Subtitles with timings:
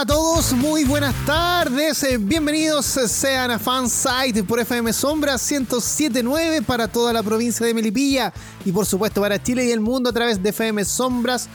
[0.00, 6.62] Hola a todos, muy buenas tardes, eh, bienvenidos sean a Fansite por FM Sombra 1079
[6.62, 8.32] para toda la provincia de Melipilla
[8.64, 11.50] y por supuesto para Chile y el mundo a través de FM Sombras.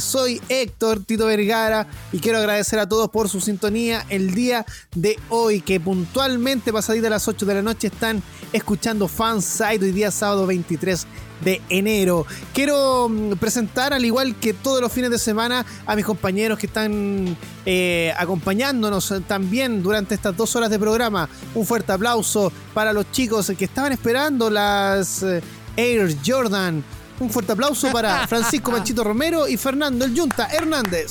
[0.00, 5.20] Soy Héctor Tito Vergara y quiero agradecer a todos por su sintonía el día de
[5.28, 8.20] hoy, que puntualmente pasadita a las 8 de la noche están
[8.52, 11.06] escuchando Fanside hoy día sábado 23
[11.42, 12.26] de enero.
[12.52, 16.66] Quiero mm, presentar, al igual que todos los fines de semana, a mis compañeros que
[16.66, 21.28] están eh, acompañándonos también durante estas dos horas de programa.
[21.54, 25.42] Un fuerte aplauso para los chicos que estaban esperando las eh,
[25.76, 26.82] Air Jordan
[27.20, 31.10] un fuerte aplauso para Francisco Manchito Romero y Fernando El Yunta Hernández.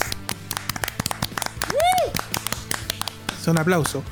[3.40, 4.04] Es un aplauso.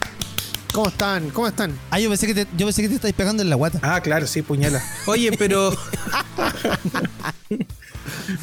[0.80, 1.30] ¿Cómo están?
[1.32, 1.78] ¿Cómo están?
[1.92, 3.82] Ah, yo pensé que te, yo pensé que te estáis pegando en la guata.
[3.82, 4.82] Ah, claro, sí, puñala.
[5.08, 5.72] Oye, pero.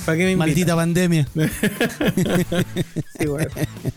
[0.04, 1.26] ¿Para qué me Maldita pandemia.
[3.18, 3.50] sí, bueno.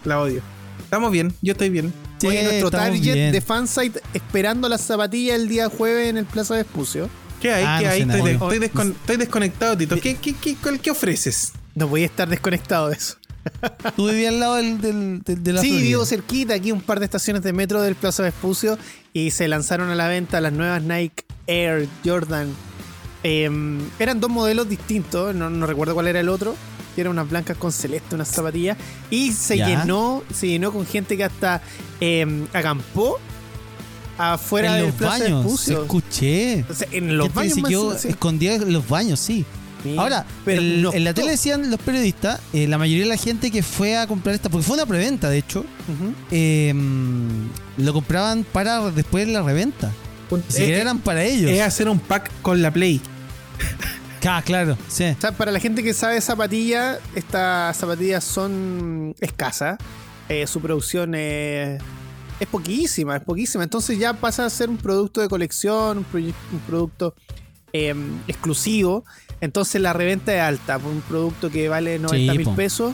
[0.06, 0.42] La odio.
[0.82, 1.94] Estamos bien, yo estoy bien.
[2.20, 6.62] Sí, nuestro target de fansite esperando las zapatillas el día jueves en el Plaza de
[6.62, 7.10] Espucio.
[7.42, 7.66] ¿Qué hay?
[7.68, 8.02] Ah, ¿Qué hay?
[8.04, 10.00] Estoy, desconectado, Tito.
[10.00, 10.34] ¿Qué, qué,
[10.82, 11.52] qué, ofreces?
[11.76, 13.18] No voy a estar desconectado de eso.
[13.96, 17.44] ¿Tú vivías al lado del, de la Sí, vivo cerquita, aquí un par de estaciones
[17.44, 18.78] de metro del Plaza Vespucio
[19.14, 22.54] y se lanzaron a la venta las nuevas Nike Air Jordan.
[23.24, 26.56] Em, eran dos modelos distintos, no, recuerdo cuál era el otro.
[26.98, 28.78] Eran unas blancas con celeste, unas zapatillas.
[29.10, 31.62] Y se llenó, se llenó con gente que hasta
[32.02, 33.20] eh, acampó
[34.18, 36.66] afuera en los baños, escuché.
[36.92, 38.02] en los baños.
[38.02, 39.46] Se escondía en los baños, sí.
[39.98, 43.64] Ahora, pero en la tele decían los periodistas, eh, la mayoría de la gente que
[43.64, 45.66] fue a comprar esta, porque fue una preventa de hecho,
[46.32, 49.92] em, lo compraban para después de la reventa.
[50.48, 51.50] Si eh, eran para ellos.
[51.50, 53.02] Es hacer un pack con la Play.
[54.28, 55.06] Ah, claro, sí.
[55.06, 59.78] O sea, para la gente que sabe zapatilla, estas zapatillas son escasas.
[60.28, 61.82] Eh, su producción es
[62.40, 63.64] es poquísima, es poquísima.
[63.64, 67.16] Entonces ya pasa a ser un producto de colección, un, producto
[67.74, 69.04] em, exclusivo.
[69.42, 72.94] Entonces la reventa es alta, un producto que vale 90 mil pesos.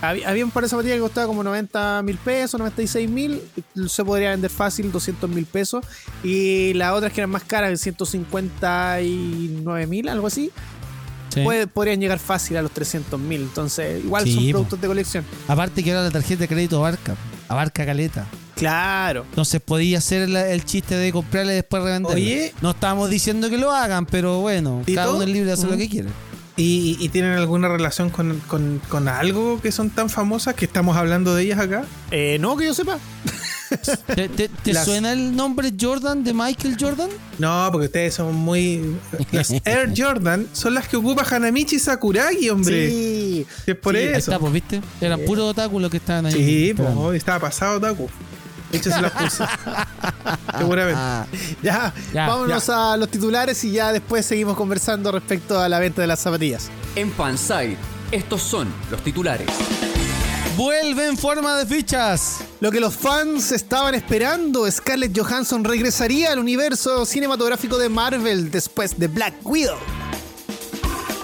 [0.00, 3.40] Había, un par de zapatillas que costaba como 90 mil pesos, 96 mil,
[3.86, 5.84] se podría vender fácil 200 mil pesos.
[6.24, 10.50] Y las otras que eran más caras, 159 mil, algo así,
[11.72, 13.42] podrían llegar fácil a los 300 mil.
[13.42, 15.24] Entonces, igual son productos de colección.
[15.46, 17.14] Aparte que ahora la tarjeta de crédito abarca,
[17.48, 18.26] abarca caleta.
[18.62, 19.26] Claro.
[19.28, 22.14] Entonces podía hacer el chiste de comprarle y después revender.
[22.14, 22.54] Oye.
[22.62, 25.76] No estamos diciendo que lo hagan, pero bueno, cada uno es libre de hacer lo
[25.76, 26.08] que quiere.
[26.56, 31.58] ¿Y, tienen alguna relación con, algo que son tan famosas que estamos hablando de ellas
[31.58, 31.84] acá?
[32.12, 33.00] Eh, no, que yo sepa.
[34.62, 37.08] ¿Te, suena el nombre Jordan de Michael Jordan?
[37.40, 38.94] No, porque ustedes son muy.
[39.32, 42.90] Las Air Jordan son las que ocupa Hanamichi Sakuragi, hombre.
[42.90, 43.46] Sí.
[43.66, 44.30] Es por eso.
[44.30, 44.80] Está, pues, ¿viste?
[45.00, 46.34] Eran puros otaku los que estaban ahí.
[46.34, 48.08] Sí, pues, estaba pasado otaku.
[48.72, 49.44] De se las puse.
[50.58, 51.00] Seguramente.
[51.62, 56.08] Ya, vámonos a los titulares y ya después seguimos conversando respecto a la venta de
[56.08, 56.70] las zapatillas.
[56.96, 57.76] En Fanside,
[58.10, 59.48] estos son los titulares.
[60.56, 62.40] Vuelve en forma de fichas.
[62.60, 68.98] Lo que los fans estaban esperando, Scarlett Johansson regresaría al universo cinematográfico de Marvel después
[68.98, 69.78] de Black Widow.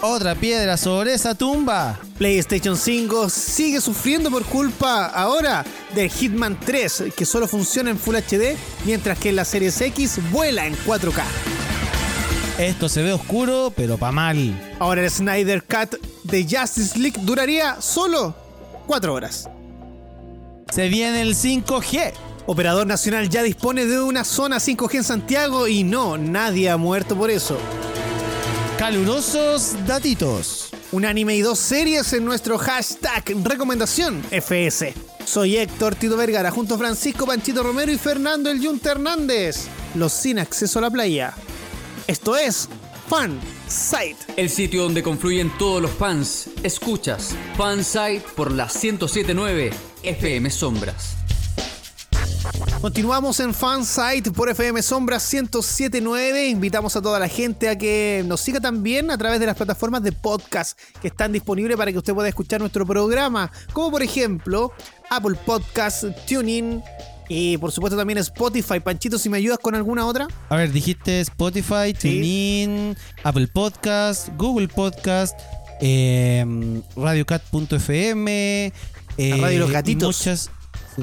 [0.01, 1.99] Otra piedra sobre esa tumba.
[2.19, 8.15] PlayStation 5 sigue sufriendo por culpa ahora de Hitman 3, que solo funciona en Full
[8.15, 11.23] HD, mientras que la Series X vuela en 4K.
[12.59, 14.77] Esto se ve oscuro, pero pa' mal.
[14.79, 18.37] Ahora el Snyder Cut de Justice League duraría solo
[18.87, 19.49] 4 horas.
[20.73, 22.13] Se viene el 5G.
[22.47, 27.17] Operador Nacional ya dispone de una zona 5G en Santiago y no, nadie ha muerto
[27.17, 27.59] por eso.
[28.79, 30.71] Calurosos datitos.
[30.93, 34.95] Un anime y dos series en nuestro hashtag recomendación FS.
[35.25, 39.67] Soy Héctor Tito Vergara junto a Francisco Panchito Romero y Fernando El Yunta Hernández.
[39.97, 41.35] Los sin acceso a la playa.
[42.07, 42.69] Esto es
[43.09, 44.17] Fan Site.
[44.37, 46.49] El sitio donde confluyen todos los fans.
[46.63, 49.73] Escuchas Fan Site por la 1079
[50.05, 51.18] FM Sombras.
[52.81, 56.49] Continuamos en Fansite por FM Sombra 1079.
[56.49, 60.03] Invitamos a toda la gente a que nos siga también a través de las plataformas
[60.03, 64.73] de podcast que están disponibles para que usted pueda escuchar nuestro programa, como por ejemplo
[65.11, 66.83] Apple Podcast, TuneIn,
[67.29, 68.81] Y por supuesto también Spotify.
[68.81, 70.29] Panchito, si me ayudas con alguna otra.
[70.49, 75.39] A ver, dijiste Spotify, TuneIn, Apple Podcast, Google Podcast,
[75.81, 76.45] eh,
[76.97, 78.73] radiocat.fm.
[79.19, 80.17] Eh, Radio Los Gatitos.
[80.21, 80.51] Muchas,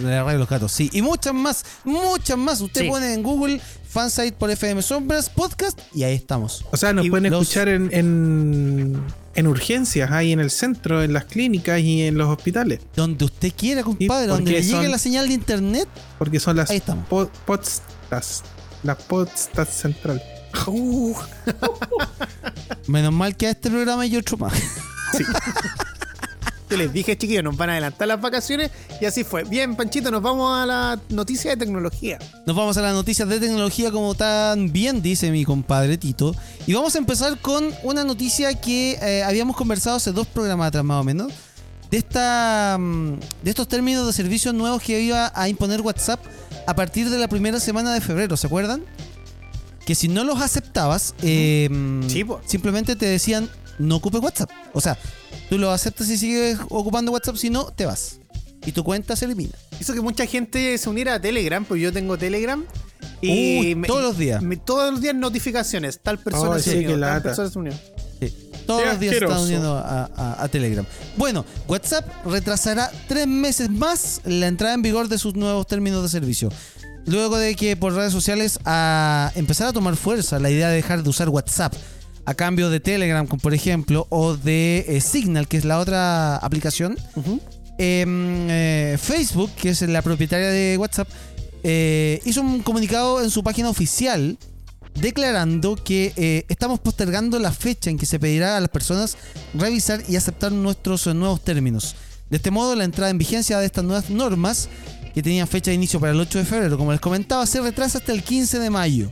[0.04, 0.90] la Radio Los Gatos, sí.
[0.94, 2.62] Y muchas más, muchas más.
[2.62, 6.66] Usted pone en Google fansite por FM Sombras, podcast, y ahí estamos.
[6.72, 9.02] O sea, nos pueden escuchar en, en,
[9.36, 12.82] en, urgencias, ahí en el centro, en las clínicas y en los hospitales.
[12.96, 15.88] Donde usted quiera, compadre, donde le llegue la señal de internet.
[16.18, 16.70] Porque son las
[17.46, 18.44] podstats,
[18.84, 20.22] la podstats central.
[20.68, 21.16] Uh.
[22.88, 24.54] Menos mal que a este programa hay otro más.
[25.18, 25.24] Sí.
[26.70, 29.44] Yo les dije, chiquillos, nos van a adelantar las vacaciones y así fue.
[29.44, 32.18] Bien, Panchito, nos vamos a la noticia de tecnología.
[32.48, 36.36] Nos vamos a las noticias de tecnología como tan bien dice mi compadre Tito.
[36.66, 40.84] Y vamos a empezar con una noticia que eh, habíamos conversado hace dos programas atrás
[40.84, 41.32] más o menos.
[41.92, 46.20] De, esta, mm, de estos términos de servicios nuevos que iba a imponer WhatsApp
[46.66, 48.84] a partir de la primera semana de febrero, ¿se acuerdan?
[49.86, 51.70] Que si no los aceptabas, eh,
[52.48, 54.50] simplemente te decían no ocupe WhatsApp.
[54.74, 54.98] O sea,
[55.50, 58.20] tú lo aceptas y sigues ocupando WhatsApp, si no, te vas.
[58.66, 59.54] Y tu cuenta se elimina.
[59.80, 62.66] Hizo que mucha gente se uniera a Telegram, pues yo tengo Telegram.
[63.22, 64.44] Y todos los días.
[64.66, 66.00] todos los días notificaciones.
[66.00, 67.00] Tal persona se unió.
[67.00, 67.74] Tal persona se unió.
[68.66, 70.86] Todos los días se están uniendo a, Telegram.
[71.18, 76.10] Bueno, WhatsApp retrasará tres meses más la entrada en vigor de sus nuevos términos de
[76.10, 76.50] servicio.
[77.06, 81.04] Luego de que por redes sociales a empezar a tomar fuerza la idea de dejar
[81.04, 81.74] de usar WhatsApp
[82.26, 86.98] a cambio de Telegram, por ejemplo, o de eh, Signal, que es la otra aplicación.
[87.78, 91.08] Em, eh, Facebook, que es la propietaria de WhatsApp,
[91.64, 94.38] eh, hizo un comunicado en su página oficial
[94.96, 99.18] declarando que estamos postergando la fecha en que se pedirá a las personas
[99.54, 101.98] revisar y aceptar nuestros nuevos términos.
[102.30, 104.70] De este modo, la entrada en vigencia de estas nuevas normas,
[105.14, 107.98] que tenían fecha de inicio para el 8 de febrero, como les comentaba, se retrasa
[107.98, 109.12] hasta el 15 de mayo.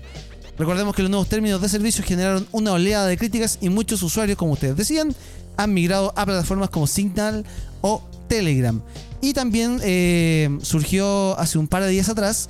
[0.57, 4.38] Recordemos que los nuevos términos de servicio generaron una oleada de críticas y muchos usuarios,
[4.38, 5.15] como ustedes decían,
[5.57, 7.45] han migrado a plataformas como Signal
[7.81, 8.81] o Telegram.
[9.21, 12.50] Y también eh, surgió hace un par de días atrás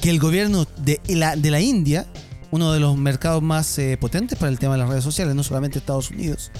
[0.00, 2.06] que el gobierno de la, de la India,
[2.50, 5.42] uno de los mercados más eh, potentes para el tema de las redes sociales, no
[5.42, 6.50] solamente Estados Unidos,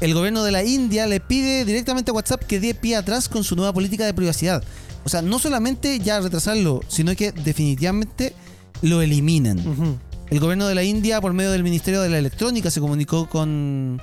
[0.00, 3.44] el gobierno de la India le pide directamente a WhatsApp que dé pie atrás con
[3.44, 4.62] su nueva política de privacidad.
[5.04, 8.34] O sea, no solamente ya retrasarlo, sino que definitivamente
[8.82, 10.00] lo eliminan.
[10.28, 14.00] El gobierno de la India, por medio del Ministerio de la Electrónica, se comunicó con,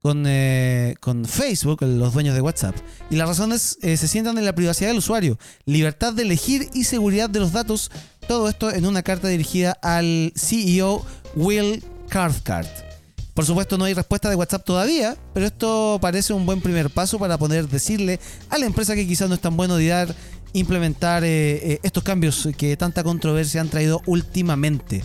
[0.00, 2.74] con, eh, con Facebook, los dueños de WhatsApp.
[3.10, 6.84] Y las razones eh, se sientan en la privacidad del usuario, libertad de elegir y
[6.84, 7.90] seguridad de los datos.
[8.26, 11.04] Todo esto en una carta dirigida al CEO
[11.36, 12.90] Will Cathcart.
[13.34, 17.18] Por supuesto no hay respuesta de WhatsApp todavía, pero esto parece un buen primer paso
[17.18, 18.18] para poder decirle
[18.50, 20.14] a la empresa que quizás no es tan bueno de dar
[20.52, 25.02] implementar eh, eh, estos cambios que tanta controversia han traído últimamente.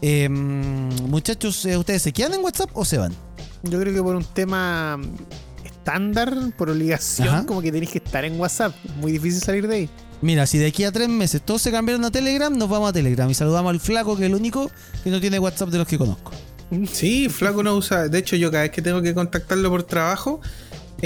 [0.00, 3.12] Em, muchachos, eh, ¿ustedes se quedan en WhatsApp o se van?
[3.62, 5.00] Yo creo que por un tema
[5.64, 8.74] estándar, por obligación, como que tenéis que estar en WhatsApp.
[8.96, 9.90] Muy difícil salir de ahí.
[10.20, 12.92] Mira, si de aquí a tres meses todos se cambiaron a Telegram, nos vamos a
[12.92, 14.70] Telegram y saludamos al flaco, que es el único
[15.02, 16.32] que no tiene WhatsApp de los que conozco.
[16.90, 18.08] Sí, flaco no usa.
[18.08, 20.40] De hecho, yo cada vez que tengo que contactarlo por trabajo,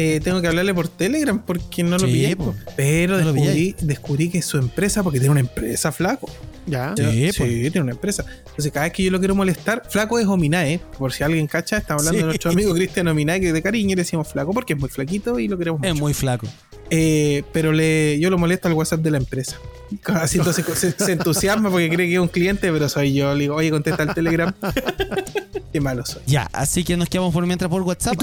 [0.00, 2.36] eh, tengo que hablarle por Telegram porque no lo pillé.
[2.76, 6.30] Pero descubrí, que es su empresa, porque tiene una empresa, flaco.
[6.66, 6.94] Ya.
[6.96, 8.24] Sí, tiene una empresa.
[8.46, 10.78] Entonces, cada vez que yo lo quiero molestar, flaco es Ominae.
[10.96, 14.02] Por si alguien cacha, está hablando de nuestro amigo Cristian Ominae, que de cariño le
[14.02, 15.92] decimos flaco porque es muy flaquito y lo queremos mucho.
[15.92, 16.46] Es muy flaco.
[16.90, 19.56] Eh, pero le, yo lo molesto al WhatsApp de la empresa.
[20.04, 20.64] Así entonces
[20.96, 23.34] se, entusiasma porque cree que es un cliente, pero soy yo.
[23.34, 24.52] Le digo, oye, contesta el Telegram.
[25.72, 26.22] Qué malo soy.
[26.26, 28.14] Ya, así que nos quedamos por mientras por WhatsApp.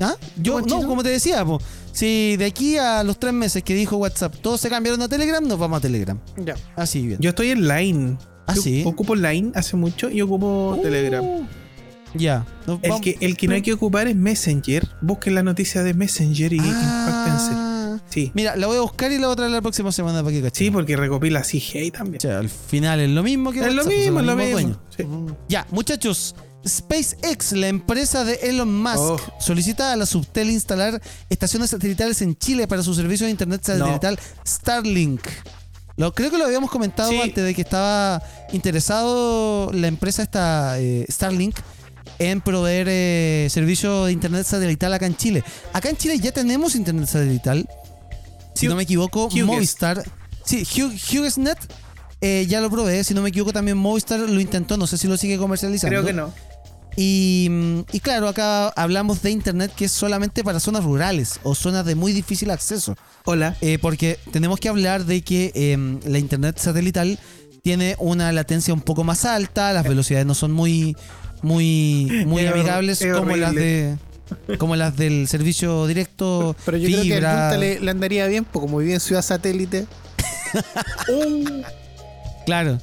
[0.00, 0.16] ¿Ah?
[0.36, 1.44] Yo, no, como te decía,
[1.92, 5.46] si de aquí a los tres meses que dijo WhatsApp todos se cambiaron a Telegram,
[5.46, 6.18] nos vamos a Telegram.
[6.36, 6.56] Ya.
[6.76, 7.20] Así bien.
[7.20, 8.18] Yo estoy en Line.
[8.46, 8.82] ¿Ah, sí?
[8.86, 10.82] Ocupo Line hace mucho y ocupo uh.
[10.82, 11.24] Telegram.
[12.14, 12.46] Ya.
[12.82, 14.88] El que, el que no hay que ocupar es Messenger.
[15.00, 17.98] Busquen la noticia de Messenger y ah.
[18.08, 18.30] Sí.
[18.34, 20.50] Mira, la voy a buscar y la voy a traer la próxima semana para que.
[20.52, 22.18] Sí, porque recopila CGI también.
[22.18, 25.36] O sea, al final es lo mismo que Es lo mismo, es lo mismo.
[25.48, 26.34] Ya, muchachos.
[26.66, 29.20] SpaceX, la empresa de Elon Musk, oh.
[29.38, 34.18] solicita a la Subtel instalar estaciones satelitales en Chile para su servicio de internet satelital
[34.46, 35.20] Starlink.
[35.96, 41.04] Lo, creo que lo habíamos comentado antes de que estaba interesado la empresa esta eh,
[41.08, 41.56] Starlink
[42.30, 45.44] en proveer eh, servicio de internet satelital acá en Chile.
[45.72, 47.68] Acá en Chile ya tenemos internet satelital.
[48.54, 50.02] Si no me equivoco, Movistar.
[50.44, 51.58] Sí, HughesNet
[52.20, 53.04] eh, ya lo probé.
[53.04, 54.76] Si no me equivoco, también Movistar lo intentó.
[54.76, 55.90] No sé si lo sigue comercializando.
[55.90, 56.32] Creo que no.
[56.96, 57.50] Y,
[57.92, 61.96] y, claro, acá hablamos de Internet que es solamente para zonas rurales o zonas de
[61.96, 62.96] muy difícil acceso.
[63.24, 63.56] Hola.
[63.60, 67.18] Eh, porque tenemos que hablar de que em, la Internet satelital
[67.62, 70.96] tiene una latencia un poco más alta, las velocidades no son muy,
[71.44, 73.96] muy, muy amigables como las de
[74.58, 76.56] como las del servicio directo.
[76.64, 79.86] Pero yo creo que a le, le, andaría bien, porque como vive en ciudad satélite.
[82.46, 82.78] Claro.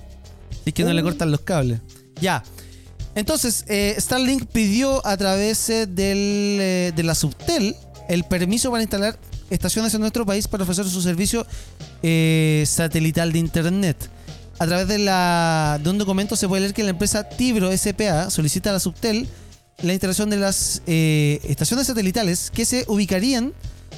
[0.66, 1.80] Es que no le cortan los cables.
[2.20, 2.44] Ya.
[3.16, 7.76] Entonces, eh, Starlink pidió a través eh, del, eh, de la Subtel
[8.10, 9.18] el permiso para instalar
[9.50, 11.46] estaciones en nuestro país para ofrecer su servicio
[12.66, 14.10] satelital de Internet.
[14.60, 18.30] A través de, la, de un documento se puede leer que la empresa Tibro SPA
[18.30, 19.28] solicita a la Subtel
[19.82, 23.54] la instalación de las estaciones satelitales que se ubicarían,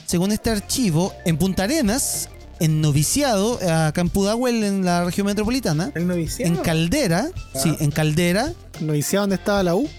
[0.06, 2.30] según este archivo, en Punta Arenas,
[2.60, 5.92] en noviciado, acá en Pudahuel, en la región metropolitana.
[5.96, 6.54] ¿El noviciado?
[6.54, 7.60] En Caldera, ah.
[7.62, 8.54] sí, en Caldera.
[8.80, 9.90] ¿Noviciado donde estaba la U?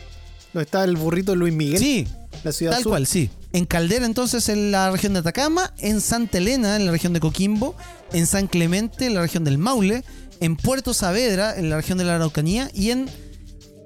[0.52, 1.78] ¿Donde estaba el burrito Luis Miguel?
[1.78, 2.06] Sí,
[2.42, 3.28] la ciudad tal cual, sí.
[3.52, 7.20] En Caldera, entonces, en la región de Atacama, en Santa Elena, en la región de
[7.20, 7.76] Coquimbo,
[8.12, 10.02] en San Clemente, en la región del Maule,
[10.40, 13.08] en Puerto Saavedra, en la región de la Araucanía, y en,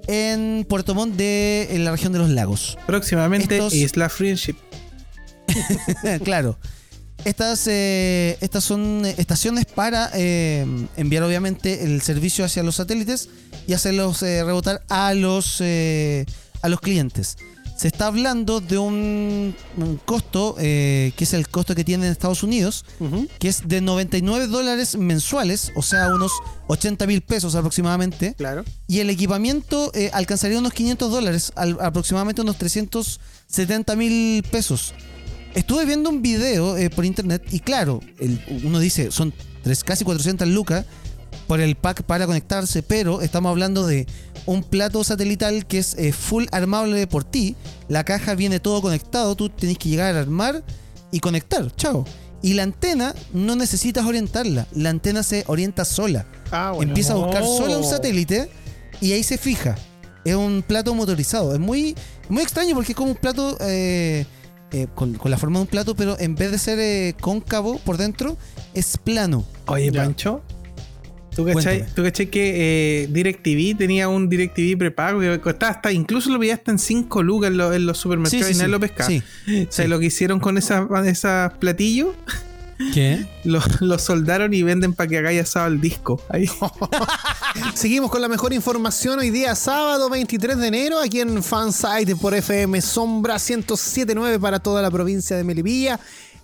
[0.07, 2.77] en Puerto Montt, de, en la región de los lagos.
[2.87, 4.55] Próximamente Isla Friendship.
[6.23, 6.57] claro.
[7.25, 10.65] Estas, eh, estas son estaciones para eh,
[10.95, 13.27] enviar obviamente el servicio hacia los satélites
[13.67, 17.37] y hacerlos eh, rebotar a los, a los clientes.
[17.79, 19.55] Se está hablando de un,
[20.03, 22.83] costo, que es el costo que tiene en Estados Unidos,
[23.39, 26.33] que es de 99 dólares mensuales, o sea, unos
[26.67, 28.33] 80 mil pesos aproximadamente.
[28.33, 28.65] Claro.
[28.85, 34.93] Y el equipamiento alcanzaría unos 500 dólares, aproximadamente unos 370 mil pesos.
[35.55, 38.01] Estuve viendo un video eh, por internet y claro,
[38.65, 39.33] uno dice, son
[39.63, 40.85] tres, casi 400 lucas
[41.47, 44.05] por el pack para conectarse, pero estamos hablando de
[44.45, 47.55] un plato satelital que es eh, full armable por ti.
[47.87, 50.63] La caja viene todo conectado, tú tenés que llegar a armar
[51.11, 52.05] y conectar, chao.
[52.41, 56.25] Y la antena no necesitas orientarla, la antena se orienta sola.
[56.51, 57.89] Ah, Empieza a buscar sola un oh.
[57.89, 58.49] satélite
[59.01, 59.75] y ahí se fija.
[60.23, 61.53] Es un plato motorizado.
[61.53, 61.95] Es muy,
[62.29, 64.25] muy extraño porque es como un plato eh,
[64.71, 67.97] eh, con, la forma de un plato, pero en vez de ser eh, cóncavo por
[67.97, 68.37] dentro,
[68.73, 69.43] es plano.
[69.67, 70.41] Oye, Pancho.
[71.39, 76.53] ¿Tú cachai, ¿Tú que eh, DirecTV tenía un DirecTV prepago que costaba hasta, incluso lo
[76.53, 79.09] hasta en 5 lucas en, los supermercados y nadie lo pescaba?
[79.09, 82.15] o sea, lo que hicieron con esas esa platillos
[82.93, 83.27] ¿Qué?
[83.43, 86.21] Lo, soldaron y venden para que hagáis asado el disco.
[86.29, 86.49] Ahí.
[87.73, 92.33] Seguimos con la mejor información hoy día, sábado 23 de enero, aquí en Fansite por
[92.33, 95.99] FM Sombra 1079 para toda la provincia de Melipilla.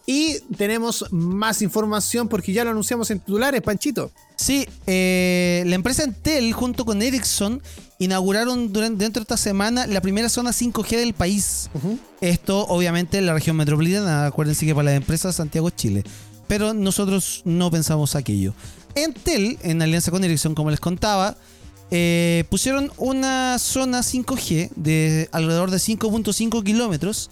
[0.05, 4.11] Y tenemos más información porque ya lo anunciamos en titulares, Panchito.
[4.35, 7.61] Sí, eh, la empresa Entel junto con Ericsson
[7.97, 11.69] inauguraron durante, dentro de esta semana la primera zona 5G del país.
[12.21, 16.03] Esto obviamente en la región metropolitana, acuérdense que para la empresa Santiago Chile.
[16.47, 18.53] Pero nosotros no pensamos aquello.
[18.93, 21.35] Entel, en alianza con Ericsson, como les contaba,
[21.91, 27.29] eh, pusieron una zona 5G de alrededor de 5.5 kilómetros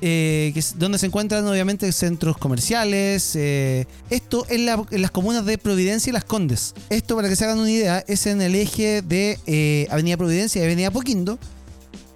[0.00, 3.34] eh, donde se encuentran obviamente centros comerciales.
[3.36, 6.74] Eh, esto en, las comunas de Providencia y Las Condes.
[6.90, 10.60] Esto, para que se hagan una idea, es en el eje de eh, Avenida Providencia
[10.60, 11.38] y Avenida Poquindo,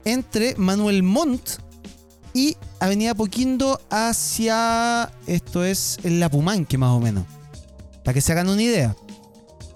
[0.05, 1.61] entre Manuel Montt
[2.35, 5.11] y Avenida Poquindo hacia.
[5.27, 7.25] Esto es en La Pumanque, más o menos.
[8.05, 8.97] Para que se hagan una idea.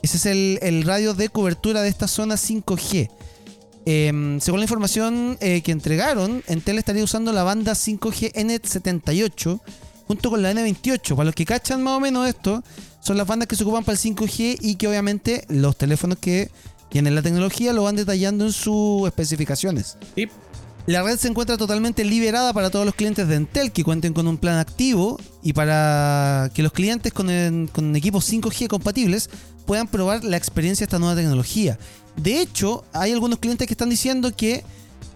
[0.03, 0.27] Ese es
[0.63, 3.09] el radio de cobertura de esta zona 5G.
[3.85, 9.61] Em, según la información eh, que entregaron, Entel estaría usando la banda 5G N78
[10.07, 11.17] junto con la N28.
[11.17, 12.63] Para los que cachan más o menos esto,
[13.01, 16.51] son las bandas que se ocupan para el 5G y que obviamente los teléfonos que
[16.91, 19.97] tienen la tecnología lo van detallando en sus especificaciones.
[20.87, 24.27] La red se encuentra totalmente liberada para todos los clientes de Entel que cuenten con
[24.27, 29.31] un plan activo y para que los clientes con, con equipos 5G compatibles
[29.65, 31.79] puedan probar la experiencia de esta nueva tecnología.
[32.17, 34.65] De hecho, hay algunos clientes que están diciendo que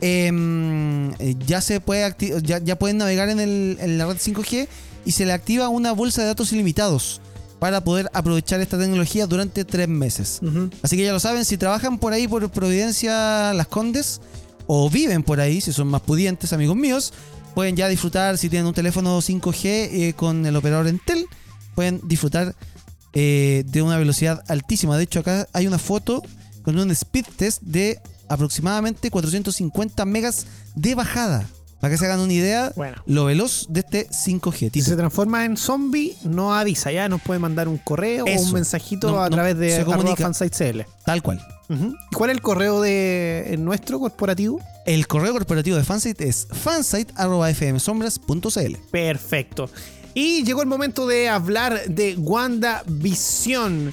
[0.00, 1.12] em,
[1.46, 4.68] ya se puede ya, pueden navegar en, la red 5G
[5.04, 7.20] y se le activa una bolsa de datos ilimitados
[7.58, 10.40] para poder aprovechar esta tecnología durante tres meses.
[10.82, 14.20] Así que ya lo saben, si trabajan por ahí por Providencia Las Condes
[14.66, 17.12] o viven por ahí, si son más pudientes, amigos míos,
[17.54, 21.26] pueden ya disfrutar, si tienen un teléfono 5G eh, con el operador Entel,
[21.74, 22.54] pueden disfrutar
[23.14, 24.98] eh, de una velocidad altísima.
[24.98, 26.22] De hecho, acá hay una foto
[26.66, 31.46] con un speed test de aproximadamente 450 megas de bajada.
[31.80, 32.73] Para que se hagan una idea,
[33.06, 34.73] lo veloz de este 5G.
[34.73, 38.52] Si se transforma en zombie, no avisa, ya nos puede mandar un correo o un
[38.52, 39.85] mensajito a través de
[40.50, 40.80] CL.
[41.04, 41.40] Tal cual.
[42.12, 44.58] ¿Cuál es el correo de nuestro corporativo?
[44.87, 48.76] El correo corporativo de Fansite es fansite.fmsombras.cl.
[48.90, 49.70] Perfecto.
[50.18, 53.92] Y llegó el momento de hablar de WandaVision.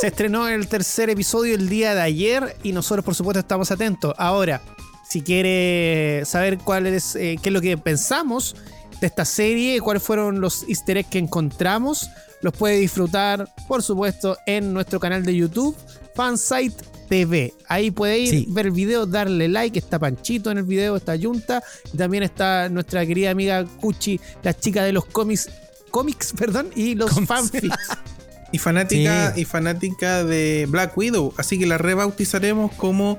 [0.00, 4.14] Se estrenó el tercer episodio el día de ayer y nosotros por supuesto estamos atentos.
[4.16, 4.62] Ahora,
[5.06, 8.56] si quiere saber cuál es, eh, qué es lo que pensamos
[9.02, 12.08] de esta serie, cuáles fueron los easter eggs que encontramos,
[12.42, 15.76] los puede disfrutar por supuesto en nuestro canal de YouTube,
[16.14, 17.52] Fansite TV.
[17.68, 19.78] Ahí puede ir, ver el video, darle like.
[19.78, 21.62] Está Panchito en el video, está Junta.
[21.92, 25.50] Y también está nuestra querida amiga Cuchi, la chica de los cómics,
[25.90, 27.76] cómics, perdón, y los fanfics.
[28.52, 31.34] y fanática, y fanática de Black Widow.
[31.36, 33.18] Así que la rebautizaremos como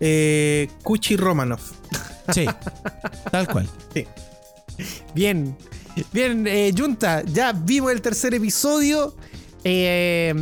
[0.00, 1.72] eh, Cuchi Romanoff.
[2.34, 2.44] Sí,
[3.30, 3.68] tal cual.
[3.94, 4.06] Sí.
[5.14, 5.56] Bien,
[6.12, 9.14] bien, eh, Junta, ya vimos el tercer episodio.
[9.64, 10.34] Eh,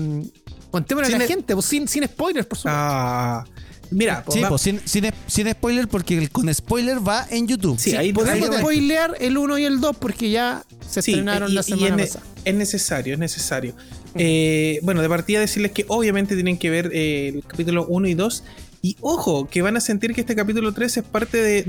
[0.71, 2.79] Contémosle a la gente, pues, sin, sin spoilers, por supuesto.
[2.79, 3.45] Ah.
[3.91, 7.79] Mira, sí, pues, sin, sin, sin, spoiler, porque con spoiler va en YouTube.
[7.79, 11.97] Sí, ahí podemos spoilear el 1 y el 2 porque ya se estrenaron la semana
[11.97, 12.25] pasada.
[12.45, 13.75] Es necesario, es necesario.
[14.15, 18.15] Eh, bueno, de partida decirles que obviamente tienen que ver eh, el capítulo 1 y
[18.15, 18.45] 2
[18.83, 21.63] y ojo, que van a sentir que este capítulo 3 es parte de.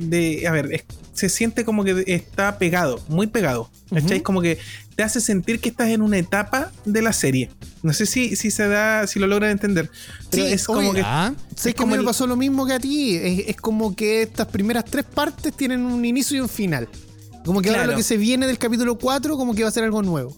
[0.00, 3.70] de, a ver, se siente como que está pegado, muy pegado.
[3.90, 4.22] ¿Cachai?
[4.22, 4.58] Como que
[4.96, 7.50] te hace sentir que estás en una etapa de la serie.
[7.82, 9.90] No sé si, si se da, si lo logran entender.
[10.30, 11.02] Pero es como que.
[11.04, 11.34] Ah,
[11.64, 13.16] es como me pasó lo mismo que a ti.
[13.16, 16.88] Es, como que estas primeras tres partes tienen un inicio y un final.
[17.44, 19.84] Como que ahora lo que se viene del capítulo 4, como que va a ser
[19.84, 20.36] algo nuevo.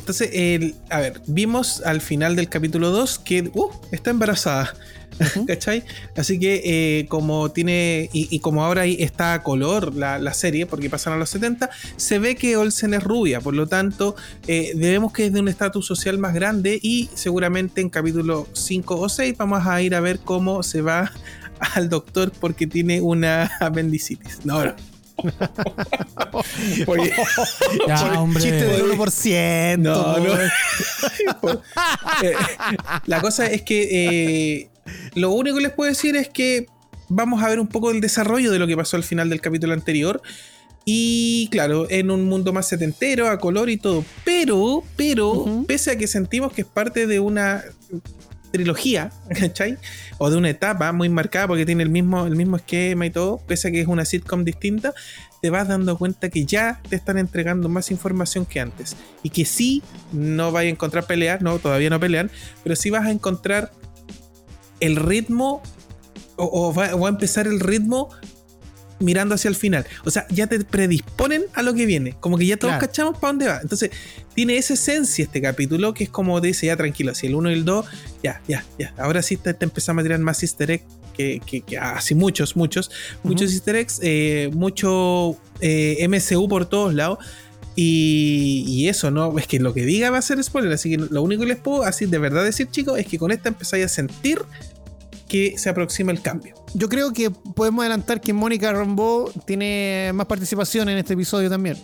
[0.00, 4.74] Entonces, el, a ver, vimos al final del capítulo 2 que uh, está embarazada.
[5.46, 5.84] ¿Cachai?
[6.16, 11.12] Así que eh, como tiene, y, como ahora está a color la, serie, porque pasan
[11.12, 14.16] a los 70, se ve que Olsen es rubia, por lo tanto,
[14.46, 18.98] eh, debemos que es de un estatus social más grande y seguramente en capítulo 5
[18.98, 21.12] o 6 vamos a ir a ver cómo se va
[21.74, 24.46] al doctor porque tiene una apendicitis.
[24.46, 24.74] No, no.
[27.86, 28.42] ya, hombre.
[28.42, 29.78] Chiste de 1%.
[29.78, 30.34] No, no.
[32.22, 32.34] Eh,
[33.06, 34.68] la cosa es que
[35.14, 36.66] lo único que les puedo decir es que
[37.08, 39.72] vamos a ver un poco el desarrollo de lo que pasó al final del capítulo
[39.72, 40.20] anterior.
[40.84, 44.04] Y claro, en un mundo más setentero, a color y todo.
[44.24, 47.62] Pero, pero, pese a que sentimos que es parte de una
[48.50, 49.78] trilogía, ¿cachai?
[50.18, 53.38] O de una etapa muy marcada porque tiene el mismo, el mismo esquema y todo,
[53.46, 54.94] pese a que es una sitcom distinta,
[55.40, 58.96] te vas dando cuenta que ya te están entregando más información que antes.
[59.22, 59.82] Y que sí,
[60.12, 62.30] no vas a encontrar peleas, no, todavía no pelean,
[62.62, 63.72] pero sí vas a encontrar
[64.80, 65.62] el ritmo
[66.36, 68.08] o, va, a empezar el ritmo
[69.00, 69.86] mirando hacia el final.
[70.04, 72.14] O sea, ya te predisponen a lo que viene.
[72.20, 73.58] Como que ya todos cachamos para dónde va.
[73.60, 73.90] Entonces,
[74.34, 77.54] tiene esa esencia este capítulo que es como dice, ya tranquilo, si el 1 y
[77.54, 77.86] el 2,
[78.22, 78.94] ya, ya, ya.
[78.98, 80.84] Ahora sí te, empezamos a tirar más easter eggs
[81.16, 82.90] que, que, así muchos, muchos,
[83.22, 87.18] muchos easter eggs, eh, mucho eh, MCU por todos lados.
[87.76, 89.38] Y, y, eso, ¿no?
[89.38, 90.72] Es que lo que diga va a ser spoiler.
[90.72, 93.30] Así que lo único que les puedo así de verdad decir, chicos, es que con
[93.30, 94.40] esta empezáis a sentir
[95.30, 96.56] que se aproxima el cambio.
[96.74, 101.78] Yo creo que podemos adelantar que Mónica Rambeau tiene más participación en este episodio también.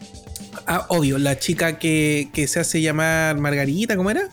[0.66, 4.28] Ah, obvio, la chica que, se hace llamar Margarita, ¿cómo era?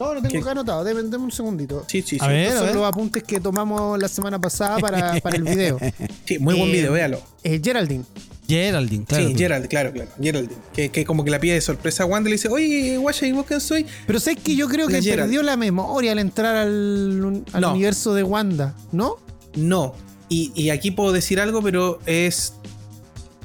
[0.00, 1.84] No, lo tengo acá anotado, déme, un segundito.
[1.88, 2.24] Sí, sí, sí.
[2.24, 5.78] A son los apuntes que tomamos la semana pasada para, el video.
[6.24, 7.22] Sí, muy buen video, eh, véalo.
[7.42, 8.04] Eh, Geraldine.
[8.48, 9.28] Geraldine, claro.
[9.28, 10.10] Sí, Gerald, claro, claro.
[10.20, 10.60] Geraldine.
[10.72, 13.32] Que, como que la pide de sorpresa a Wanda y le dice, oye, guacha, ¿y
[13.32, 13.84] vos quién soy?
[14.06, 18.74] Pero sé que yo creo que perdió la memoria al entrar al, universo de Wanda,
[18.90, 19.16] ¿no?
[19.54, 19.94] No.
[20.30, 22.54] Y, aquí puedo decir algo, pero es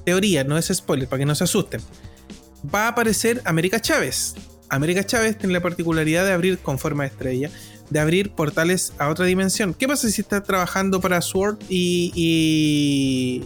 [0.06, 1.82] teoría, no es spoiler, para que no se asusten.
[2.74, 4.36] Va a aparecer América Chávez.
[4.76, 7.50] América Chávez tiene la particularidad de abrir con forma de estrella
[7.94, 9.74] de abrir portales a otra dimensión.
[9.74, 12.12] ¿Qué pasa si está trabajando para Sword y,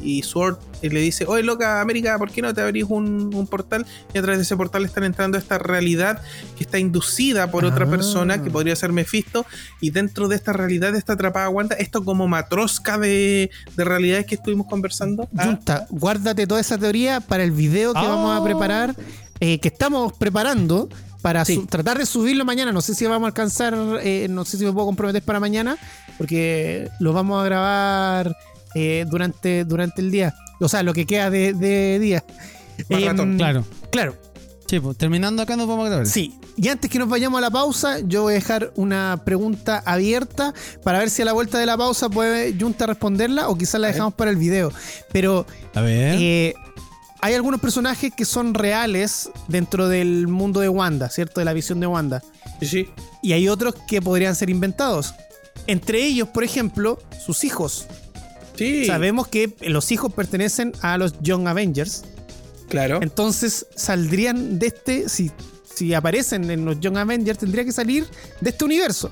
[0.04, 3.86] y, Sword le dice, oye loca América, ¿por qué no te abrís un, portal?
[4.14, 6.22] Y a través de ese portal están entrando a esta realidad
[6.56, 7.90] que está inducida por otra ah.
[7.90, 9.46] persona, que podría ser Mephisto,
[9.82, 11.76] y dentro de esta realidad está atrapada Wanda.
[11.76, 15.28] Esto como matrosca de, realidades que estuvimos conversando.
[15.36, 18.96] Junta, guárdate toda esa teoría para el video que vamos a preparar,
[19.40, 20.90] eh, que estamos preparando
[21.22, 22.72] para tratar de subirlo mañana.
[22.72, 25.78] No sé si vamos a alcanzar, eh, no sé si me puedo comprometer para mañana,
[26.18, 28.38] porque lo vamos a grabar
[28.76, 30.36] eh, durante, durante el día.
[30.60, 32.24] O sea, lo que queda de, día.
[32.90, 33.66] Em, claro.
[33.92, 34.16] Claro.
[34.68, 36.08] Sí, pues, terminando acá nos vamos a grabar.
[36.08, 36.36] Sí.
[36.58, 40.54] Y antes que nos vayamos a la pausa, yo voy a dejar una pregunta abierta
[40.84, 43.88] para ver si a la vuelta de la pausa puede Junta responderla o quizás la
[43.88, 44.72] dejamos para el video.
[45.12, 45.46] Pero.
[45.74, 46.56] A ver.
[47.22, 51.40] Hay algunos personajes que son reales dentro del mundo de Wanda, ¿cierto?
[51.40, 52.24] De la visión de Wanda.
[52.60, 52.90] Sí, sí.
[53.22, 55.14] Y hay otros que podrían ser inventados.
[55.66, 57.88] Entre ellos, por ejemplo, sus hijos.
[58.56, 58.86] Sí.
[58.86, 62.04] Sabemos que los hijos pertenecen a los Young Avengers.
[62.70, 63.00] Claro.
[63.02, 65.32] Entonces saldrían de este, si,
[65.74, 68.08] si aparecen en los Young Avengers, tendría que salir
[68.42, 69.12] de este universo.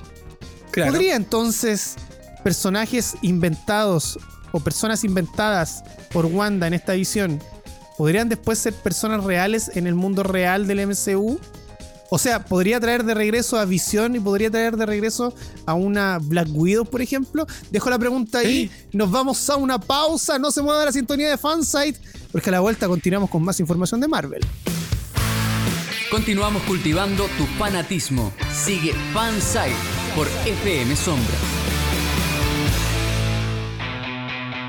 [0.70, 0.92] claro.
[0.92, 1.96] ¿Podría entonces
[2.44, 4.18] personajes inventados
[4.52, 7.42] o personas inventadas por Wanda en esta visión,
[7.96, 11.38] podrían después ser personas reales en el mundo real del MCU?
[12.08, 15.34] O sea, podría traer de regreso a Visión y podría traer de regreso
[15.66, 17.46] a una Black Widow, por ejemplo.
[17.70, 18.70] Dejo la pregunta ahí.
[18.92, 20.38] Nos vamos a una pausa.
[20.38, 21.98] No se mueva la sintonía de Fansite.
[22.30, 24.46] Porque a la vuelta continuamos con más información de Marvel.
[26.10, 28.32] Continuamos cultivando tu fanatismo.
[28.64, 29.74] Sigue Fansite
[30.14, 31.65] por FM Sombra.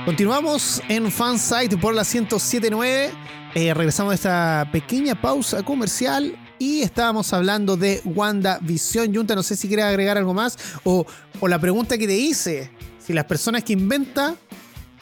[0.08, 3.10] Continuamos en Fansite por la 1079.
[3.56, 9.13] Eh, regresamos de esta pequeña pausa comercial y estábamos hablando de WandaVision.
[9.13, 11.06] Junta, no sé si quieres agregar algo más o,
[11.41, 12.72] o la pregunta que te hice:
[13.06, 14.36] si las personas que inventa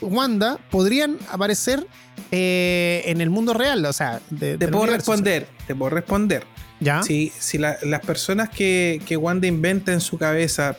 [0.01, 1.85] Wanda podrían aparecer
[2.31, 5.11] eh, en el mundo real, o sea, de, Te puedo universo.
[5.11, 6.47] responder, te puedo responder.
[6.79, 7.03] ¿Ya?
[7.03, 10.75] Si, si la- las personas que, que Wanda inventa en su cabeza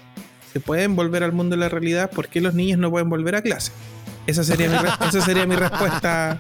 [0.53, 3.37] se pueden volver al mundo de la realidad, ¿por qué los niños no pueden volver
[3.37, 3.71] a clase?
[4.27, 4.77] Esa sería mi,
[5.09, 6.39] esa sería mi respuesta.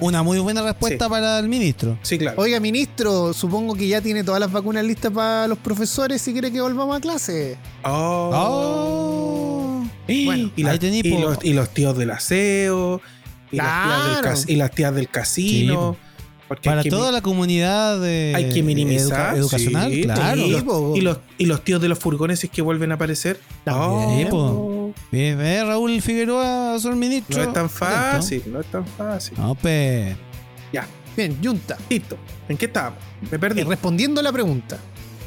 [0.00, 1.10] Una muy buena respuesta Sí.
[1.10, 1.96] para el ministro.
[2.02, 2.40] Sí, claro.
[2.40, 6.52] Oiga, ministro, supongo que ya tiene todas las vacunas listas para los profesores si quiere
[6.52, 7.56] que volvamos a clase.
[7.82, 8.30] Oh.
[8.34, 9.84] Oh.
[10.06, 11.20] Bueno, y, la- ahí tení, y po.
[11.20, 13.00] los, y los tíos del aseo,
[13.50, 14.22] y, las, tías del Claro.
[14.28, 15.96] cas- y las tías del casino.
[16.48, 19.34] Porque Para toda la comunidad de hay que minimizar.
[19.34, 20.40] educa- educacional, sí, claro.
[20.40, 23.40] Y y, los, y los tíos de los furgones es que vuelven a aparecer.
[23.64, 24.28] También.
[25.10, 27.36] Bien, Raúl Figueroa, señor ministro.
[27.38, 29.36] No es tan fácil, no es tan fácil.
[29.38, 30.16] No, pe.
[31.16, 31.78] Bien, Junta.
[31.88, 32.18] Listo.
[32.46, 32.98] ¿En qué estábamos?
[33.30, 33.62] Me perdí.
[33.62, 34.78] Eh, respondiendo a la pregunta.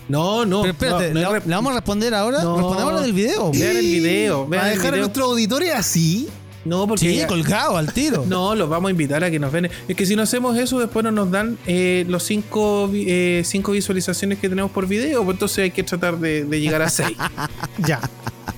[0.07, 0.61] No, no.
[0.61, 2.43] Pero espérate, no, no ¿la, vamos a responder ahora?
[2.43, 2.57] No.
[2.57, 3.51] Respondamos del video.
[3.51, 4.43] Vean el video.
[4.43, 6.29] ¿Va Vean a el dejar a nuestros auditores así?
[6.65, 7.09] No, porque.
[7.09, 8.25] Sí, ya- colgado al tiro.
[8.29, 9.69] No, los vamos a invitar a que nos ven.
[9.87, 13.71] Es que si no hacemos eso, después no nos dan eh, los cinco, eh, cinco
[13.71, 15.23] visualizaciones que tenemos por video.
[15.23, 17.17] Pues entonces hay que tratar de, de llegar a seis.
[17.87, 17.99] Ya.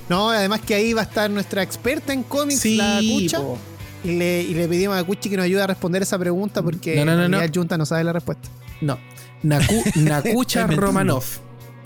[0.10, 3.38] No, además que ahí va a estar nuestra experta en cómics, sí, la Cucha.
[3.40, 3.58] po.
[4.04, 6.96] Y le, y le pedimos a Cuchi que nos ayude a responder esa pregunta porque
[6.96, 7.38] No, no, no, en no.
[7.38, 8.50] realidad Junta no sabe la respuesta.
[8.82, 8.98] No.
[9.44, 11.24] Naku- Nakucha Romanov.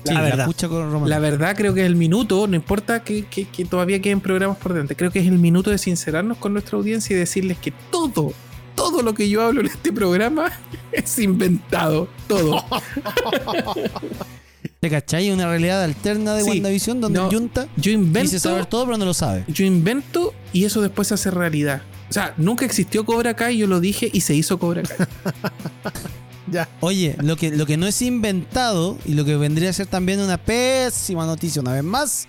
[0.05, 0.39] Sí, la verdad.
[0.41, 1.09] escucha con Román.
[1.09, 4.57] La verdad creo que es el minuto, no importa que, que- que todavía queden programas
[4.57, 7.71] por delante, creo que es el minuto de sincerarnos con nuestra audiencia y decirles que
[7.91, 8.33] todo,
[8.75, 10.51] todo lo que yo hablo en este programa
[10.91, 12.63] es inventado, todo.
[14.79, 15.31] ¿Te cachai?
[15.31, 16.49] Una realidad alterna de Sí.
[16.49, 19.43] WandaVision donde No, Junta Yo dice invento, saber todo pero no lo sabe.
[19.47, 21.81] yo invento y eso después se hace realidad.
[22.09, 24.97] O sea, nunca existió Cobra Kai, yo lo dije y se hizo Cobra Kai.
[26.47, 26.69] Ya.
[26.81, 30.19] Oye, lo que, lo que no es inventado y lo que vendría a ser también
[30.19, 32.27] una pésima noticia una vez más,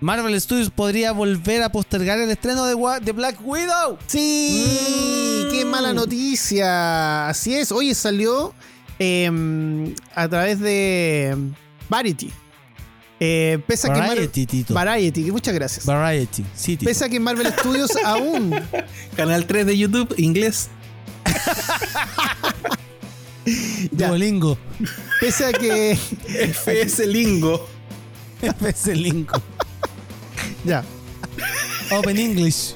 [0.00, 3.96] Marvel Studios podría volver a postergar el estreno de, Wa- de Black Widow.
[4.06, 5.50] Sí, Mm.
[5.50, 7.28] qué mala noticia.
[7.28, 7.72] Así es.
[7.72, 8.52] Oye, salió
[8.98, 11.34] em, a través de
[11.88, 12.30] Variety.
[13.20, 14.74] Eh, pese a que Mar- Variety, Tito.
[14.74, 15.86] Variety, que muchas gracias.
[15.86, 16.90] Variety, sí, Tito.
[16.90, 18.54] Pese a que Marvel Studios aún
[19.16, 20.68] Canal 3 de YouTube, inglés.
[23.90, 24.58] Duolingo.
[25.20, 25.98] Pese a que.
[26.52, 27.66] FS Lingo.
[28.40, 29.34] FC Lingo.
[30.64, 30.82] Ya.
[31.90, 32.74] Open English.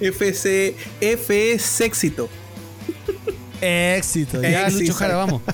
[0.00, 2.28] FC, FS Éxito.
[3.60, 4.42] Éxito.
[4.42, 4.80] Ya, Éxito.
[4.80, 5.42] Lucho Jara, vamos.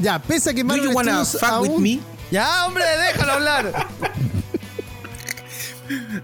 [0.00, 2.00] Ya, pese a que Marvel you wanna Studios fuck with me?
[2.30, 3.86] Ya, hombre, déjalo hablar.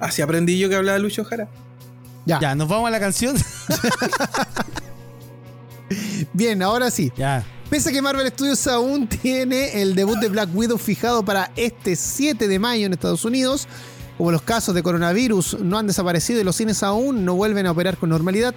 [0.00, 1.46] Así aprendí yo que hablaba Lucho Jara.
[2.24, 2.40] Ya.
[2.40, 3.36] Ya, nos vamos a la canción.
[6.32, 7.12] Bien, ahora sí.
[7.16, 7.44] ya.
[7.70, 11.96] Pese a que Marvel Studios aún tiene el debut de Black Widow fijado para este
[11.96, 13.66] 7 de mayo en Estados Unidos,
[14.16, 17.72] como los casos de coronavirus no han desaparecido y los cines aún no vuelven a
[17.72, 18.54] operar con normalidad,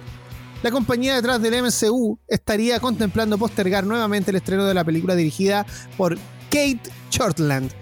[0.62, 5.66] la compañía detrás del MCU estaría contemplando postergar nuevamente el estreno de la película dirigida
[5.96, 6.16] por
[6.50, 7.72] Kate Shortland.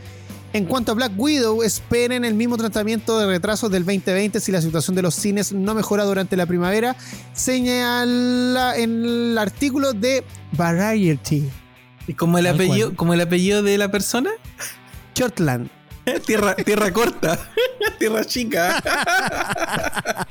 [0.55, 4.63] En cuanto a Black Widow, esperen el mismo tratamiento de retrasos del 2020 si la
[4.63, 6.97] situación de los cines no mejora durante la primavera,
[7.35, 11.51] señala en el artículo de Variety.
[12.07, 14.31] ¿Y como el, Tal apellido, como el apellido de la persona?
[15.15, 15.69] Shortland.
[16.27, 17.39] Tierra, tierra corta.
[17.99, 18.83] tierra chica.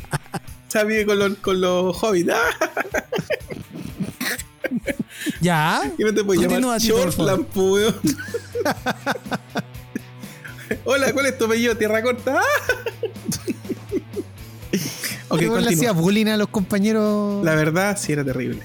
[0.87, 2.33] Vive con los, con los hobbits.
[5.41, 5.81] Ya.
[5.97, 6.79] Y no te puedes llamar.
[6.79, 7.47] Shortland.
[10.89, 11.75] Hola, ¿cuál es tu apellido?
[11.75, 12.39] Tierra corta.
[12.39, 12.43] Ah.
[15.27, 17.43] ok, ¿Cómo le hacía bullying a los compañeros?
[17.43, 18.61] La verdad, sí era terrible.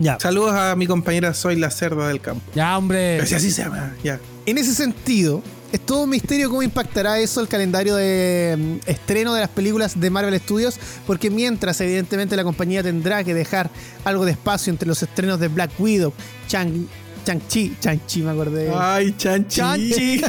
[0.00, 0.18] Ya.
[0.18, 2.42] Saludos a mi compañera Soy la Cerda del Campo.
[2.52, 3.24] Ya, hombre.
[3.26, 4.18] Si así se llama, ya.
[4.44, 9.32] En ese sentido, es todo un misterio cómo impactará eso el calendario de mm, estreno
[9.32, 13.70] de las películas de Marvel Studios, porque mientras evidentemente la compañía tendrá que dejar
[14.04, 16.12] algo de espacio entre los estrenos de Black Widow,
[16.48, 16.88] Chang,
[17.26, 18.70] Chang-Chi, Chang-Chi me acordé.
[18.72, 20.22] Ay, Chang-Chi.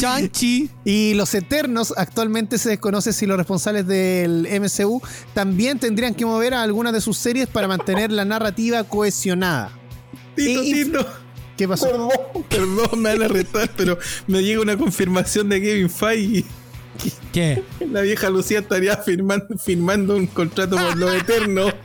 [0.00, 0.70] Chang-Chi.
[0.84, 5.00] y los Eternos, actualmente se desconoce si los responsables del MCU
[5.32, 9.70] también tendrían que mover a algunas de sus series para mantener la narrativa cohesionada.
[10.34, 11.06] Tito, Tito.
[11.56, 11.86] ¿Qué pasó?
[11.86, 12.10] Perdón,
[12.48, 13.96] perdón, me van a retar, pero
[14.26, 16.44] me llega una confirmación de Kevin Feige.
[17.32, 17.62] ¿Qué?
[17.92, 21.66] La vieja Lucía estaría firmando, firmando un contrato por lo eterno.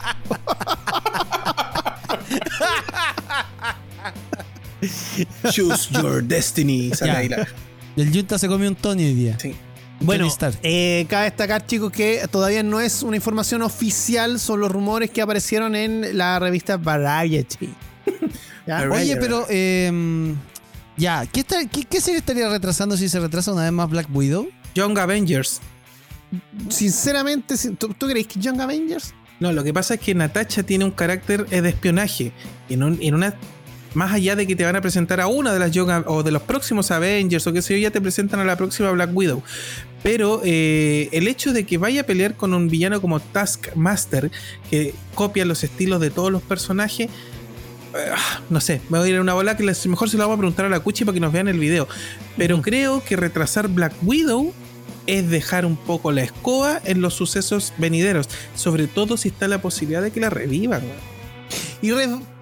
[5.52, 6.92] Choose your destiny.
[7.96, 9.38] El Junta se comió un Tony hoy día.
[9.40, 9.56] Sí.
[10.02, 10.28] Bueno,
[10.64, 15.22] eh, cabe destacar, chicos, que todavía no es una información oficial, son los rumores que
[15.22, 17.70] aparecieron en la revista Variety.
[18.92, 20.36] Oye, pero em,
[20.98, 24.50] ya, ¿qué, ¿qué, serie estaría retrasando si se retrasa una vez más Black Widow?
[24.74, 25.62] Young Avengers.
[26.70, 29.14] Sinceramente, ¿tú, ¿tú crees que Young Avengers?
[29.40, 32.32] No, lo que pasa es que Natacha tiene un carácter de espionaje.
[32.70, 33.36] En, en una
[33.94, 36.32] más allá de que te van a presentar a una de las Young o de
[36.32, 39.44] los próximos Avengers o que sé yo, ya te presentan a la próxima Black Widow.
[40.04, 44.32] Pero eh, el hecho de que vaya a pelear con un villano como Taskmaster,
[44.70, 48.12] que copia los estilos de todos los personajes, eh,
[48.50, 50.40] no sé, me voy a ir a una bola que mejor se lo vamos a
[50.40, 51.88] preguntar a la Cuchi para que nos vean el video.
[52.38, 54.54] Pero creo que retrasar Black Widow
[55.08, 59.62] es dejar un poco la escoba en los sucesos venideros, sobre todo si está la
[59.62, 60.84] posibilidad de que la revivan.
[61.82, 61.92] Y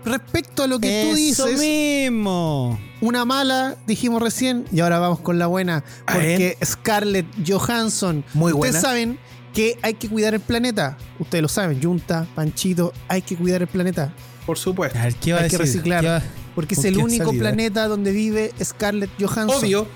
[0.05, 2.79] respecto a lo que tú dices, mismo.
[3.01, 8.77] una mala dijimos recién y ahora vamos con la buena, porque Scarlett Johansson, muy buena.
[8.77, 9.19] Ustedes saben
[9.53, 10.97] que hay que cuidar el planeta.
[11.19, 14.13] Ustedes lo saben, Junta, Panchito, hay que cuidar el planeta.
[14.45, 14.97] Por supuesto.
[14.99, 16.23] hay que reciclar.
[16.55, 19.59] Porque es el único planeta donde vive Scarlett Johansson.
[19.59, 19.87] Obvio.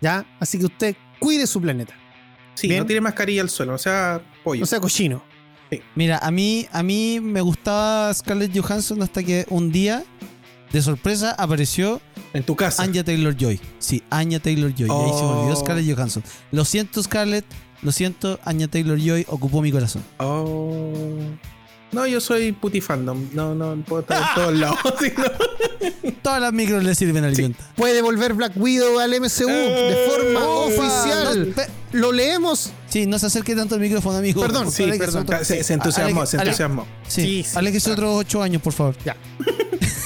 [0.00, 0.26] ¿Ya?
[0.38, 1.94] Así que usted cuide su planeta.
[2.54, 4.62] Sí, no tiene mascarilla al suelo, o sea, pollo.
[4.62, 5.22] O sea, cochino.
[5.94, 10.04] Mira, a mí, a mí me gustaba Scarlett Johansson hasta que un día,
[10.72, 12.00] de sorpresa, apareció
[12.32, 12.82] en tu casa.
[12.82, 13.60] Anya Taylor Joy.
[13.78, 14.88] Sí, Anya Taylor Joy.
[14.90, 15.56] ahí se me olvidó oh.
[15.56, 16.22] Scarlett Johansson.
[16.52, 17.44] Lo siento, Scarlett.
[17.82, 20.02] Lo siento, Anya Taylor Joy ocupó mi corazón.
[20.18, 20.92] Oh.
[21.92, 23.28] No, yo soy puti fandom.
[23.32, 24.78] No, no puedo estar en todos lados.
[26.22, 27.54] Todas las micros le sirven al sí.
[27.76, 31.54] Puede volver Black Widow al MCU de eh, forma oficial.
[31.92, 32.72] Lo leemos.
[32.88, 34.40] Sí, no se acerque tanto al micrófono, amigo.
[34.40, 35.26] Perdón, sí, perdón.
[35.42, 36.86] Se, entusiasmó, se entusiasmó.
[37.06, 37.56] Sí, sí.
[37.56, 38.96] Alex, otros ocho años, por favor.
[39.04, 39.16] Ya.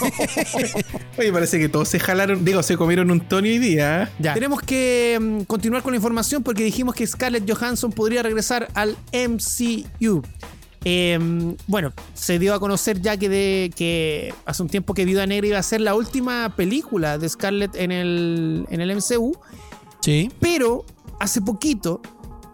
[1.18, 4.04] Oye, parece que todos se jalaron, digo, se comieron un Tony hoy día.
[4.04, 4.08] ¿eh?
[4.18, 4.34] Ya.
[4.34, 8.96] Tenemos que mm, continuar con la información porque dijimos que Scarlett Johansson podría regresar al
[9.12, 10.22] MCU.
[10.84, 15.26] Em, bueno, se dio a conocer ya que, de, que hace un tiempo que Viuda
[15.26, 19.36] Negra iba a ser la última película de Scarlett en el, en el MCU.
[20.00, 20.30] Sí.
[20.40, 20.86] Pero
[21.18, 22.00] hace poquito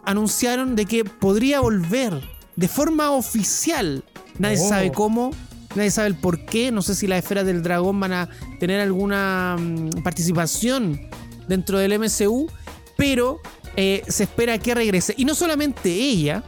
[0.07, 2.13] anunciaron de que podría volver
[2.55, 4.03] de forma oficial.
[4.39, 4.69] Nadie oh.
[4.69, 5.31] sabe cómo,
[5.75, 6.71] nadie sabe el por qué.
[6.71, 10.99] No sé si las esferas del dragón van a tener alguna mm, participación
[11.47, 12.49] dentro del MCU,
[12.95, 13.39] pero
[13.75, 15.13] eh, se espera que regrese.
[15.17, 16.43] Y no solamente ella,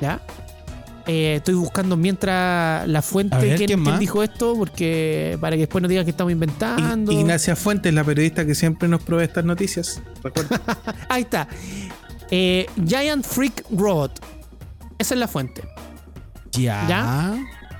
[0.00, 0.20] ¿ya?
[1.06, 5.88] Eh, estoy buscando mientras la fuente que ¿quién, dijo esto, porque para que después no
[5.88, 7.12] digan que estamos inventando.
[7.12, 10.00] Ignacia Fuentes, la periodista que siempre nos provee estas noticias.
[11.10, 11.46] Ahí está.
[12.30, 14.20] Eh, Giant Freak Robot.
[14.98, 15.62] Esa es la fuente.
[16.52, 17.36] Ya.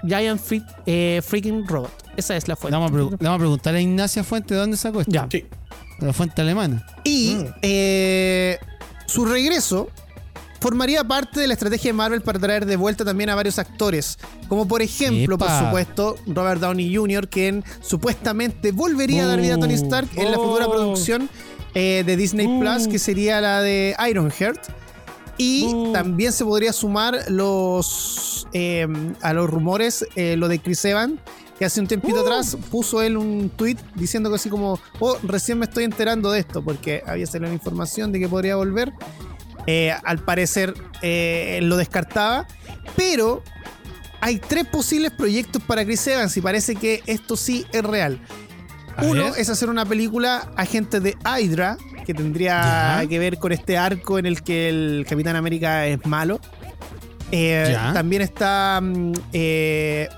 [0.06, 1.92] Giant Freak, eh, Freaking Robot.
[2.16, 2.76] Esa es la fuente.
[2.76, 5.12] Le vamos, a, preguntar a Ignacia Fuentes de dónde sacó esto.
[5.12, 5.26] Ya.
[5.30, 5.46] Sí.
[6.00, 6.84] De la fuente alemana.
[7.04, 9.06] Y mm.
[9.06, 9.88] su regreso
[10.64, 14.18] formaría parte de la estrategia de Marvel para traer de vuelta también a varios actores,
[14.48, 19.58] como por ejemplo, por supuesto, Robert Downey Jr., quien supuestamente volvería a dar vida a
[19.58, 20.70] Tony Stark en la futura oh.
[20.70, 21.28] producción
[21.74, 22.60] eh, de Disney uh.
[22.60, 24.60] Plus, que sería la de Ironheart.
[25.36, 25.92] Y uh.
[25.92, 31.18] también se podría sumar los em, a los rumores eh, lo de Chris Evans,
[31.58, 32.20] que hace un tiempito uh.
[32.20, 36.40] atrás puso él un tweet diciendo que así como, oh, recién me estoy enterando de
[36.40, 38.92] esto, porque había salido la información de que podría volver.
[39.66, 42.46] Eh, al parecer lo descartaba.
[42.96, 43.42] Pero
[44.20, 48.20] hay tres posibles proyectos para Chris Evans y parece que esto sí es real.
[49.02, 54.18] Uno es hacer una película agente de Hydra, que tendría que ver con este arco
[54.18, 56.40] en el que el Capitán América es malo.
[57.30, 59.12] Eh, también está mm,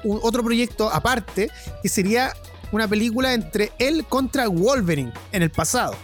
[0.04, 1.50] otro proyecto aparte,
[1.82, 2.32] que sería
[2.72, 5.94] una película entre él contra Wolverine en el pasado.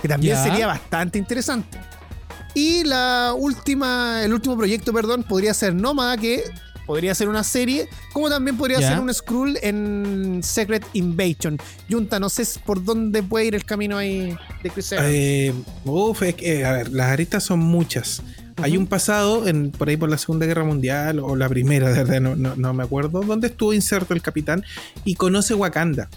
[0.00, 1.78] Que también sería bastante interesante.
[2.54, 6.44] Y la última, el último proyecto, perdón, podría ser Nómada, que
[6.86, 11.58] podría ser una serie, como también podría ser un Skrull en Secret Invasion.
[11.90, 15.52] Junta, no sé por dónde puede ir el camino ahí de Chris eh,
[15.84, 18.22] uf, es que, a ver, las aristas son muchas.
[18.62, 22.04] Hay un pasado, en, por ahí por la Segunda Guerra Mundial o la Primera, de
[22.04, 24.64] verdad, no, no, me acuerdo, donde estuvo inserto el capitán
[25.04, 26.08] y conoce Wakanda.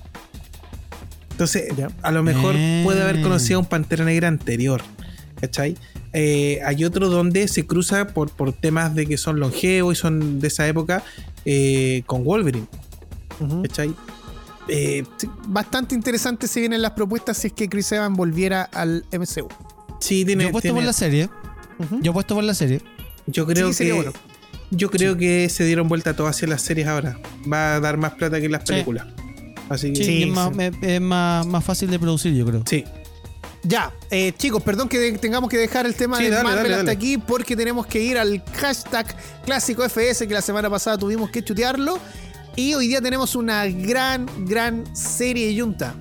[1.31, 4.81] Entonces, a lo mejor puede haber conocido a un Pantera Negra anterior.
[5.39, 5.77] ¿Cachai?
[6.13, 10.39] Eh, hay otro donde se cruza por, por temas de que son longevos y son
[10.39, 11.03] de esa época
[11.45, 12.67] eh, con Wolverine.
[13.63, 13.93] ¿Cachai?
[14.69, 15.03] Eh,
[15.47, 19.47] bastante interesante si vienen las propuestas si es que Chris Evans volviera al MCU.
[19.99, 20.45] Sí, tiene.
[20.45, 21.29] Yo puesto por la serie.
[22.01, 22.81] Yo puesto por la serie.
[23.27, 24.11] Yo creo que.
[24.69, 27.19] Yo creo que se dieron vuelta todas hacia las series ahora.
[27.51, 29.07] Va a dar más plata que las películas.
[29.69, 30.03] Así que.
[30.03, 32.63] Sí, es, más, más, fácil de producir, yo creo.
[32.65, 32.83] Sí.
[33.63, 37.55] Ya, eh, chicos, perdón que tengamos que dejar el tema de Marvel hasta aquí porque
[37.55, 39.15] tenemos que ir al hashtag
[39.45, 41.99] clásico FS que la semana pasada tuvimos que chutearlo.
[42.55, 45.93] Y hoy día tenemos una gran, gran serie Junta.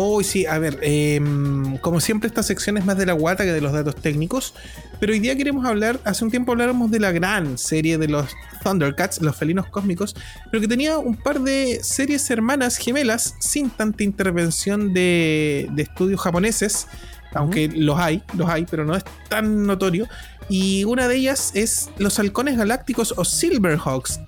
[0.00, 3.50] Hoy sí, a ver, em, como siempre esta sección es más de la guata que
[3.50, 4.54] de los datos técnicos,
[5.00, 8.28] pero hoy día queremos hablar, hace un tiempo habláramos de la gran serie de los
[8.62, 10.14] Thundercats, los felinos cósmicos,
[10.52, 16.86] pero que tenía un par de series hermanas gemelas sin tanta intervención de, estudios japoneses,
[17.34, 20.06] aunque los hay, los hay, pero no es tan notorio,
[20.48, 24.20] y una de ellas es Los Halcones Galácticos o Silverhawks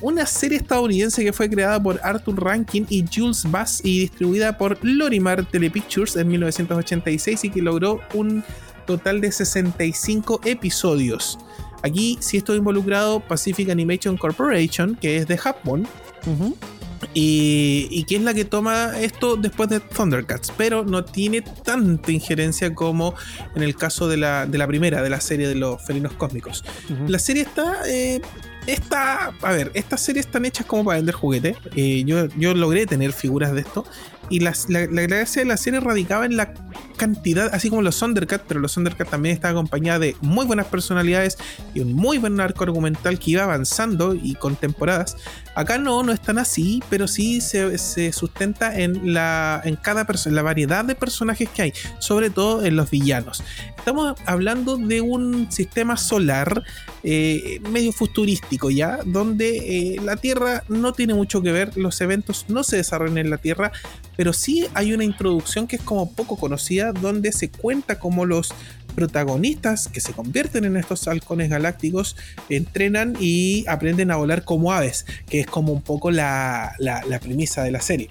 [0.00, 4.78] una serie estadounidense que fue creada por Arthur Rankin y Jules Bass y distribuida por
[4.82, 8.42] Lorimar Telepictures en 1986 y que logró un
[8.86, 11.38] total de 65 episodios.
[11.82, 15.86] Aquí sí estoy involucrado Pacific Animation Corporation, que es de Japón.
[17.14, 22.74] Y, que es la que toma esto después de Thundercats, pero no tiene tanta injerencia
[22.74, 23.14] como
[23.54, 26.64] en el caso de la, primera, de la serie de los felinos cósmicos.
[27.06, 28.20] La serie está eh,
[28.68, 31.56] esta, a ver, estas series están hechas como para vender juguetes.
[31.74, 33.84] Eh, yo, yo logré tener figuras de esto.
[34.30, 36.52] Y la, gracia de la serie radicaba en la
[36.98, 41.38] cantidad, así como los Thundercats, pero los Thundercats también está acompañada de muy buenas personalidades
[41.72, 45.16] y un muy buen arco argumental que iba avanzando y con temporadas.
[45.58, 50.36] Acá no, no es tan así, pero sí se, sustenta en la en cada persona,
[50.36, 53.42] la variedad de personajes que hay, sobre todo en los villanos.
[53.76, 56.62] Estamos hablando de un sistema solar
[57.02, 62.44] eh, medio futurístico ya, donde eh, la Tierra no tiene mucho que ver, los eventos
[62.46, 63.72] no se desarrollan en la Tierra,
[64.16, 68.54] pero sí hay una introducción que es como poco conocida, donde se cuenta como los
[68.98, 72.16] protagonistas que se convierten en estos halcones galácticos
[72.48, 76.74] entrenan y aprenden a volar como aves, que es como un poco la,
[77.22, 78.10] premisa de la serie.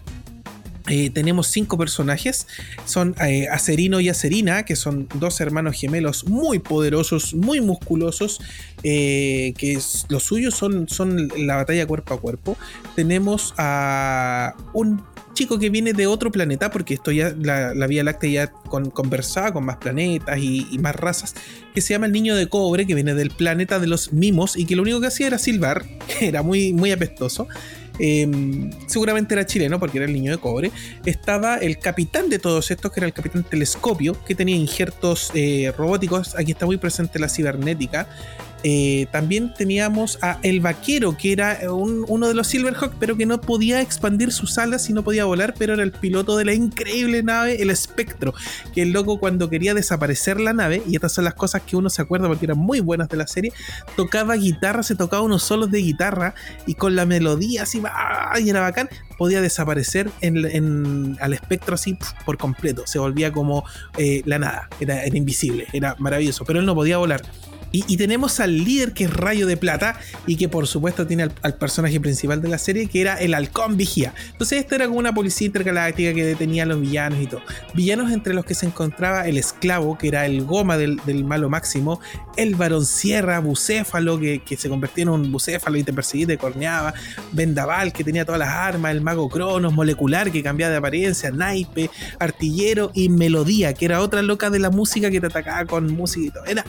[0.90, 2.48] Eh, tenemos cinco personajes,
[2.86, 8.40] son eh, Acerino y Acerina, que son dos hermanos gemelos muy poderosos, muy musculosos,
[8.84, 12.58] eh, que los suyos son, son la batalla cuerpo a cuerpo.
[12.96, 15.04] Tenemos a un
[15.38, 19.66] chico que viene de otro planeta, porque esto ya, la, Vía Láctea ya conversaba con
[19.66, 21.36] más planetas y, más razas,
[21.76, 24.66] que se llama el niño de cobre, que viene del planeta de los mimos y
[24.66, 27.48] que lo único que hacía era silbar, que era muy, muy apestoso.
[28.00, 30.72] Em, seguramente era chileno porque era el niño de cobre.
[31.06, 35.72] Estaba el capitán de todos estos, que era el capitán Telescopio, que tenía injertos eh,
[35.78, 36.36] robóticos.
[36.36, 38.10] Aquí está muy presente la cibernética.
[38.70, 43.40] Eh, también teníamos a El Vaquero, que era uno de los Silverhawk, pero que no
[43.40, 47.24] podía expandir sus alas y no podía volar, pero era el piloto de la increíble
[47.24, 48.34] nave, el Espectro,
[48.74, 51.90] que el loco cuando quería desaparecer la nave, y estas son las cosas que uno
[51.90, 53.54] se acuerda porque eran muy buenas de la serie,
[53.96, 57.82] tocaba guitarra, se tocaba unos solos de guitarra y con la melodía así,
[58.38, 63.64] y era bacán, podía desaparecer en, al espectro así por completo, se volvía como
[63.98, 67.22] eh, la nada, era invisible, era maravilloso, pero él no podía volar.
[67.72, 71.56] Y, tenemos al líder que es Rayo de Plata y que por supuesto tiene al,
[71.56, 74.14] personaje principal de la serie que era el Halcón Vigía.
[74.32, 77.42] Entonces esta era como una policía intergaláctica que detenía a los villanos y todo.
[77.74, 82.00] Villanos entre los que se encontraba el esclavo, que era el goma del, malo máximo,
[82.36, 86.38] el varón Sierra, Bucéfalo, que, se convertía en un bucéfalo y te perseguía y te
[86.38, 86.94] corneaba,
[87.32, 91.90] Vendaval, que tenía todas las armas, el mago Cronos, Molecular, que cambiaba de apariencia, Naipe,
[92.20, 96.28] Artillero y Melodía, que era otra loca de la música que te atacaba con música
[96.28, 96.46] y todo.
[96.46, 96.66] Era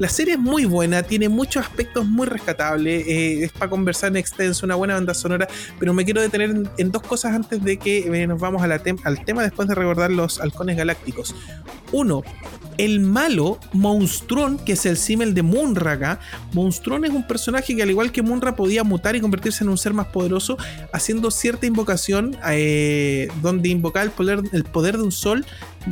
[0.00, 4.16] la serie es muy buena, tiene muchos aspectos muy rescatables, eh, es para conversar en
[4.16, 5.46] extenso, una buena banda sonora,
[5.78, 9.42] pero me quiero detener en, dos cosas antes de que eh, nos vamos al tema
[9.42, 11.34] después de recordar los halcones galácticos.
[11.92, 12.22] Uno,
[12.78, 16.18] el malo Monstrón, que es el símil de Munra
[16.54, 19.76] Monstrón es un personaje que al igual que Munra podía mutar y convertirse en un
[19.76, 20.56] ser más poderoso,
[20.94, 25.44] haciendo cierta invocación eh, donde invocaba el poder, el poder de un sol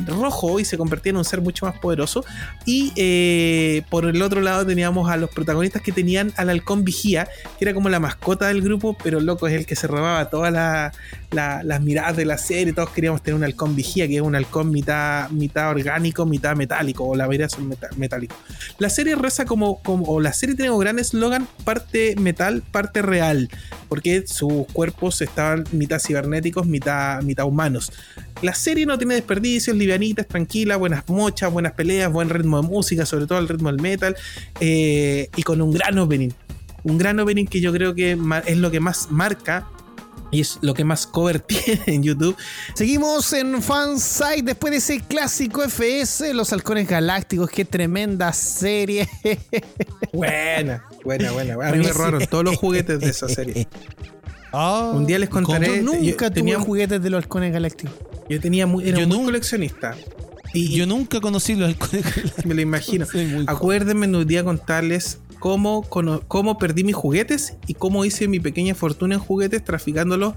[0.05, 2.23] rojo y se convertía en un ser mucho más poderoso.
[2.65, 7.27] Y eh, por el otro lado teníamos a los protagonistas que tenían al halcón vigía,
[7.57, 10.93] que era como la mascota del grupo, pero loco es el que se robaba todas
[11.31, 12.73] las miradas de la serie.
[12.73, 17.05] Todos queríamos tener un halcón vigía, que es un halcón mitad, mitad orgánico, mitad metálico,
[17.05, 18.37] o la mayoría son metálicos.
[18.77, 23.01] La serie reza como, como, o la serie tiene un gran eslogan, parte metal, parte
[23.01, 23.49] real,
[23.87, 27.91] porque sus cuerpos estaban mitad cibernéticos, mitad, mitad humanos.
[28.41, 33.05] La serie no tiene desperdicios, livianitas, tranquila, buenas mochas, buenas peleas, buen ritmo de música,
[33.05, 34.15] sobre todo el ritmo del metal,
[34.59, 36.29] eh, y con un gran opening.
[36.83, 39.67] Un gran opening que yo creo que es lo que más marca
[40.31, 42.35] y es lo que más cover tiene en YouTube.
[42.75, 47.49] Seguimos en Fansite después de ese clásico FS, Los Halcones Galácticos.
[47.49, 49.09] Qué tremenda serie.
[50.13, 51.67] Buena, buena, buena.
[51.67, 53.67] A mí me robaron todos los juguetes de esa serie.
[54.51, 55.77] Ah, un día les contaré.
[55.77, 57.93] Yo nunca tenía juguetes de los halcones galácticos.
[58.29, 59.95] Yo tenía muy, era muy coleccionista.
[60.53, 61.75] Y yo nunca conocí los.
[62.45, 63.05] Me lo imagino.
[63.47, 65.83] Acuérdenme un día contarles cómo,
[66.27, 70.33] cómo perdí mis juguetes y cómo hice mi pequeña fortuna en juguetes traficándolos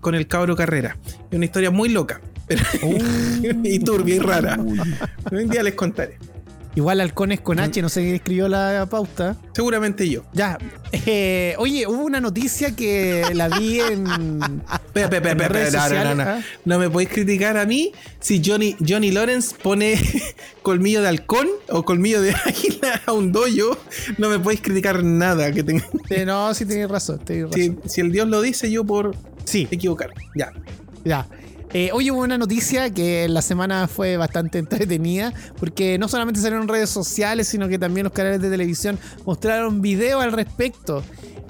[0.00, 0.96] con el cabro carrera.
[1.30, 2.20] Es una historia muy loca.
[3.62, 4.58] y turbia y rara.
[4.58, 6.18] Un día les contaré.
[6.76, 9.36] Igual halcones con H, no sé quién escribió la pauta.
[9.52, 10.24] Seguramente yo.
[10.32, 10.58] Ya.
[10.92, 14.04] Eh, oye, hubo una noticia que la vi en.
[16.64, 19.98] no, me podéis criticar a mí si Johnny, Johnny Lawrence pone
[20.62, 23.78] colmillo de halcón o colmillo de águila a un doyo.
[24.18, 25.84] No me podéis criticar nada que tenga.
[26.26, 27.20] no, sí tenéis razón.
[27.86, 29.14] Si, el Dios lo dice, yo por
[29.44, 29.68] sí.
[29.70, 30.10] equivocar.
[30.34, 30.52] Ya.
[31.04, 31.26] Ya.
[31.76, 36.68] Eh, hoy hubo una noticia que la semana fue bastante entretenida, porque no solamente salieron
[36.68, 38.96] redes sociales, sino que también los canales de televisión
[39.26, 41.02] mostraron video al respecto.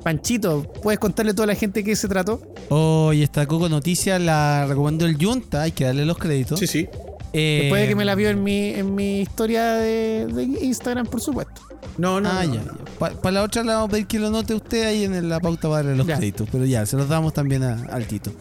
[0.03, 2.41] Panchito, ¿puedes contarle a toda la gente qué se trató?
[2.71, 6.59] Hoy esta Coco Noticia la recomendó el Junta, hay que darle los créditos.
[6.59, 6.89] Sí, sí.
[7.35, 10.27] Eh, Después de que me la vio en mi, en mi historia de,
[10.63, 11.61] Instagram, por supuesto.
[11.99, 12.31] No, no.
[12.31, 12.63] Ah, ya.
[12.99, 15.69] Para la otra le vamos a pedir que lo note usted ahí en la pauta
[15.69, 16.49] para darle los créditos.
[16.51, 18.33] Pero ya, se los damos también a, al Tito.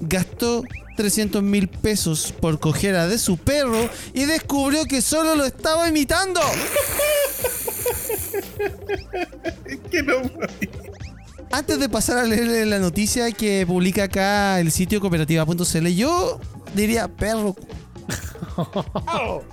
[0.00, 0.62] Gastó
[0.96, 6.40] 300 mil pesos por cojera de su perro y descubrió que solo lo estaba imitando.
[11.50, 16.40] Antes de pasar a leer la noticia que publica acá el sitio cooperativa.cl, yo
[16.74, 17.56] diría perro.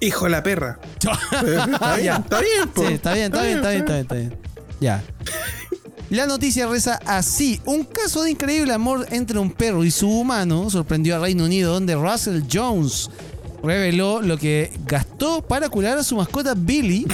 [0.00, 0.80] Hijo de la perra.
[1.32, 4.38] está bien, está bien, Sí, está bien, está bien, está bien, está bien.
[4.80, 5.02] Ya.
[6.12, 7.58] La noticia reza así.
[7.64, 11.72] Un caso de increíble amor entre un perro y su humano sorprendió a Reino Unido
[11.72, 13.08] donde Russell Jones
[13.62, 17.06] reveló lo que gastó para curar a su mascota Billy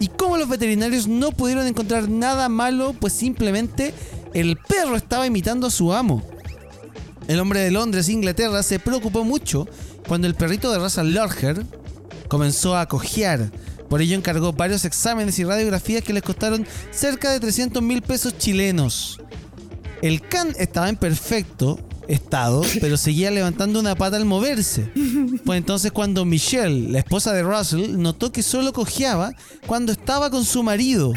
[0.00, 3.92] y cómo los veterinarios no pudieron encontrar nada malo pues simplemente
[4.32, 6.22] el perro estaba imitando a su amo.
[7.28, 9.68] El hombre de Londres, Inglaterra, se preocupó mucho
[10.08, 11.66] cuando el perrito de raza Lorger
[12.28, 13.50] comenzó a cojear
[13.88, 18.36] por ello encargó varios exámenes y radiografías que les costaron cerca de 300 mil pesos
[18.38, 19.20] chilenos.
[20.02, 21.78] El can estaba en perfecto
[22.08, 24.90] estado, pero seguía levantando una pata al moverse.
[25.44, 29.32] Fue entonces cuando Michelle, la esposa de Russell, notó que solo cojeaba
[29.66, 31.12] cuando estaba con su marido.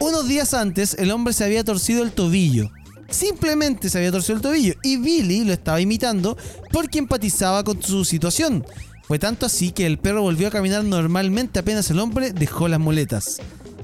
[0.00, 2.70] Unos días antes, el hombre se había torcido el tobillo.
[3.08, 6.36] Simplemente se había torcido el tobillo y Billy lo estaba imitando
[6.72, 8.64] porque empatizaba con su situación.
[9.06, 12.80] Fue tanto así que el perro volvió a caminar normalmente apenas el hombre dejó las
[12.80, 13.40] muletas.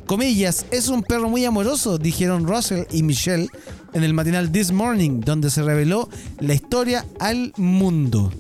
[0.07, 3.49] Comillas, es un perro muy amoroso, dijeron Russell y Michelle
[3.93, 6.09] en el matinal This Morning, donde se reveló
[6.41, 8.33] la historia al mundo.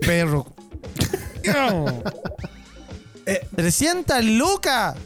[0.00, 0.46] Perro.
[3.26, 4.96] eh, ¡300 lucas!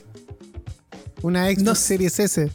[1.22, 2.50] Una ex no, Series S.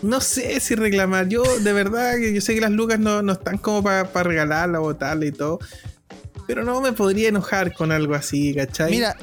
[0.00, 1.28] No sé si reclamar.
[1.28, 5.26] Yo, de verdad, que yo sé que las lucas no, están como para regalarla, botarla
[5.26, 5.58] y todo.
[6.46, 8.90] Pero no me podría enojar con algo así, ¿cachai?
[8.90, 9.16] Mira,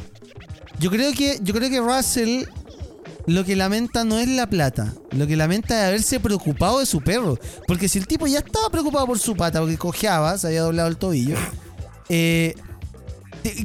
[0.80, 2.46] yo creo que, yo creo que Russell
[3.26, 4.94] lo que lamenta no es la plata.
[5.12, 7.40] Lo que lamenta es haberse preocupado de su perro.
[7.68, 10.90] Porque si el tipo ya estaba preocupado por su pata, porque cojeaba, se había doblado
[10.90, 11.36] el tobillo.
[12.10, 12.56] Eh,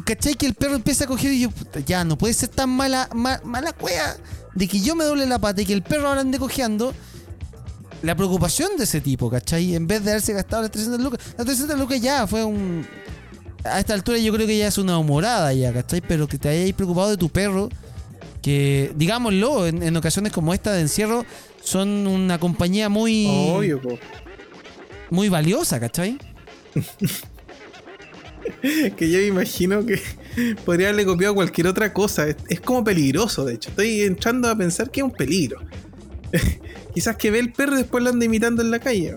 [0.04, 0.34] ¿Cachai?
[0.34, 1.50] Que el perro empieza a coger y yo,
[1.86, 4.16] ya, no puede ser tan mala, mala cueva
[4.54, 6.94] de que yo me doble la pata y que el perro ahora ande cojeando.
[8.02, 9.74] La preocupación de ese tipo, ¿cachai?
[9.74, 11.20] En vez de haberse gastado las 300 lucas.
[11.36, 12.86] Las 300 lucas ya fue un
[13.64, 16.00] a esta altura yo creo que ya es una humorada ya, ¿cachai?
[16.00, 17.68] Pero que te hayáis preocupado de tu perro,
[18.42, 21.24] que digámoslo, en, ocasiones como esta de encierro,
[21.62, 23.26] son una compañía muy...
[23.28, 23.80] Obvio,
[25.10, 26.18] Muy valiosa, ¿cachai?
[28.96, 30.00] que yo me imagino que
[30.64, 32.26] podría haberle copiado cualquier otra cosa.
[32.28, 33.70] Es, como peligroso, de hecho.
[33.70, 35.60] Estoy entrando a pensar que es un peligro.
[36.94, 39.16] Quizás que ve el perro y después lo anda imitando en la calle.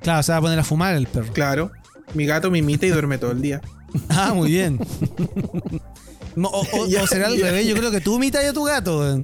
[0.00, 1.32] Claro, se va a poner a fumar el perro.
[1.32, 1.70] Claro.
[2.14, 3.60] Mi gato me imita y duerme todo el día.
[4.10, 4.78] Ah, muy bien.
[6.42, 9.20] o, será al revés, yo creo que tú imitas a tu gato.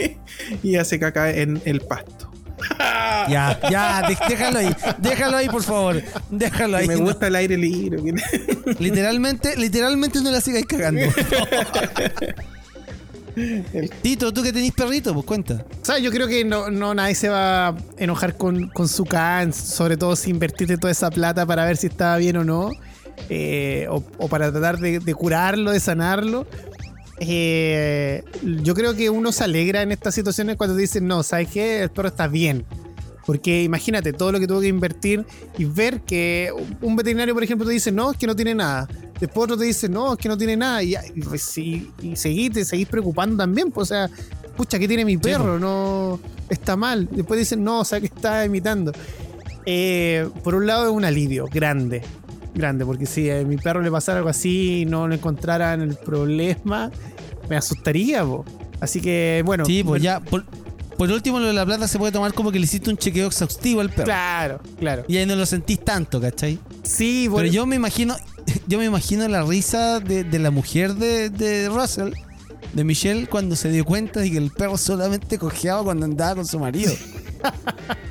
[0.62, 2.30] y hace caca en el pasto.
[3.28, 6.02] Ya, ya, déjalo ahí, déjalo ahí, por favor.
[6.30, 6.88] Déjalo ahí.
[6.88, 8.14] Me gusta el aire libre.
[8.78, 11.02] literalmente, literalmente no la sigáis cagando.
[14.02, 15.64] Tito, tú que tenés perrito, pues cuenta.
[15.88, 20.16] O yo creo que no, nadie se va a enojar con, su can, sobre todo
[20.16, 22.70] si invertiste toda esa plata para ver si estaba bien o no.
[23.28, 26.46] Eh, o, para tratar de, curarlo, de sanarlo.
[27.18, 28.22] Eh,
[28.62, 31.82] yo creo que uno se alegra en estas situaciones cuando dicen, no, ¿sabes qué?
[31.82, 32.64] El perro está bien.
[33.26, 35.26] Porque imagínate todo lo que tuvo que invertir
[35.58, 38.88] y ver que un veterinario, por ejemplo, te dice, no, es que no tiene nada.
[39.20, 40.82] Después otro te dice, no, es que no tiene nada.
[40.82, 43.70] Y, y, y seguís, te seguís preocupando también.
[43.70, 44.10] Pues, o sea,
[44.56, 45.58] pucha, ¿qué tiene mi perro?
[45.58, 47.08] No está mal.
[47.10, 48.92] Después dicen, no, o sea, que está imitando.
[49.64, 52.02] Eh, por un lado es un alivio grande,
[52.54, 55.96] grande, porque si a mi perro le pasara algo así y no le encontraran el
[55.96, 56.90] problema,
[57.48, 58.24] me asustaría,
[58.78, 59.64] Así que, bueno.
[59.64, 60.44] Sí, pues ya, por,
[60.98, 63.80] último, lo de la plata se puede tomar como que le hiciste un chequeo exhaustivo
[63.80, 64.04] al perro.
[64.04, 65.04] Claro, claro.
[65.08, 66.58] Y ahí no lo sentís tanto, ¿cachai?
[66.82, 68.14] Sí, Pero yo me imagino,
[68.66, 72.12] yo me imagino la risa de, de la mujer de, de Russell,
[72.72, 76.46] de Michelle, cuando se dio cuenta de que el perro solamente cojeaba cuando andaba con
[76.46, 76.92] su marido.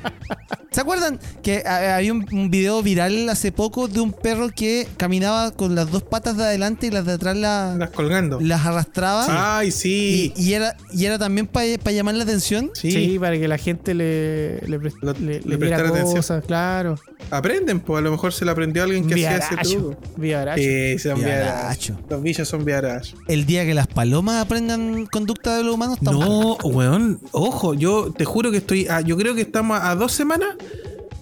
[0.76, 5.74] ¿Se acuerdan que había un, video viral hace poco de un perro que caminaba con
[5.74, 8.38] las dos patas de adelante y las de atrás las colgando?
[8.42, 9.56] Las arrastraba.
[9.56, 10.34] Ay, sí.
[10.36, 12.72] Y, era, y era también para llamar la atención.
[12.74, 13.18] Sí.
[13.18, 16.42] para que la gente le, le, le, prestara atención.
[16.42, 16.96] claro.
[17.30, 19.96] Aprenden, pues a lo mejor se lo aprendió alguien que hacía ese truco.
[20.16, 20.62] Viaracho.
[20.62, 21.98] Sí, son viaracho.
[22.08, 23.16] Los bichos son viarachos.
[23.28, 28.24] El día que las palomas aprendan conducta de los humanos, No, weón, ojo, yo te
[28.24, 28.86] juro que estoy.
[29.04, 30.50] yo creo que estamos a dos semanas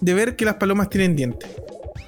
[0.01, 1.49] de ver que las palomas tienen dientes.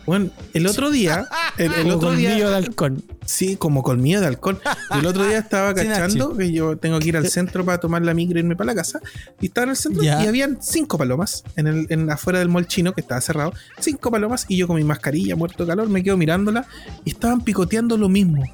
[0.07, 1.27] Bueno, el otro día.
[1.59, 3.03] El, otro colmillo de halcón.
[3.25, 4.59] Sí, como colmillo de halcón.
[4.95, 8.15] El otro día estaba cachando que yo tengo que ir al centro para tomar la
[8.15, 9.01] micro y irme para la casa.
[9.41, 12.67] Y estaba en el centro y habían cinco palomas en el, en, afuera del mall
[12.67, 13.53] chino que estaba cerrado.
[13.81, 16.67] Cinco palomas y yo con mi mascarilla, muerto de calor, me quedo mirándola
[17.05, 18.45] y estaban picoteando lo mismo.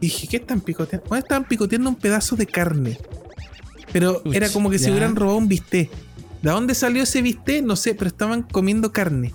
[0.00, 1.06] Y dije, ¿qué están picoteando?
[1.08, 2.98] Bueno, estaban picoteando un pedazo de carne.
[3.92, 5.90] Pero era como que si hubieran robado un bistec.
[6.42, 7.62] ¿De dónde salió ese bistec?
[7.62, 9.34] No sé, pero estaban comiendo carne.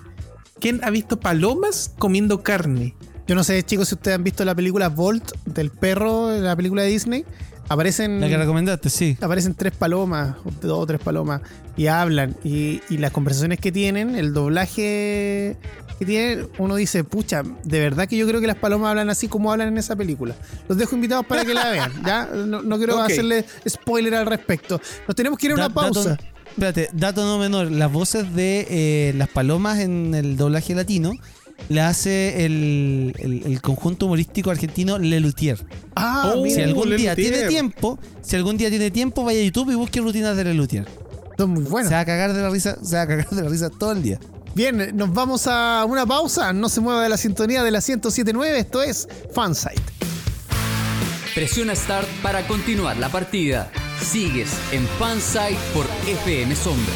[0.60, 2.94] ¿Quién ha visto palomas comiendo carne?
[3.26, 6.82] Yo no sé, chicos, si ustedes han visto la película Volt del perro, la película
[6.82, 7.24] de Disney.
[7.68, 8.20] Aparecen.
[8.20, 9.18] La que recomendaste, sí.
[9.20, 11.42] Aparecen tres palomas, dos o tres palomas,
[11.76, 12.36] y hablan.
[12.44, 15.56] Y, las conversaciones que tienen, el doblaje
[15.98, 19.28] que tienen, uno dice, pucha, de verdad que yo creo que las palomas hablan así
[19.28, 20.36] como hablan en esa película.
[20.68, 22.26] Los dejo invitados para que la vean, ¿ya?
[22.26, 24.80] No, quiero hacerle spoiler al respecto.
[25.08, 26.16] Nos tenemos que ir a una pausa.
[26.56, 31.12] Espérate, dato no menor, las voces de eh, las palomas en el doblaje latino
[31.68, 35.62] la hace el, conjunto humorístico argentino Lelutier.
[35.94, 39.70] Ah, oh, si algún día tiene tiempo, si algún día tiene tiempo, vaya a YouTube
[39.72, 40.86] y busque rutinas de Lelutier.
[41.36, 41.90] Son muy buenas.
[41.90, 43.92] Se va a cagar de la risa, se va a cagar de la risa todo
[43.92, 44.18] el día.
[44.54, 46.54] Bien, nos vamos a una pausa.
[46.54, 48.58] No se mueva de la sintonía de la 1079.
[48.58, 49.82] Esto es Fansite.
[51.36, 53.70] Presiona Start para continuar la partida.
[54.00, 56.94] Sigues en Fansite por FM Sombra.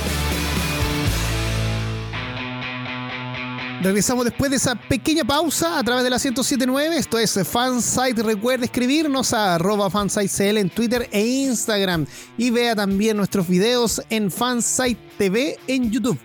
[3.82, 6.96] Regresamos después de esa pequeña pausa a través de la 1079.
[6.96, 8.22] Esto es Fansite.
[8.22, 9.58] Recuerde escribirnos a
[9.90, 12.06] fansitecl en Twitter e Instagram.
[12.38, 16.18] Y vea también nuestros videos en Fansite TV en YouTube.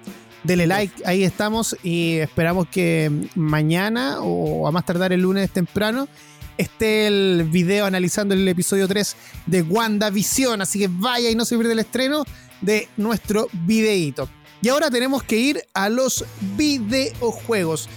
[0.46, 6.08] Dele like, ahí estamos y esperamos que mañana o a más tardar el lunes temprano
[6.58, 10.62] esté el video analizando el episodio 3 de WandaVision.
[10.62, 12.26] Así que vaya y no se pierda el estreno
[12.62, 14.30] de nuestro videíto.
[14.62, 16.26] Y ahora tenemos que ir a los
[16.58, 17.90] videojuegos.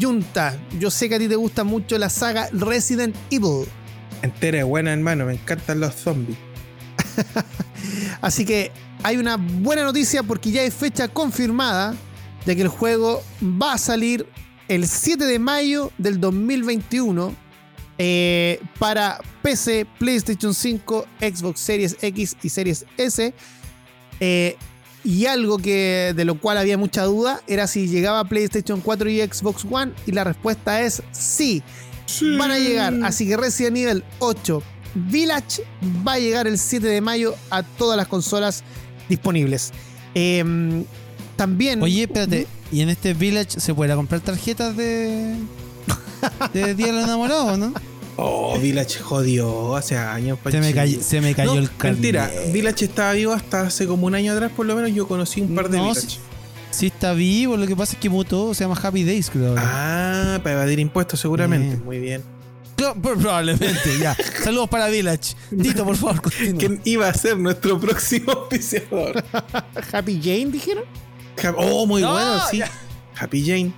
[0.00, 3.66] Junta, yo sé que a ti te gusta mucho la saga Resident Evil.
[4.22, 6.38] Entera buena, hermano, me encantan los zombies.
[8.20, 11.94] Así que hay una buena noticia porque ya hay fecha confirmada
[12.44, 14.26] de que el juego va a salir
[14.68, 17.45] el 7 de mayo del 2021
[17.98, 23.34] eh, para PC, PlayStation 5, Xbox Series X y Series S.
[24.20, 24.56] Eh,
[25.04, 29.08] y algo que de lo cual había mucha duda era si llegaba a PlayStation 4
[29.10, 29.92] y Xbox One.
[30.06, 31.62] Y la respuesta es sí.
[32.38, 32.94] Van a llegar.
[33.04, 34.62] Así que Resident Evil 8
[34.96, 35.62] Village
[36.06, 38.64] va a llegar el 7 de mayo a todas las consolas
[39.08, 39.72] disponibles.
[40.14, 40.84] Em,
[41.36, 41.82] también.
[41.82, 42.46] Oye, espérate.
[42.72, 45.36] ¿Y en este Village se puede comprar tarjetas de
[46.52, 47.72] de Día del Enamorado, ¿no?
[48.16, 50.38] Oh, Village jodió hace años.
[50.50, 52.00] Se me, cayó, se me cayó el carnet.
[52.00, 55.42] Mentira, Village estaba vivo hasta hace como un año atrás, por lo menos yo conocí
[55.42, 56.18] un par de no, Village.
[56.70, 59.54] Sí, está vivo, lo que pasa es que mutó, se llama Happy Days, creo.
[59.58, 61.76] Ah, para evadir impuestos seguramente.
[61.76, 62.22] Muy bien.
[63.02, 64.16] Probablemente, ya.
[64.42, 65.34] Saludos para Village.
[65.62, 66.58] Tito, por favor, continúa.
[66.58, 69.22] ¿Quién iba a ser nuestro próximo auspiciador?
[69.92, 70.84] Happy Jane, dijeron.
[71.56, 72.62] Oh, muy bueno, sí.
[73.18, 73.72] Happy Jane.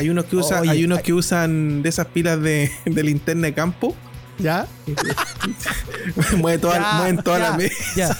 [0.00, 3.52] Hay unos que usan, hay unos que usan de esas pilas de, de linterna de
[3.52, 3.94] campo.
[4.38, 4.66] ¿Ya?
[6.38, 7.74] mueve toda, mueven toda la mesa.
[7.94, 8.16] Ya,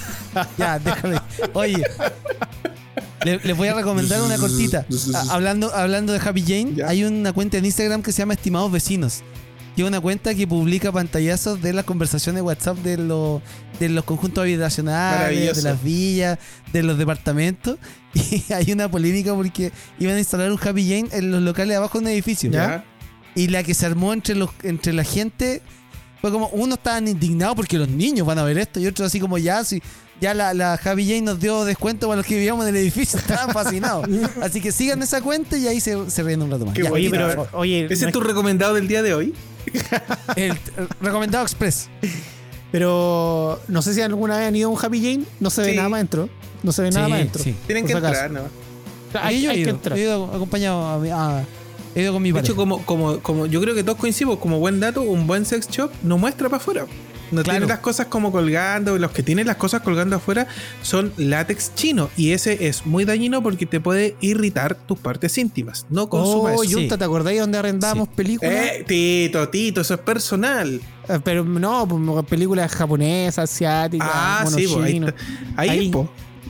[0.59, 1.17] ya, déjame.
[1.55, 1.83] Oye,
[3.25, 4.85] les voy a recomendar una cortita.
[5.31, 9.23] hablando, hablando de Happy Jane, hay una cuenta en Instagram que se llama Estimados Vecinos.
[9.81, 13.41] Que es una cuenta que publica pantallazos de las conversaciones de WhatsApp de los,
[13.79, 16.39] de los conjuntos habitacionales, de las villas,
[16.71, 17.79] de los departamentos.
[18.13, 21.99] Y hay una polémica porque iban a instalar un Happy Jane en los locales abajo
[21.99, 22.51] de un edificio.
[22.51, 22.85] ¿Ya?
[23.35, 25.63] Y la que se armó entre, los, entre la gente
[26.21, 29.19] fue como, uno estaban indignados porque los niños van a ver esto y otros así
[29.19, 29.83] como ya, si
[30.21, 33.19] ya la, la Javi Jane nos dio descuento para los que vivíamos en el edificio,
[33.21, 34.07] estaban fascinados.
[34.43, 36.77] Así que sigan esa cuenta y ahí se, se ríen un rato más.
[36.91, 39.35] oye, pero, oye, ¿Ese es tu recomendado del día de hoy?
[40.37, 40.59] El,
[41.01, 41.89] recomendado express.
[42.73, 45.75] Pero no sé si alguna vez han ido a un Happy Jane, no se ve
[45.75, 46.29] nada más dentro.
[46.63, 47.43] No se ve nada más dentro.
[47.67, 48.43] Tienen que entrar, ¿no?
[49.13, 49.99] Que entrar.
[49.99, 51.45] He ido acompañado a,
[51.95, 54.61] he ido con mi De hecho, como, como, como yo creo que todos coincidimos, como
[54.61, 56.87] buen dato, un buen sex shop no muestra para afuera.
[57.31, 58.99] No tiene las cosas como colgando.
[58.99, 60.47] Los que tienen las cosas colgando afuera
[60.83, 62.11] son látex chino.
[62.17, 65.87] Y ese es muy dañino porque te puede irritar tus partes íntimas.
[65.91, 68.53] No consumas oh, Junta, ¿te acordáis donde arrendábamos películas?
[68.53, 70.81] Eh, tito, Tito, eso es personal.
[71.09, 74.09] Eh, pero no, pues, películas japonesas, asiáticas.
[74.11, 75.03] Ah, sí, pues, ahí,
[75.57, 75.93] ahí,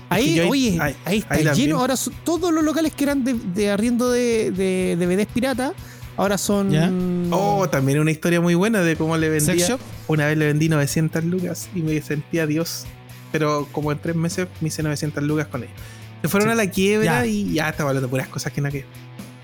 [0.08, 1.78] ahí, oye, ahí, está lleno.
[1.78, 5.72] Ahora todos los locales que eran de, arriendo de, de, de DVDs pirata
[6.20, 7.32] Ahora son.
[7.32, 9.78] Oh, también una historia muy buena de cómo le vendía.
[10.06, 12.84] Una vez le vendí 900 lucas y me sentía Dios.
[13.32, 15.74] Pero como en tres meses me hice 900 lucas con ellos.
[16.20, 18.84] Se fueron a la quiebra y ya estaba hablando de puras cosas que no que.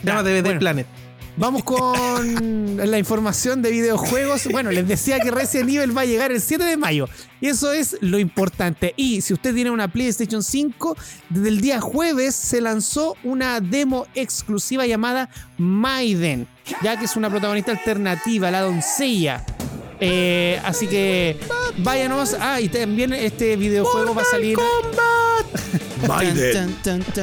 [0.02, 0.60] Llama de bueno.
[0.60, 0.86] Planet.
[1.38, 4.46] Vamos con la información de videojuegos.
[4.52, 7.08] Bueno, les decía que Resident Evil va a llegar el 7 de mayo.
[7.40, 8.92] Y eso es lo importante.
[8.98, 10.94] Y si usted tiene una PlayStation 5,
[11.30, 16.46] desde el día jueves se lanzó una demo exclusiva llamada Maiden.
[16.82, 19.44] Ya que es una protagonista alternativa, la doncella.
[20.00, 21.38] Eh, así que
[21.78, 22.36] váyanos.
[22.38, 24.58] Ah, y también este videojuego va a salir.
[26.06, 26.76] Maiden.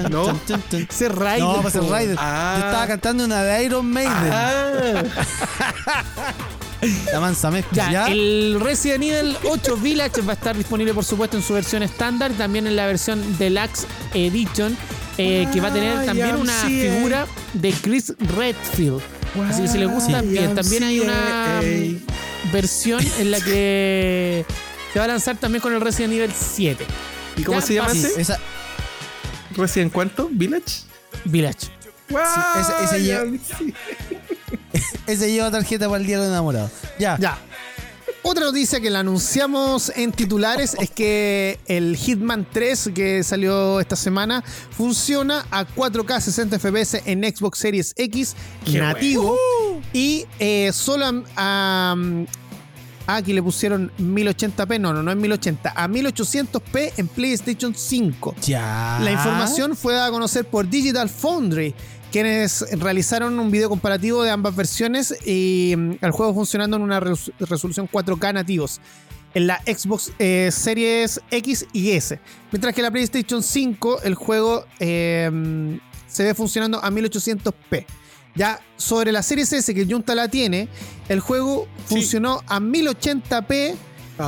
[0.10, 0.40] ¿No?
[0.72, 1.46] Ese Raiden.
[1.46, 2.16] No, va a ser Raiden.
[2.20, 2.58] Ah.
[2.60, 4.14] Yo estaba cantando una de Iron Maiden.
[4.14, 5.04] Ah.
[7.14, 7.92] La mansa mezcla.
[7.92, 11.82] Ya, El Resident Evil 8 Village va a estar disponible, por supuesto, en su versión
[11.82, 14.76] estándar, también en la versión Deluxe Edition,
[15.18, 19.02] eh, que va a tener también una figura de Chris Redfield.
[19.50, 20.56] Así que si les gusta, bien.
[20.56, 21.62] También hay una
[22.52, 24.46] versión en la que
[24.92, 26.86] se va a lanzar también con el Resident Evil 7.
[27.38, 28.22] ¿Y cómo se llama ese?
[28.22, 28.40] Esa...
[29.56, 30.30] ¿Resident cuánto?
[30.32, 30.84] ¿Village?
[31.26, 31.68] Village.
[35.08, 36.70] ese, lleva, tarjeta para el día de enamorado.
[37.00, 37.18] Ya.
[37.20, 37.38] Ya.
[38.26, 43.98] Otra noticia que la anunciamos en titulares es que el Hitman 3 que salió esta
[43.98, 49.38] semana funciona a 4K 60 FPS en Xbox Series X nativo
[49.92, 51.96] y eh, solo a,
[53.06, 54.80] Ah, aquí le pusieron 1080p.
[54.80, 55.74] No, no, no es 1080.
[55.76, 58.36] A 1800p en PlayStation 5.
[58.46, 59.00] Ya.
[59.02, 61.76] La información fue dada a conocer por Digital Foundry,
[62.14, 67.00] quienes realizaron un video comparativo de ambas versiones y mm, el juego funcionando en una
[67.00, 68.80] resolución 4K nativos
[69.34, 72.20] en la Xbox eh, Series X y S.
[72.52, 77.84] Mientras que en la PlayStation 5 el juego eh, mm, se ve funcionando a 1800p.
[78.36, 80.68] Ya sobre la Series S que Junta la tiene,
[81.10, 83.74] el juego funcionó a 1080p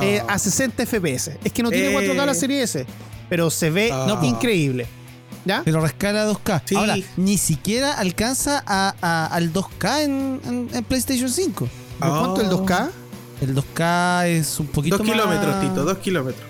[0.02, 1.38] eh, a 60 FPS.
[1.44, 2.34] Es que no tiene 4K la eh.
[2.34, 2.84] Serie S,
[3.28, 4.20] pero se ve ah.
[4.24, 4.88] increíble.
[5.46, 5.62] ¿Ya?
[5.64, 6.76] Pero rescala 2K.
[6.76, 11.68] Ahora, ni siquiera alcanza al 2K en, PlayStation 5.
[11.98, 12.90] ¿Cuánto el 2K?
[13.40, 15.06] El 2K es un poquito más.
[15.06, 16.46] Dos kilómetros, Tito, dos kilómetros.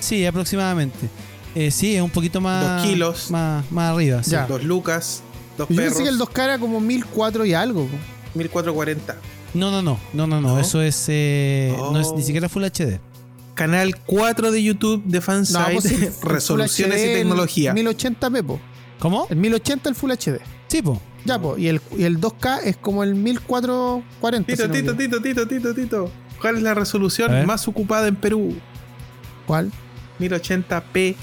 [0.00, 1.08] Sí, aproximadamente.
[1.54, 2.82] Eh, sí, es un poquito más.
[2.82, 3.30] Dos kilos.
[3.30, 4.22] Más, más arriba.
[4.22, 4.46] Ya.
[4.46, 5.22] Dos lucas.
[5.58, 7.88] Dos Yo pensé que el 2K era como 1004 y algo.
[8.34, 9.16] 1440.
[9.52, 10.58] No, no, no, no, no, no.
[10.58, 13.00] Eso es, eh, no es ni siquiera Full HD.
[13.54, 17.74] Canal 4 de YouTube de Fansite, pues resoluciones y tecnología.
[17.74, 18.60] 1080p, Pepo.
[18.98, 19.26] ¿Cómo?
[19.30, 20.40] El 1080 el Full HD.
[20.68, 21.00] Sí, po.
[21.24, 21.56] Ya, po.
[21.58, 24.52] Y el, y el 2K es como el 1440.
[24.52, 26.10] Tito, tito, tito, tito, tito, tito.
[26.40, 28.56] ¿Cuál es la resolución más ocupada en Perú?
[29.46, 29.70] ¿Cuál?
[30.18, 31.16] 1080p.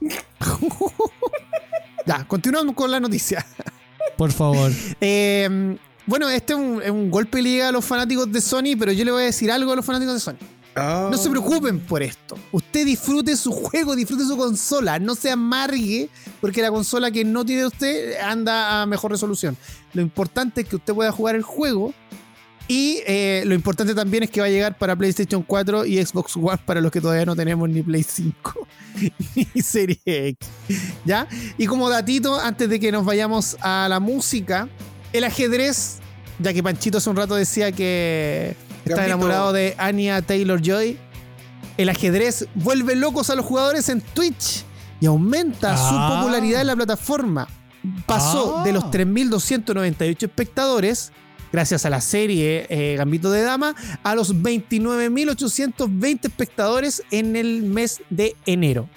[2.06, 3.46] Ya, continuamos con la noticia.
[4.16, 4.70] Por favor.
[5.00, 9.04] Eh, bueno, este es un, golpe de liga a los fanáticos de Sony, pero yo
[9.04, 10.36] le voy a decir algo a los fanáticos de Sony.
[10.76, 12.36] No se preocupen por esto.
[12.50, 14.98] Usted disfrute su juego, disfrute su consola.
[14.98, 16.08] No se amargue
[16.40, 19.56] porque la consola que no tiene usted anda a mejor resolución.
[19.92, 21.94] Lo importante es que usted pueda jugar el juego
[22.66, 26.36] Y eh, lo importante también es que va a llegar para PlayStation 4 y Xbox
[26.36, 28.66] One para los que todavía no tenemos ni Play 5
[29.34, 30.48] ni Serie X.
[31.04, 31.28] ¿Ya?
[31.58, 34.68] Y como datito, antes de que nos vayamos a la música,
[35.12, 35.98] el ajedrez,
[36.38, 40.98] ya que Panchito hace un rato decía que está enamorado de Anya Taylor Joy,
[41.76, 44.64] el ajedrez vuelve locos a los jugadores en Twitch
[45.00, 46.16] y aumenta su Ah.
[46.20, 47.48] popularidad en la plataforma.
[48.06, 48.64] Pasó Ah.
[48.64, 51.12] de los 3.298 espectadores,
[51.52, 58.00] gracias a la serie eh, Gambito de Dama, a los 29.820 espectadores en el mes
[58.10, 58.88] de enero.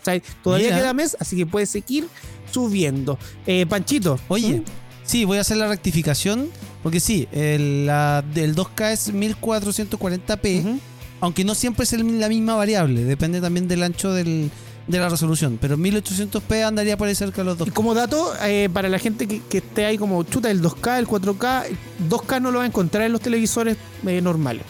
[0.00, 0.78] O sea, todavía Mira.
[0.78, 2.06] queda mes, así que puede seguir
[2.50, 3.18] subiendo.
[3.46, 4.18] Eh, Panchito.
[4.28, 4.64] Oye, ¿Mm?
[5.04, 6.50] sí, voy a hacer la rectificación.
[6.84, 10.60] Porque sí, el, la- el 2K es 1440p.
[10.60, 10.78] Ujú.
[11.20, 13.04] Aunque no siempre es el- la misma variable.
[13.04, 14.50] Depende también del ancho del-
[14.86, 15.56] de la resolución.
[15.60, 17.72] Pero 1800p andaría por ahí cerca de los Y 2K.
[17.72, 21.06] como dato, eh, para la gente que, que esté ahí como chuta, el 2K, el
[21.08, 21.76] 4K, el
[22.10, 24.64] 2K no lo va a encontrar en los televisores eh, normales.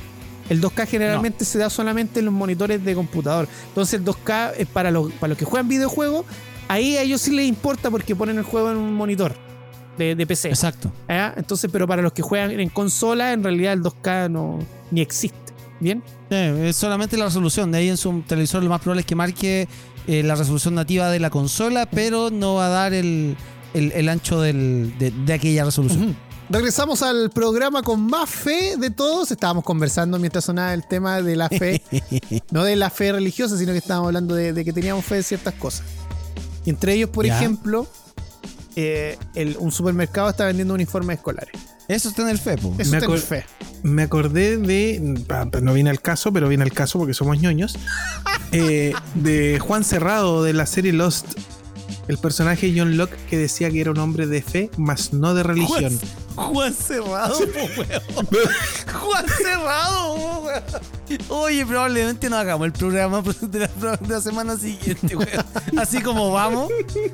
[0.49, 3.49] El 2K generalmente se da solamente en los monitores de computador.
[3.69, 6.27] Entonces el 2K es para los, para los que juegan videojuegos.
[6.69, 9.35] Ahí a ellos sí les importa porque ponen el juego en un monitor
[9.99, 10.49] de, de PC.
[10.49, 10.91] Exacto.
[11.09, 14.59] Entonces, pero para los que juegan en consola, en realidad el 2K no
[14.91, 15.39] ni existe.
[15.81, 16.03] ¿Bien?
[16.31, 17.71] Eh, es solamente la resolución.
[17.73, 19.69] De ahí en su televisor lo más probable es que marque
[20.07, 23.37] eh, la resolución nativa de la consola, pero no va a dar el,
[23.75, 26.17] el- el ancho del- de, de aquella resolución.
[26.49, 29.31] Regresamos al programa con más fe de todos.
[29.31, 31.83] Estábamos conversando mientras sonaba el tema de la fe.
[32.51, 35.23] no de la fe religiosa, sino que estábamos hablando de, de que teníamos fe de
[35.23, 35.85] ciertas cosas.
[36.65, 37.37] Y entre ellos, por Ya.
[37.37, 37.87] ejemplo,
[38.77, 41.55] eh, el- un supermercado está vendiendo uniformes escolares.
[41.87, 42.75] Eso está en el FEPO.
[42.79, 43.45] Eso Me tener acor- fe.
[43.83, 45.01] Me acordé de.
[45.61, 47.77] No viene al caso, pero viene al caso porque somos ñoños.
[48.53, 51.39] eh, de Juan Cerrado de la serie Lost.
[52.09, 55.43] El personaje John Locke que decía que era un hombre de fe, mas no de
[55.43, 55.99] religión.
[56.37, 58.27] Juan Cerrado, po, weón.
[58.93, 60.63] Juan Cerrado, po, weón.
[61.29, 65.45] Oye, probablemente no hagamos el programa de la, de la semana siguiente, weón.
[65.79, 66.71] Así como vamos,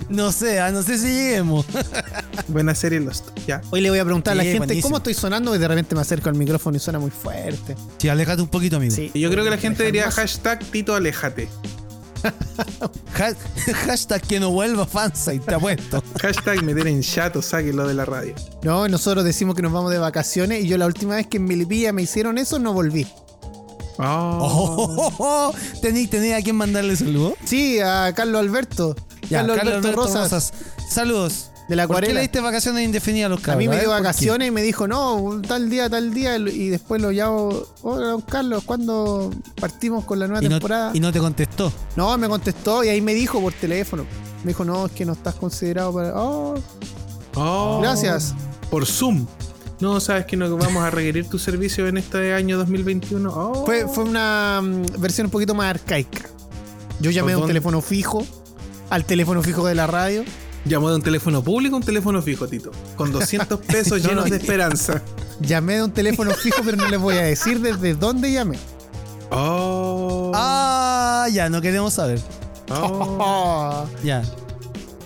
[0.09, 1.67] no sé, ah, no sé si lleguemos.
[2.49, 3.29] Buena serie Lost.
[3.47, 3.61] Ya.
[3.71, 4.83] Hoy le voy a preguntar a la gente buenísimo.
[4.83, 7.77] cómo estoy sonando y de repente me acerco al micrófono y suena muy fuerte.
[7.99, 8.95] Sí, aléjate un poquito, amigo.
[8.95, 9.11] Sí.
[9.15, 11.49] Yo creo que la gente diría Más- hashtag Tito Aléjate.
[12.25, 16.03] Ha- hashtag que no vuelva fansa y te apuesto.
[16.21, 18.35] Hashtag meter en chato, sáquenlo de la radio.
[18.63, 21.45] No, nosotros decimos que nos vamos de vacaciones y yo la última vez que en
[21.45, 23.07] Melipilla me hicieron eso no volví.
[23.99, 24.03] Oh.
[24.03, 25.55] Oh, oh, oh.
[25.83, 27.35] ¿Tení, tení a quién mandarle saludos?
[27.45, 28.97] Sí, a Carlos Alberto.
[29.29, 30.53] Ya, Carlos, Alberto, Rosas,
[30.89, 31.50] Saludos.
[31.71, 32.15] De la ¿Por qué acuarela.
[32.15, 33.59] le diste vacaciones indefinidas a los A cabros?
[33.59, 37.11] mí me dio vacaciones y me dijo, no, tal día, tal día, y después lo
[37.13, 40.91] llamo, hola, don Carlos, ¿cuándo partimos con la nueva Y no, temporada?
[40.93, 41.73] y no te contestó.
[41.97, 44.05] No, me contestó y ahí me dijo por teléfono.
[44.45, 46.13] Me dijo, no, es que no estás considerado para...
[46.21, 46.55] Oh,
[47.37, 47.79] Oh.
[47.81, 48.35] gracias.
[48.71, 49.25] Por Zoom.
[49.79, 53.33] No, sabes que no vamos a requerir tu servicio en este año 2021.
[53.33, 53.65] Oh.
[53.65, 56.29] Fue, fue una mm, versión un poquito más arcaica.
[56.99, 58.27] Yo llamé a un teléfono fijo,
[58.91, 60.25] al teléfono fijo de la radio.
[60.65, 62.71] Llamó de un teléfono público a un teléfono fijo, Tito.
[62.97, 64.31] Con 200 pesos No, llenos no.
[64.31, 65.03] de esperanza.
[65.41, 68.59] Llamé de un teléfono fijo, pero no les voy a decir desde dónde llamé.
[69.31, 70.33] Oh.
[70.35, 72.21] Ah, ya, no queremos saber.
[72.71, 73.87] Oh.
[74.05, 74.23] Ya.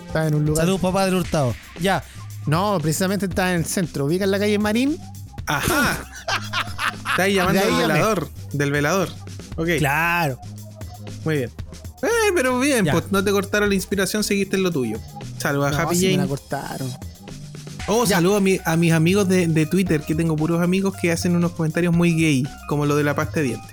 [0.07, 0.65] Estaba en un lugar.
[0.65, 1.55] Saludos, papá del Hurtado.
[1.81, 2.03] Ya.
[2.47, 4.05] No, precisamente estaba en el centro.
[4.07, 4.99] Ubica en la calle Marín.
[5.47, 5.99] Ajá.
[7.11, 7.95] Está ahí llamando De ahí del llamé.
[7.95, 8.29] velador.
[8.53, 9.09] Del velador.
[9.57, 9.69] Ok.
[9.79, 10.39] Claro.
[11.25, 11.51] Muy bien.
[12.03, 12.93] Eh, pero bien, Ya.
[12.93, 14.99] pues no te cortaron la inspiración, seguiste en lo tuyo.
[15.45, 16.91] Saludos a No, Happy sí me la cortaron.
[17.87, 18.17] Oh, Ya.
[18.17, 21.37] saludos a, mi- a mis amigos de, de Twitter, que tengo puros amigos que hacen
[21.37, 23.71] unos comentarios muy gay, como lo de la pasta de dientes.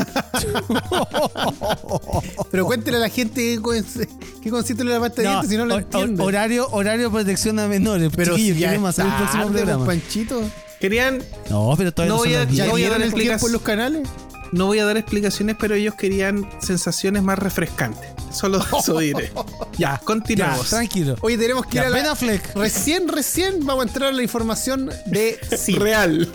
[2.50, 4.08] Pero cuéntele a la gente qué, cons-
[4.42, 6.22] qué consiste la pasta de No, dientes si no lo hor- entiende.
[6.22, 8.10] horario, horario de protección a menores.
[8.14, 9.86] pero si ya queremos hacer el próximo programa.
[9.86, 10.42] Panchito.
[10.80, 13.00] Querían, No, pero todavía No voy a- las ¿Ya no voy a 10.
[13.00, 14.08] dar tiempo en los canales?
[14.52, 18.10] no voy a dar explicaciones, pero ellos querían sensaciones más refrescantes.
[18.32, 19.32] Solo eso diré.
[19.72, 20.68] Ya, Ya, continuamos.
[20.70, 21.16] tranquilo.
[21.20, 22.54] Oye, tenemos que ir a la- Ben Affleck.
[22.56, 25.74] Recién, recién vamos a entrar a la información de sí.
[25.74, 26.30] Real.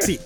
[0.00, 0.18] Sí.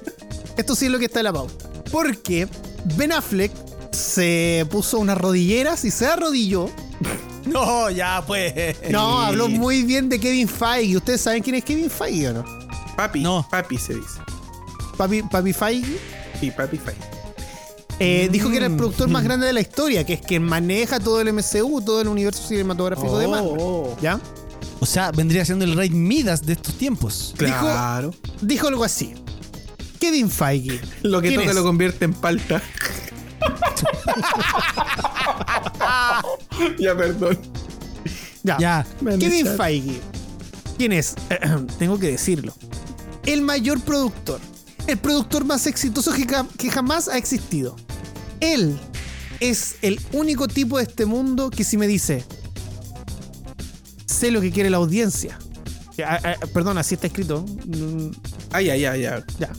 [0.56, 1.68] Esto sí es lo que está en la pauta.
[1.90, 2.48] Porque
[2.96, 3.52] Ben Affleck
[3.92, 6.68] se puso unas rodilleras y se arrodilló.
[7.44, 8.76] No, ya pues.
[8.88, 10.96] No, habló muy bien de Kevin Feige.
[10.98, 12.44] ¿Ustedes saben quién es Kevin Feige o no?
[12.96, 13.44] Papi, No.
[13.50, 14.20] papi se dice.
[14.96, 15.98] Papi, Papi Feige.
[16.38, 16.94] Sí, papi Fai.
[18.04, 18.76] Eh, dijo que era el Mm.
[18.78, 22.08] productor más grande de la historia, que es quien maneja todo el MCU, todo el
[22.08, 23.54] universo cinematográfico de Marvel.
[23.60, 24.18] Oh, ¿Ya?
[24.80, 27.32] O sea, vendría siendo el rey Midas de estos tiempos.
[27.36, 28.12] claro.
[28.40, 29.14] Dijo algo así.
[30.00, 30.80] Kevin Feige.
[31.02, 31.56] Lo que ¿quién toca es?
[31.56, 32.60] lo convierte en palta.
[36.78, 37.38] ya, perdón.
[38.42, 38.58] Ya.
[38.58, 38.86] Ya.
[39.20, 39.46] Kevin.
[39.56, 40.00] Feige.
[40.76, 41.14] ¿Quién es?
[41.78, 42.52] Tengo que decirlo.
[43.24, 44.40] El mayor productor
[44.86, 47.76] el productor más exitoso que, jamás ha existido.
[48.42, 48.76] Él
[49.38, 52.24] es el único tipo de este mundo que si me dice,
[54.04, 55.38] sé lo que quiere la audiencia.
[56.04, 57.44] Ah, ah, perdón, así está escrito.
[58.50, 59.22] Ay, ay, ay, ay.
[59.38, 59.50] Ya.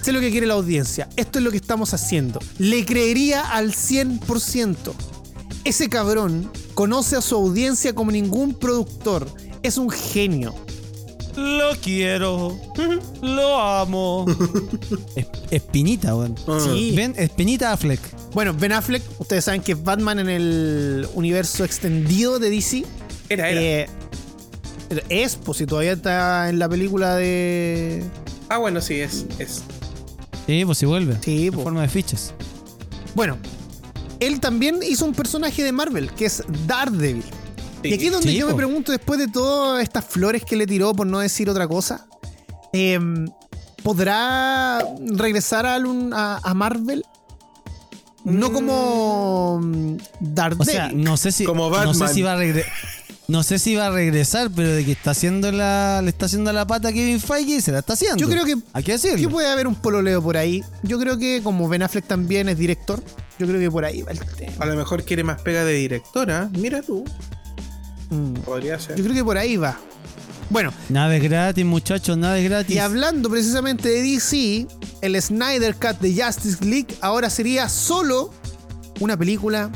[0.00, 1.06] Sé lo que quiere la audiencia.
[1.16, 2.40] Esto es lo que estamos haciendo.
[2.58, 4.74] Le creería al 100%.
[5.64, 9.28] Ese cabrón conoce a su audiencia como ningún productor.
[9.62, 10.54] Es un genio.
[11.36, 12.58] Lo quiero.
[13.22, 14.26] lo amo.
[15.50, 16.34] Espinita, weón.
[16.46, 16.60] Ah.
[16.62, 16.92] Sí.
[16.94, 18.00] Ven, Espinita Affleck.
[18.32, 22.84] Bueno, Ben Affleck, ustedes saben que es Batman en el universo extendido de DC.
[23.28, 23.60] Era, era.
[23.60, 23.86] Eh,
[25.08, 28.02] es, pues si todavía está en la película de.
[28.48, 29.26] Ah, bueno, sí, es.
[29.38, 29.62] es.
[30.46, 31.16] Sí, pues si vuelve.
[31.22, 32.34] Sí, en forma de fichas.
[33.14, 33.38] Bueno,
[34.20, 37.24] él también hizo un personaje de Marvel, que es Daredevil.
[37.82, 40.94] Y aquí es donde yo me pregunto, después de todas estas flores que le tiró,
[40.94, 42.06] por no decir otra cosa,
[42.72, 43.28] em,
[43.82, 47.04] ¿podrá regresar a, a, Marvel?
[48.24, 48.52] No mm.
[48.52, 49.60] como
[50.20, 50.68] Daredevil.
[50.68, 52.72] O sea, no sé si, como No sé si va a regresar.
[53.28, 56.52] No sé si va a regresar, pero de que está haciendo la, le está haciendo
[56.52, 58.18] la pata a Kevin Feige, se la está haciendo.
[58.18, 59.16] Yo creo que, Hay que, decirlo.
[59.16, 60.62] que puede haber un pololeo por ahí.
[60.82, 63.02] Yo creo que como Ben Affleck también es director,
[63.38, 64.52] yo creo que por ahí va el tema.
[64.58, 66.50] A lo mejor quiere más pega de directora.
[66.52, 67.04] Mira tú.
[68.12, 68.34] Mm.
[68.44, 68.96] Podría ser.
[68.96, 69.78] Yo creo que por ahí va.
[70.50, 70.72] Bueno.
[70.90, 72.76] Nada es gratis, muchachos, nada es gratis.
[72.76, 74.66] Y hablando precisamente de DC,
[75.00, 78.30] el Snyder Cut de Justice League ahora sería solo
[79.00, 79.70] una película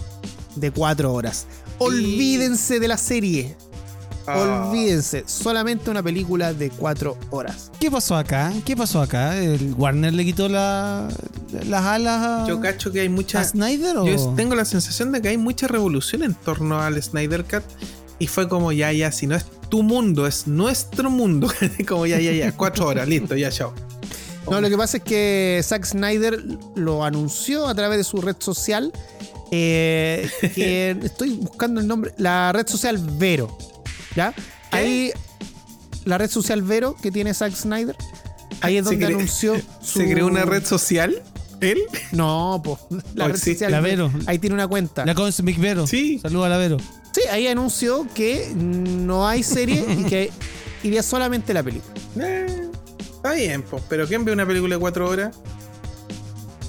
[0.55, 1.47] de cuatro horas.
[1.79, 3.57] Olvídense de la serie.
[4.27, 4.69] Ah.
[4.69, 7.71] Olvídense, solamente una película de cuatro horas.
[7.79, 8.53] ¿Qué pasó acá?
[8.65, 9.39] ¿Qué pasó acá?
[9.39, 11.09] ¿El Warner le quitó la,
[11.69, 13.45] las alas a, Yo cacho que hay mucha.
[13.45, 13.95] Snyder?
[14.05, 17.63] Yo tengo la sensación de que hay mucha revolución en torno al Snyder Cut.
[18.19, 21.49] Y fue como, ya, ya, si no es tu mundo, es nuestro mundo.
[21.89, 23.75] como, ya, ya, ya, cuatro horas, listo, ya, chao.
[24.51, 26.43] No, lo que pasa es que Zack Snyder
[26.77, 28.93] lo anunció a través de su red social
[29.51, 33.57] eh, que estoy buscando el nombre, la red social Vero.
[34.15, 34.35] ¿Ya?
[34.71, 35.13] Ahí,
[36.05, 37.97] la red social Vero que tiene Zack Snyder.
[38.61, 39.55] Ahí es donde anunció.
[39.83, 41.23] ¿Se creó una red social?
[41.61, 41.83] ¿Él?
[42.13, 42.79] No, pues.
[43.15, 43.71] La red social.
[43.71, 44.11] La Vero.
[44.27, 45.05] Ahí tiene una cuenta.
[45.05, 45.87] La Cosmic Vero.
[45.87, 46.19] Sí.
[46.19, 46.77] Saludos a la Vero.
[47.17, 50.31] Sí, ahí anunció que no hay serie y que
[50.83, 51.95] iría solamente la película.
[52.21, 52.69] Eh,
[53.01, 53.83] está bien, pues.
[53.89, 55.35] Pero ¿quién ve una película de cuatro horas?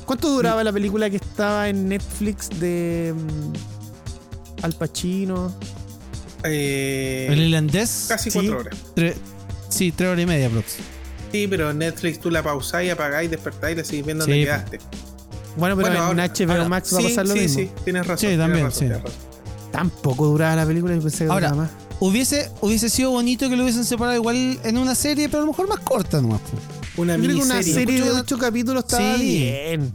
[0.06, 5.54] ¿Cuánto duraba la película que estaba en Netflix de mm, Al Pacino?
[6.46, 8.06] Eh, ¿El irlandés?
[8.08, 8.78] Casi cuatro horas.
[9.68, 10.78] sí, tres horas y media, Prox.
[11.34, 14.80] Sí, pero Netflix tú la pausáis, apagáis, despertáis y le seguís viendo donde quedaste.
[15.58, 17.60] Bueno, pero en HBO Max va a pasar lo sí, mismo.
[17.60, 18.30] Sí, tienes razón.
[18.30, 18.88] Sí, también, sí.
[19.72, 21.70] Tampoco duraba la película y pensé que Ahora, más.
[22.00, 25.52] Hubiese, hubiese sido bonito que lo hubiesen separado igual en una serie, pero a lo
[25.52, 26.42] mejor más corta nomás.
[26.96, 29.92] Una una serie de ocho capítulos estaba bien.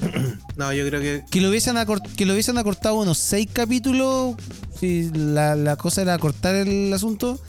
[0.56, 1.24] no, yo creo que.
[1.30, 1.76] Que lo hubiesen,
[2.16, 4.36] que lo hubiesen acortado unos seis capítulos.
[4.78, 7.40] Si la, cosa era cortar el asunto.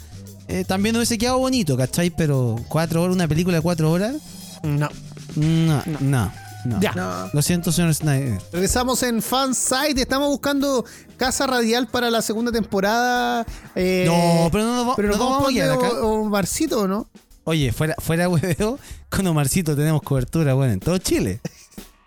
[0.47, 2.09] Eh, también hubiese quedado bonito, ¿cachai?
[2.09, 4.15] Pero cuatro horas, una película de cuatro horas.
[4.63, 4.89] No.
[5.35, 5.99] No, no.
[6.01, 6.40] no.
[6.79, 7.29] Ya.
[7.33, 8.39] Lo siento, señor Snyder.
[8.51, 10.01] Regresamos en Fansite.
[10.01, 10.85] Estamos buscando
[11.17, 13.45] casa radial para la segunda temporada.
[13.75, 17.09] Eh, no, pero no, no, pero no, vamos a poner un barcito, ¿no?
[17.43, 18.77] Oye, fuera, fuera hueveo,
[19.09, 21.41] con Omarcito tenemos cobertura, bueno, en todo Chile.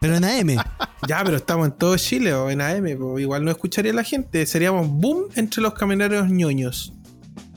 [0.00, 0.62] Pero en AM.
[1.08, 2.86] ya, pero estamos en todo Chile o en AM,
[3.18, 4.46] igual no escucharía la gente.
[4.46, 6.92] Seríamos boom entre los camioneros ñoños.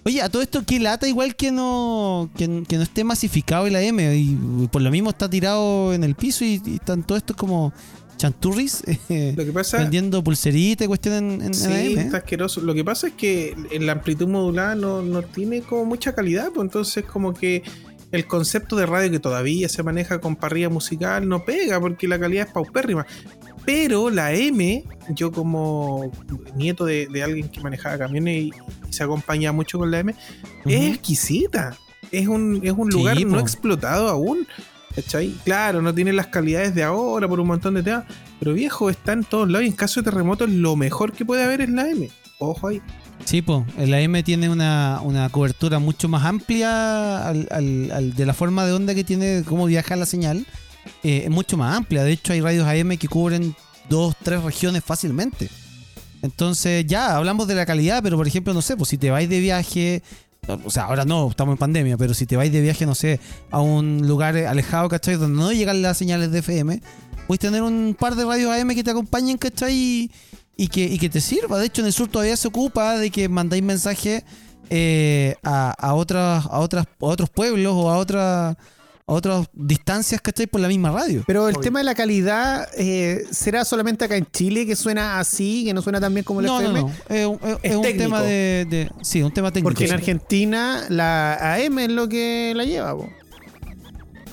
[0.08, 1.06] Oye, a todo esto, ¿qué lata?
[1.06, 5.94] Igual que no, que, no esté masificado el AM y, por lo mismo está tirado
[5.94, 7.74] en el piso y, están todo esto como
[8.16, 11.98] chanturris eh, lo que pasa, vendiendo pulseritas y cuestiones en, sí, AM.
[12.06, 12.62] está asqueroso.
[12.62, 16.52] Lo que pasa es que en la amplitud modulada no, no tiene como mucha calidad,
[16.54, 17.64] pues entonces como que
[18.14, 22.18] el concepto de radio que todavía se maneja con parrilla musical no pega porque la
[22.18, 23.06] calidad es paupérrima.
[23.66, 26.10] Pero la M, yo como
[26.56, 28.52] nieto de, alguien que manejaba camiones y,
[28.90, 30.16] se acompaña mucho con la M,
[30.66, 31.78] es exquisita.
[32.12, 34.48] Es un, es un lugar no explotado aún.
[34.96, 35.30] ¿Cachai?
[35.44, 38.06] Claro, no tiene las calidades de ahora por un montón de temas.
[38.40, 41.44] Pero viejo, está en todos lados y en caso de terremoto lo mejor que puede
[41.44, 42.10] haber es la M.
[42.40, 42.82] Ojo ahí.
[43.26, 48.96] Sí, pues, el AM tiene una, cobertura mucho más amplia de la forma de onda
[48.96, 50.46] que tiene, cómo viaja la señal.
[51.04, 52.04] Eh, es mucho más amplia.
[52.04, 53.56] De hecho, hay radios AM que cubren
[53.90, 55.50] dos, tres regiones fácilmente.
[56.22, 59.30] Entonces, ya, hablamos de la calidad, pero por ejemplo, no sé, pues si te vais
[59.30, 60.02] de viaje,
[60.64, 63.20] o sea, ahora no, estamos en pandemia, pero si te vais de viaje, no sé,
[63.52, 65.16] a un lugar alejado, ¿cachai?
[65.16, 66.82] Donde no llegan las señales de FM,
[67.28, 70.10] puedes tener un par de radios AM que te acompañen, ¿cachai?
[70.58, 71.60] y que, y que te sirva.
[71.60, 74.24] De hecho, en el sur todavía se ocupa de que mandáis mensajes
[74.70, 78.58] eh, a, otras, a, otras, a otros pueblos o a otras
[79.10, 80.48] otras distancias, ¿cachai?
[80.48, 81.24] Por la misma radio.
[81.26, 85.64] Pero el tema de la calidad, eh, ¿será solamente acá en Chile que suena así,
[85.64, 86.82] que no suena tan bien como el no, FM?
[86.82, 86.94] No, no,
[87.64, 89.70] es, un, tema de, Sí, un tema técnico.
[89.70, 92.98] Porque en Argentina la AM es lo que la lleva,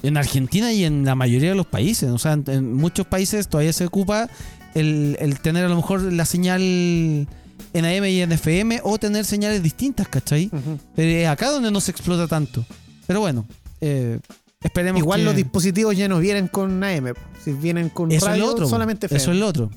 [0.03, 2.11] En Argentina y en la mayoría de los países.
[2.11, 4.29] O sea, en, muchos países todavía se ocupa
[4.75, 9.62] el, tener a lo mejor la señal en AM y en FM o tener señales
[9.62, 10.51] distintas, ¿cachai?
[10.97, 12.66] Pero es acá donde no se explota tanto.
[13.07, 13.47] Pero bueno,
[13.81, 14.18] eh,
[14.64, 17.12] Esperemos Igual los dispositivos ya no vienen con AM.
[17.44, 19.22] Si vienen con Eso radio, es otro, solamente FM.
[19.22, 19.70] Eso es lo otro.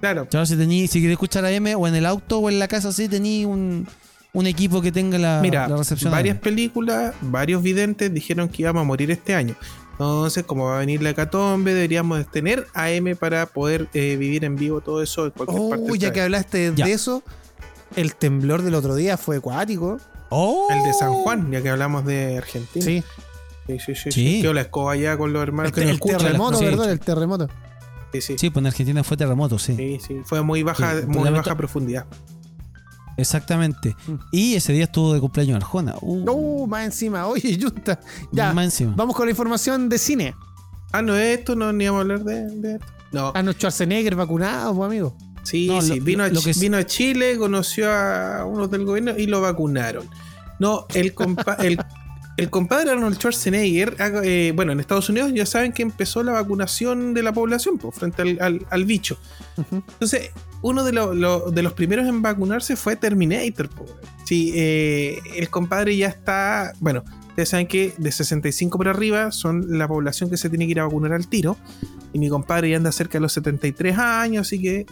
[0.00, 0.26] Claro.
[0.28, 2.92] Claro, si, tení, si querés escuchar AM o en el auto o en la casa,
[2.92, 3.86] sí, tení un,
[4.46, 6.10] equipo que tenga la, Mira, la recepción.
[6.10, 9.54] Varias películas, varios videntes dijeron que íbamos a morir este año.
[9.92, 14.56] Entonces, como va a venir la hecatombe, deberíamos tener AM para poder eh, vivir en
[14.56, 15.86] vivo todo eso en cualquier parte.
[15.90, 17.22] Oh, ya que hablaste de eso,
[17.94, 19.98] el temblor del otro día fue acuático.
[20.30, 20.66] Oh.
[20.70, 22.84] El de San Juan, ya que hablamos de Argentina.
[22.84, 23.04] Sí.
[23.78, 24.12] Sí, sí, sí.
[24.12, 24.42] sí.
[24.42, 25.76] la escoba allá con los hermanos.
[25.76, 26.90] El, terremoto, ¿verdad?
[26.90, 27.48] El terremoto.
[28.12, 28.34] Sí, sí.
[28.38, 29.74] Sí, pues en Argentina fue terremoto, sí.
[29.76, 30.20] Sí, sí.
[30.24, 32.06] Fue muy baja, muy baja profundidad.
[33.16, 33.94] Exactamente.
[34.06, 34.14] Mm.
[34.32, 35.94] Y ese día estuvo de cumpleaños Arjona.
[36.00, 36.24] Uh.
[36.24, 37.26] No, más encima.
[37.26, 38.00] Oye, Junta.
[38.30, 38.52] Ya.
[38.52, 38.94] Más encima.
[38.96, 40.34] Vamos con la información de cine.
[40.92, 42.86] Ah, no es esto, no ni vamos a hablar de, esto.
[43.12, 43.32] No.
[43.34, 45.16] Ah, no, Schwarzenegger vacunado, pues, amigo.
[45.42, 46.00] Sí, sí.
[46.00, 50.08] vino, a, vino a Chile, conoció a unos del gobierno y lo vacunaron.
[50.58, 51.78] No, el, compa el
[52.36, 57.12] el compadre Arnold Schwarzenegger, eh, bueno, en Estados Unidos ya saben que empezó la vacunación
[57.12, 59.18] de la población pues, frente al, bicho.
[59.70, 60.30] Entonces,
[60.62, 63.68] uno de, de, los primeros en vacunarse fue Terminator.
[64.24, 69.78] Sí, eh, el compadre ya está, bueno, ustedes saben que de 65 por arriba son
[69.78, 71.58] la población que se tiene que ir a vacunar al tiro.
[72.14, 74.86] Y mi compadre ya anda cerca de los 73 años, así que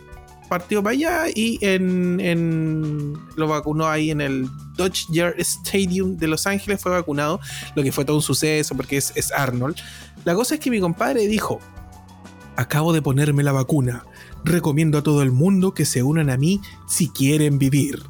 [0.50, 6.82] partió para allá y en, lo vacunó ahí en el Dodger Stadium de Los Ángeles,
[6.82, 7.38] fue vacunado,
[7.76, 9.76] lo que fue todo un suceso porque es, es Arnold.
[10.24, 11.60] La cosa es que mi compadre dijo,
[12.56, 14.04] acabo de ponerme la vacuna,
[14.44, 18.02] recomiendo a todo el mundo que se unan a mí si quieren vivir.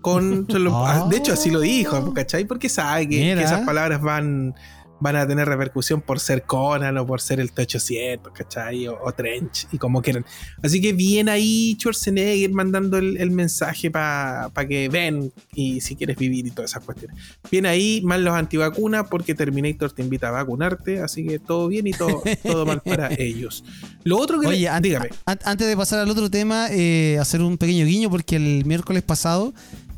[0.00, 0.46] Con,
[1.10, 2.46] de hecho, así lo dijo, ¿cachai?
[2.46, 4.54] Porque sabe que esas palabras van,
[5.00, 8.88] van a tener repercusión por ser Conan o por ser el T-800, ¿cachai?
[8.88, 10.24] O, Trench, y como quieran.
[10.62, 16.46] Así que bien ahí Schwarzenegger mandando el, mensaje para que ven y si quieres vivir
[16.46, 17.16] y todas esas cuestiones.
[17.50, 21.86] Bien ahí, mal los antivacunas porque Terminator te invita a vacunarte, así que todo bien
[21.86, 23.64] y todo, todo mal para ellos.
[24.04, 24.46] Lo otro que...
[24.46, 25.10] Oye, dígame.
[25.26, 29.52] antes de pasar al otro tema, eh, hacer un pequeño guiño porque el miércoles pasado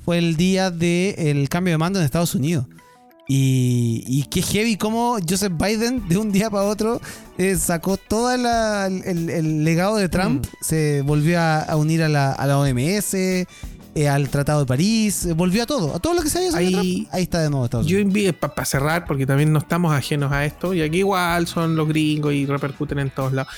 [0.04, 2.66] fue el día del cambio de mando en Estados Unidos.
[3.30, 6.98] Y, y qué heavy como Joseph Biden de un día para otro
[7.36, 10.50] eh, sacó todo el, legado de Trump, mm.
[10.60, 13.14] se volvió a, unir a la, a la OMS,
[13.98, 16.56] eh, al Tratado de París, eh, volvió a todo, a todo lo que se había
[16.56, 20.32] ahí, ahí está de nuevo Estados Yo invito, para cerrar, porque también no estamos ajenos
[20.32, 23.52] a esto, y aquí igual son los gringos y repercuten en todos lados.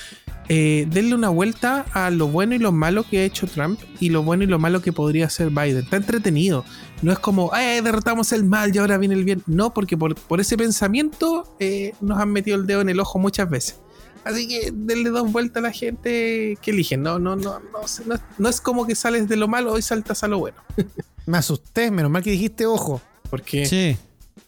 [0.53, 4.09] Eh, denle una vuelta a lo bueno y lo malo que ha hecho Trump y
[4.09, 5.85] lo bueno y lo malo que podría hacer Biden.
[5.85, 6.65] Está entretenido.
[7.01, 9.41] No es como, eh, derrotamos el mal y ahora viene el bien.
[9.45, 13.49] No, porque por, ese pensamiento eh, nos han metido el dedo en el ojo muchas
[13.49, 13.79] veces.
[14.23, 17.03] Así que denle dos vueltas a la gente que eligen.
[17.03, 20.27] No, no, no, no, no, es como que sales de lo malo y saltas a
[20.27, 20.57] lo bueno.
[21.25, 23.01] Me asusté, menos mal que dijiste ojo.
[23.29, 23.65] ¿Por qué?
[23.65, 23.97] Sí.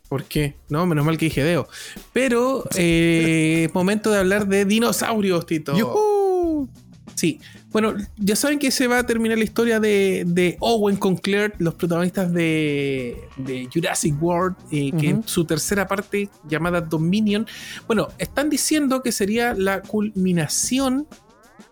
[0.09, 0.55] ¿Por qué?
[0.69, 1.67] No, menos mal que dije Deo.
[2.11, 5.73] Pero eh, es momento de hablar de dinosaurios, Tito.
[7.15, 7.39] Sí.
[7.71, 11.75] Bueno, ya saben que se va a terminar la historia de, Owen con Claire, los
[11.75, 13.17] protagonistas de,
[13.73, 17.47] Jurassic World, eh, que en su tercera parte llamada Dominion.
[17.87, 21.07] Bueno, están diciendo que sería la culminación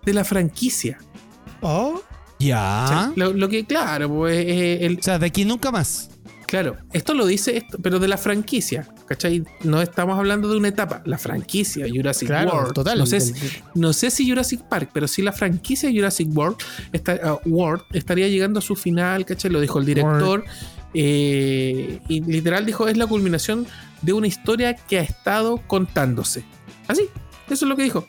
[0.04, 1.00] de la franquicia.
[1.62, 2.02] Oh.
[2.40, 3.14] Ya.
[3.16, 4.46] lo, que, claro, pues.
[4.82, 6.10] El, o sea, de aquí nunca más.
[6.48, 9.44] Claro, esto lo dice, esto, pero de la franquicia, ¿cachai?
[9.64, 12.72] No estamos hablando de una etapa, la franquicia Jurassic World.
[12.74, 13.34] Total, no, sé, si,
[13.76, 16.56] no sé si Jurassic Park, pero sí la franquicia Jurassic World,
[16.94, 19.52] uh, World estaría llegando a su final, ¿cachai?
[19.52, 20.46] Lo dijo el director.
[20.94, 23.68] Eh, y literal dijo, es la culminación
[24.02, 26.46] de una historia que ha estado contándose.
[26.88, 27.10] Así,
[27.50, 28.08] eso es lo que dijo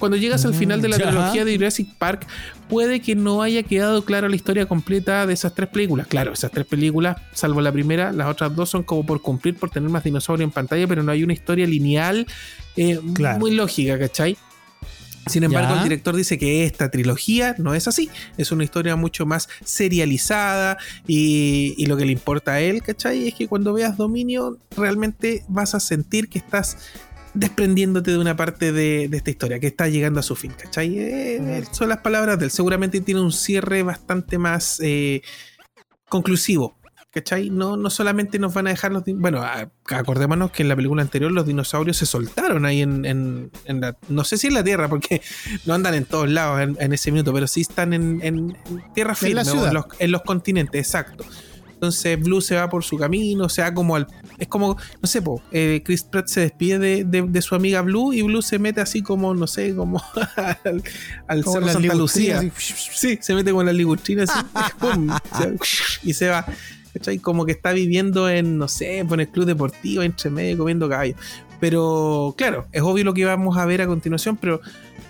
[0.00, 2.26] cuando llegas al final de la mm, trilogía de Jurassic Park,
[2.68, 6.08] puede que no haya quedado clara la historia completa de esas tres películas.
[6.08, 9.70] Claro, esas tres películas, salvo la primera, las otras dos son como por cumplir, por
[9.70, 12.26] tener más dinosaurios en pantalla, pero no hay una historia lineal
[12.76, 12.98] eh,
[13.38, 14.36] muy lógica, ¿cachai?
[15.26, 18.08] Sin embargo, el director dice que esta trilogía no es así.
[18.38, 23.28] Es una historia mucho más serializada y, y, lo que le importa a él, ¿cachai?
[23.28, 26.78] Es que cuando veas Dominio realmente vas a sentir que estás
[27.34, 30.98] desprendiéndote de una parte de, esta historia que está llegando a su fin, ¿cachai?
[30.98, 32.50] Eh, son las palabras de él.
[32.50, 35.22] Seguramente tiene un cierre bastante más eh,
[36.08, 36.76] conclusivo.
[37.12, 37.50] ¿Cachai?
[37.50, 39.02] No, no solamente nos van a dejar los...
[39.04, 39.44] Bueno,
[39.88, 43.96] acordémonos que en la película anterior los dinosaurios se soltaron ahí en, en, la...
[44.08, 45.20] No sé si en la Tierra, porque
[45.66, 48.56] no andan en todos lados en, ese minuto, pero sí están en,
[48.94, 51.24] tierra firme, en, los, en los continentes, exacto.
[51.80, 54.06] Entonces Blue se va por su camino, o sea, como al,
[54.36, 58.20] es como, no sé, po, eh, Chris Pratt se despide de, su amiga Blue y
[58.20, 60.02] Blue se mete así como, no sé, como
[60.36, 60.82] al,
[61.26, 62.42] al cerro Santa Lucía.
[62.58, 64.38] Sí, se mete con la ligustrina así,
[66.02, 66.44] y se va.
[66.92, 67.18] ¿cachai?
[67.18, 71.14] Como que está viviendo en, no sé, en el club deportivo, entre medio, comiendo caballo.
[71.60, 74.60] Pero claro, es obvio lo que vamos a ver a continuación, pero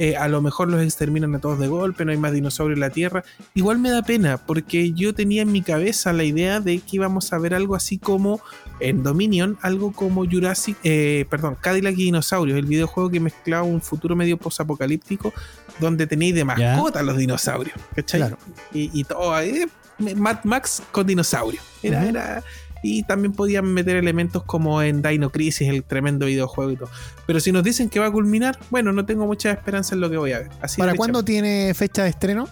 [0.00, 2.80] eh, a lo mejor los exterminan a todos de golpe, no hay más dinosaurios en
[2.80, 3.22] la Tierra.
[3.52, 7.34] Igual me da pena, porque yo tenía en mi cabeza la idea de que íbamos
[7.34, 8.40] a ver algo así como
[8.80, 13.82] en Dominion, algo como Jurassic, eh, perdón, Cadillac y Dinosaurios, el videojuego que mezclaba un
[13.82, 15.34] futuro medio posapocalíptico
[15.80, 18.34] donde tenéis de mascota los dinosaurios, ¿cachai?
[18.72, 19.68] Y, todo, eh,
[20.16, 21.62] Mad Max con dinosaurios.
[21.82, 22.42] Era, era
[22.82, 26.90] y también podían meter elementos como en Dino Crisis, el tremendo videojuego y todo.
[27.26, 30.10] Pero si nos dicen que va a culminar, bueno, no tengo mucha esperanza en lo
[30.10, 30.50] que voy a ver.
[30.78, 32.48] ¿Para cuándo tiene fecha de estreno?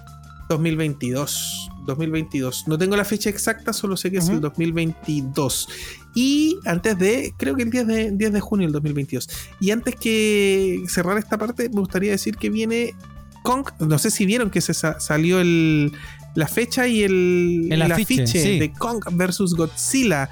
[0.48, 1.70] 2022.
[1.86, 2.68] 2022.
[2.68, 5.68] No tengo la fecha exacta, solo sé que es el 2022.
[6.14, 9.28] Y antes de, creo que el 10 de, 10 de junio del 2022.
[9.60, 12.94] Y antes que cerrar esta parte, me gustaría decir que viene
[13.42, 13.68] Kong.
[13.80, 15.92] No sé si vieron que se salió el,
[16.38, 20.30] la fecha y el, el, afiche, de Kong versus Godzilla.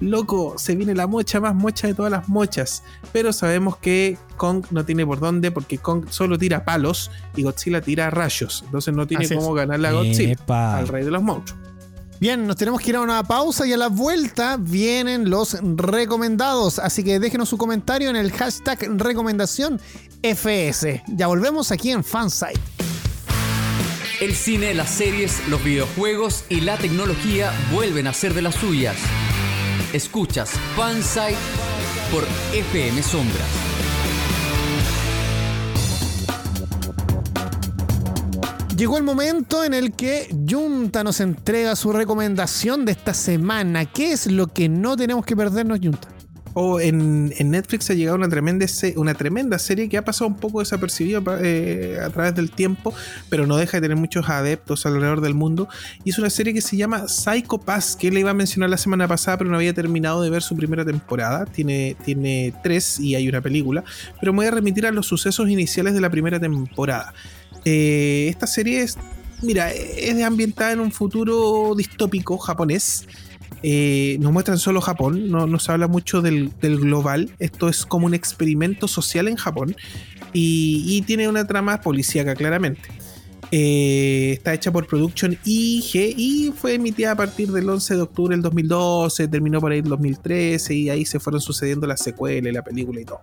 [0.00, 2.82] Loco, se viene la mocha más mocha de todas las mochas.
[3.10, 7.80] Pero sabemos que Kong no tiene por dónde porque Kong solo tira palos y Godzilla
[7.80, 8.64] tira rayos.
[8.66, 10.36] Entonces no tiene cómo ganarle a Godzilla,
[10.76, 11.58] al rey de los monstruos.
[12.20, 16.78] Bien, nos tenemos que ir a una pausa y a la vuelta vienen los recomendados.
[16.78, 19.80] Así que déjenos su comentario en el hashtag recomendación
[20.22, 21.02] FS.
[21.08, 22.60] Ya volvemos aquí en Fansite.
[24.18, 28.96] El cine, las series, los videojuegos y la tecnología vuelven a ser de las suyas.
[29.92, 31.36] Escuchas Fansite
[32.10, 33.46] por FM Sombras.
[38.74, 43.84] Llegó el momento en el que Junta nos entrega su recomendación de esta semana.
[43.84, 46.15] ¿Qué es lo que no tenemos que perdernos, Junta?
[46.58, 48.64] O en, Netflix ha llegado una tremenda,
[48.96, 52.94] una tremenda serie que ha pasado un poco desapercibida eh, a través del tiempo,
[53.28, 55.68] pero no deja de tener muchos adeptos alrededor del mundo.
[56.02, 58.78] Y es una serie que se llama Psycho Pass, que le iba a mencionar la
[58.78, 61.44] semana pasada, pero no había terminado de ver su primera temporada.
[61.44, 61.94] Tiene,
[62.62, 63.84] tres y hay una película,
[64.18, 67.12] pero me voy a remitir a los sucesos iniciales de la primera temporada.
[67.66, 68.96] Eh, esta serie es,
[69.42, 73.06] mira, es ambientada en un futuro distópico japonés
[73.62, 77.30] eh, nos muestran solo Japón, no nos habla mucho del, global.
[77.38, 79.76] Esto es como un experimento social en Japón
[80.32, 82.82] y, tiene una trama policíaca claramente.
[83.52, 88.34] Eh, está hecha por Production IG y fue emitida a partir del 11 de octubre
[88.34, 92.62] del 2012, terminó por ahí el 2013 y ahí se fueron sucediendo las secuelas la
[92.62, 93.20] película y todo.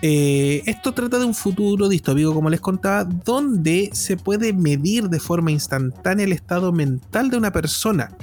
[0.00, 5.18] Eh, esto trata de un futuro distópico, como les contaba, donde se puede medir de
[5.18, 8.16] forma instantánea el estado mental de una persona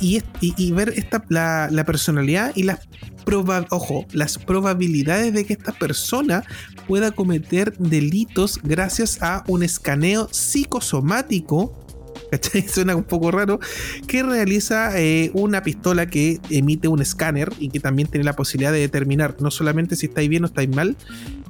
[0.00, 2.80] y, ver esta, la, personalidad y las,
[3.70, 6.44] ojo, las probabilidades de que esta persona
[6.88, 11.78] pueda cometer delitos gracias a un escaneo psicosomático
[12.30, 12.62] ¿cachai?
[12.68, 13.60] Suena un poco raro,
[14.06, 18.72] que realiza eh, una pistola que emite un escáner y que también tiene la posibilidad
[18.72, 20.96] de determinar no solamente si estáis bien o estáis mal,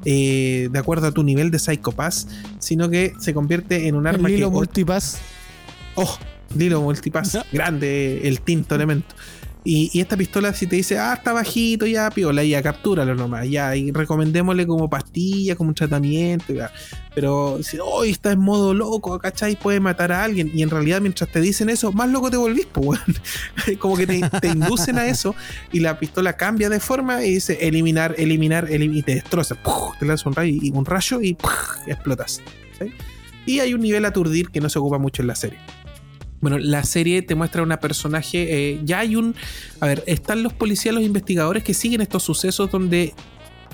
[0.04, 2.26] eh, de acuerdo a tu nivel de Psychopass,
[2.58, 4.44] sino que se convierte en un arma que.
[4.46, 5.18] multipass.
[5.94, 6.18] Oh,
[6.54, 9.14] Dilo multipass, grande el tinto elemento.
[9.64, 13.76] Y, esta pistola, si te dice, ah, está bajito, ya, piola, ya, captúralo nomás, ya,
[13.76, 16.72] y recomendémosle como pastilla, como un tratamiento, ya.
[17.14, 19.54] Pero si hoy está en modo loco, ¿cachai?
[19.54, 20.50] Puede matar a alguien.
[20.52, 22.98] Y en realidad, mientras te dicen eso, más loco te volvís, pues,
[23.78, 25.36] como que te, inducen a eso,
[25.70, 29.56] y la pistola cambia de forma y dice eliminar, eliminar, eliminar, y te destroza,
[30.00, 31.36] te lanza un rayo y, un rayo y,
[31.86, 32.42] explotas.
[33.46, 35.58] Y hay un nivel aturdir que no se ocupa mucho en la serie.
[36.42, 38.72] Bueno, la serie te muestra una personaje.
[38.72, 39.34] Eh, ya hay un.
[39.80, 43.14] A ver, están los policías, los investigadores que siguen estos sucesos donde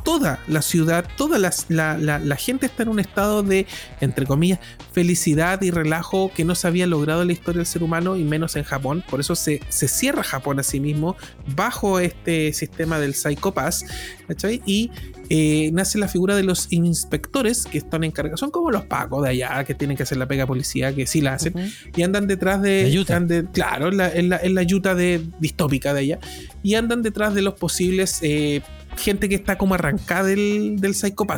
[0.09, 1.51] toda la ciudad, toda la,
[1.99, 3.67] la, gente está en un estado de,
[4.01, 4.59] entre comillas,
[4.93, 8.25] felicidad y relajo que no se había logrado en la historia del ser humano y
[8.25, 9.05] menos en Japón.
[9.09, 11.17] Por eso se, cierra Japón a sí mismo
[11.55, 13.85] bajo este sistema del Psychopass.
[14.27, 14.63] ¿cachai?
[14.67, 14.91] Y
[15.31, 18.41] eh, nace la figura de los inspectores que están encargados.
[18.41, 21.21] Son como los pacos de allá que tienen que hacer la pega policía, que sí
[21.21, 21.55] la hacen.
[21.95, 23.49] Y andan detrás de.
[23.53, 26.19] claro, en la, en, la, yuta de, distópica de allá.
[26.63, 28.19] Y andan detrás de los posibles.
[28.23, 28.63] Eh,
[28.99, 30.95] gente que está como arrancada del, del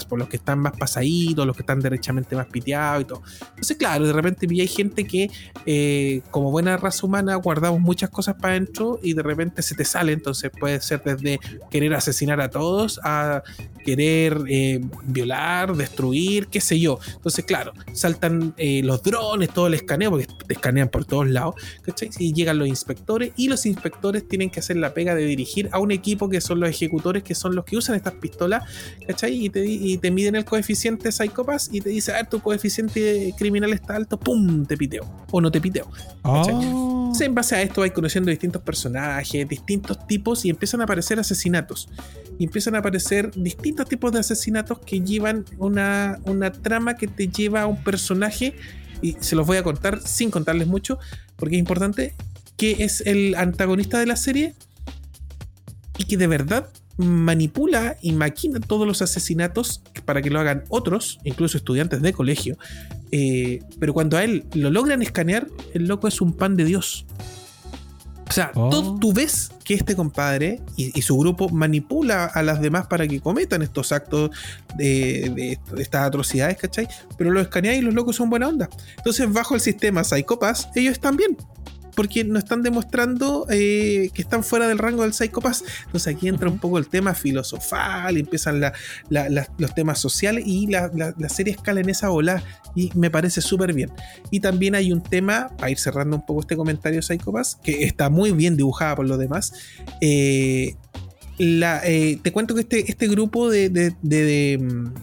[0.08, 3.22] por los que están más pasaditos, los que están derechamente más piteados y todo.
[3.50, 5.30] Entonces, claro, de repente hay gente que,
[5.66, 9.84] eh, como buena raza humana, guardamos muchas cosas para adentro y de repente se te
[9.84, 10.12] sale.
[10.12, 13.42] Entonces, puede ser desde querer asesinar a todos a
[13.84, 16.98] querer eh, violar, destruir, qué sé yo.
[17.14, 21.54] Entonces, claro, saltan eh, los drones, todo el escaneo, porque te escanean por todos lados,
[21.82, 22.10] ¿cachai?
[22.18, 25.78] Y llegan los inspectores y los inspectores tienen que hacer la pega de dirigir a
[25.78, 28.64] un equipo que son los ejecutores, que son los que usan estas pistolas,
[29.06, 29.46] ¿cachai?
[29.46, 33.72] Y te, y te miden el coeficiente Psychopass y te dice, ah, tu coeficiente criminal
[33.72, 34.66] está alto, ¡pum!
[34.66, 35.04] Te piteo.
[35.30, 35.90] O no te piteo.
[36.22, 37.12] Oh.
[37.18, 41.88] en base a esto vais conociendo distintos personajes, distintos tipos y empiezan a aparecer asesinatos.
[42.38, 47.28] Y empiezan a aparecer distintos tipos de asesinatos que llevan una, una trama que te
[47.28, 48.54] lleva a un personaje.
[49.02, 50.98] Y se los voy a contar sin contarles mucho,
[51.36, 52.14] porque es importante,
[52.56, 54.54] que es el antagonista de la serie
[55.96, 56.68] y que de verdad
[57.00, 62.56] manipula y maquina todos los asesinatos para que lo hagan otros, incluso estudiantes de colegio.
[63.12, 67.06] Eh, pero cuando a él lo logran escanear, el loco es un pan de Dios.
[68.28, 68.96] O sea, Oh.
[69.00, 73.20] tú ves que este compadre y, y su grupo manipula a las demás para que
[73.20, 74.30] cometan estos actos
[74.76, 76.86] de, de esto- de estas atrocidades, ¿cachai?
[77.18, 78.68] Pero los escaneáis y los locos son buena onda.
[78.98, 81.36] Entonces, bajo el sistema Psychopass, ellos están bien.
[82.00, 85.62] Porque no están demostrando eh, que están fuera del rango del Psychopass.
[85.84, 88.72] Entonces aquí entra un poco el tema filosofal, y empiezan la-
[89.10, 90.90] la- la- los temas sociales y la,
[91.28, 92.42] serie escala en esa ola
[92.74, 93.90] y me parece súper bien.
[94.30, 98.08] Y también hay un tema, para ir cerrando un poco este comentario Psychopass, que está
[98.08, 99.52] muy bien dibujada por lo demás.
[100.00, 100.76] Eh,
[101.36, 104.94] la, eh, te cuento que este, este grupo de, de- de- de, mm,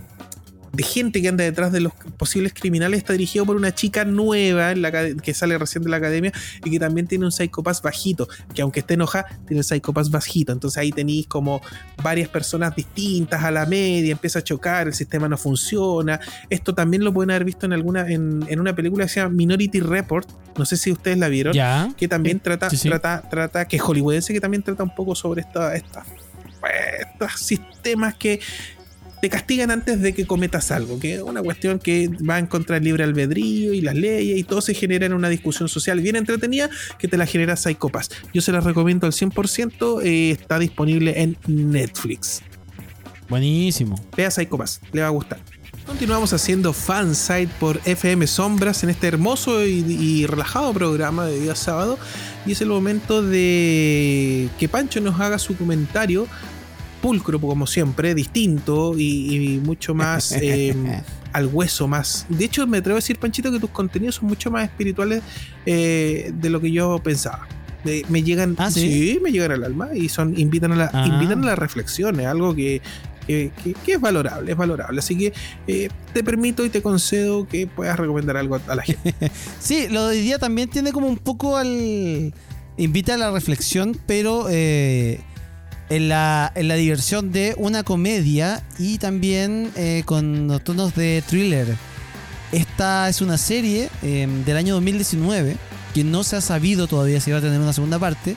[0.78, 4.72] de gente que anda detrás de los posibles criminales está dirigido por una chica nueva
[4.72, 6.32] en la acad- que sale recién de la academia
[6.64, 10.52] y que también tiene un Psychopass bajito, que aunque esté enojada, tiene el Psychopass bajito.
[10.54, 11.62] Entonces ahí tenéis como
[12.04, 16.20] varias personas distintas a la media, empieza a chocar, el sistema no funciona.
[16.50, 19.34] Esto también lo pueden haber visto en alguna en, en una película que se llama
[19.34, 21.54] Minority Report, no sé si ustedes la vieron
[21.98, 22.88] que también trata, sí, sí.
[22.88, 26.06] trata, trata, que es hollywoodense, que también trata un poco sobre esta, esta-
[27.14, 28.40] estos sistemas que
[29.22, 32.76] te castigan antes de que cometas algo, que es una cuestión que va en contra
[32.76, 36.16] del libre albedrío y las leyes y todo se genera en una discusión social bien
[36.16, 36.70] entretenida
[37.00, 38.10] que te la genera Psychopass.
[38.34, 42.42] Yo se las recomiendo al 100%, eh, está disponible en Netflix.
[43.30, 43.96] Buenísimo.
[44.16, 45.40] Vea Psychopass, le va a gustar.
[45.86, 51.56] Continuamos haciendo fansite por FM Sombras en este hermoso y, y relajado programa de día
[51.56, 51.98] sábado.
[52.46, 56.28] Y es el momento de que Pancho nos haga su comentario,
[57.02, 60.74] pulcro como siempre, distinto y, y mucho más eh,
[61.34, 62.26] al hueso, más.
[62.30, 65.22] De hecho, me atrevo a decir, Panchito, que tus contenidos son mucho más espirituales
[65.66, 67.48] eh, de lo que yo pensaba.
[68.10, 69.18] Me llegan, Ah, ¿sí?
[69.24, 71.06] me llegan al alma y son invitan a la, Ah.
[71.08, 72.82] invitan a la reflexión, es algo que,
[73.26, 75.00] que, que- que es valorable, es valorable.
[75.00, 75.32] Así que
[75.68, 79.14] eh, te permito y te concedo que puedas recomendar algo a, a la gente.
[79.62, 82.34] Sí, lo de hoy día también tiene como un poco al.
[82.78, 85.22] Invita a la reflexión, pero eh,
[85.90, 91.24] en, la, en la diversión de una comedia y también eh, con los tonos de
[91.28, 91.76] thriller.
[92.52, 95.58] Esta es una serie eh, del año 2019
[95.94, 98.36] que no se ha sabido todavía si va a tener una segunda parte,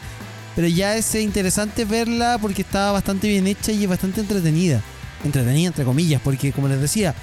[0.57, 4.83] pero ya es eh, interesante verla porque está bastante bien hecha y es bastante entretenida.
[5.25, 7.15] Entretenida entre comillas, porque como les decía,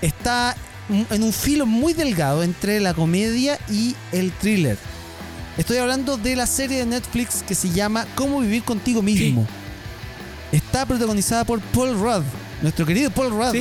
[0.00, 0.54] está
[1.10, 4.78] en un filo muy delgado entre la comedia y el thriller.
[5.56, 9.46] Estoy hablando de la serie de Netflix que se llama Cómo vivir contigo mismo.
[10.50, 12.22] Está protagonizada por Paul Rudd,
[12.62, 13.52] nuestro querido Paul Rudd.
[13.52, 13.58] Sí,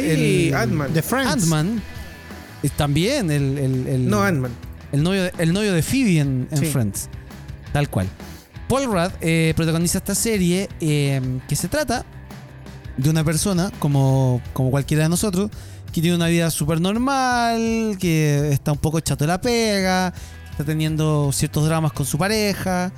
[0.50, 0.94] el Ant-Man.
[0.94, 1.32] The Friends.
[1.34, 1.82] Ant-Man.
[2.78, 4.52] También el, el- el- No, Ant-Man.
[4.92, 6.66] el novio, de- el novio de Phoebe en, en Sí.
[6.66, 7.10] Friends.
[7.72, 8.08] Tal cual.
[8.68, 12.06] Paul Rudd eh, protagoniza esta serie eh, que se trata
[12.98, 15.52] de una persona, como, como cualquiera de nosotros,
[15.92, 20.14] que tiene una vida súper normal, que está un poco chato de la pega,
[20.54, 22.92] está teniendo ciertos dramas con su pareja.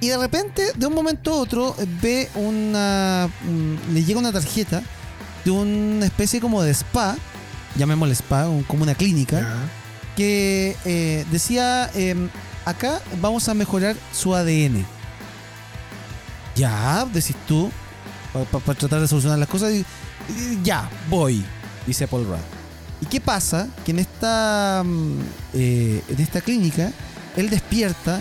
[0.00, 3.28] Y de repente, de un momento a otro, ve una.
[3.44, 4.82] mm, le llega una tarjeta
[5.44, 7.16] de una especie como de spa,
[7.76, 9.38] llamémosle spa, como una clínica
[10.16, 12.28] que eh, decía, em,
[12.64, 14.84] acá vamos a mejorar su ADN.
[16.56, 17.70] Ya, decís tú,
[18.50, 19.84] para tratar de solucionar las cosas, y-
[20.28, 21.42] y ya, voy,
[21.86, 22.59] dice Paul Rudd.
[23.00, 23.66] ¿Y qué pasa?
[23.84, 25.18] Que en esta, mm,
[25.54, 26.92] eh, en esta clínica,
[27.36, 28.20] él despierta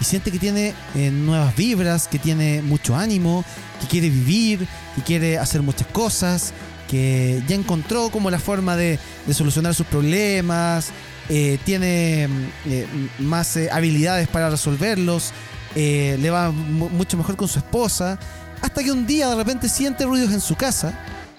[0.00, 3.44] y siente que tiene eh, nuevas vibras, que tiene mucho ánimo,
[3.80, 4.66] que quiere vivir,
[4.96, 6.52] que quiere hacer muchas cosas,
[6.88, 8.98] que ya encontró como la forma de,
[9.32, 10.90] solucionar sus problemas,
[11.28, 12.86] eh, tiene mm, eh,
[13.20, 15.32] más habilidades para resolverlos,
[15.74, 18.18] le va mu- mucho mejor con su esposa
[18.60, 20.92] Hasta que un día de repente siente ruidos en su casa,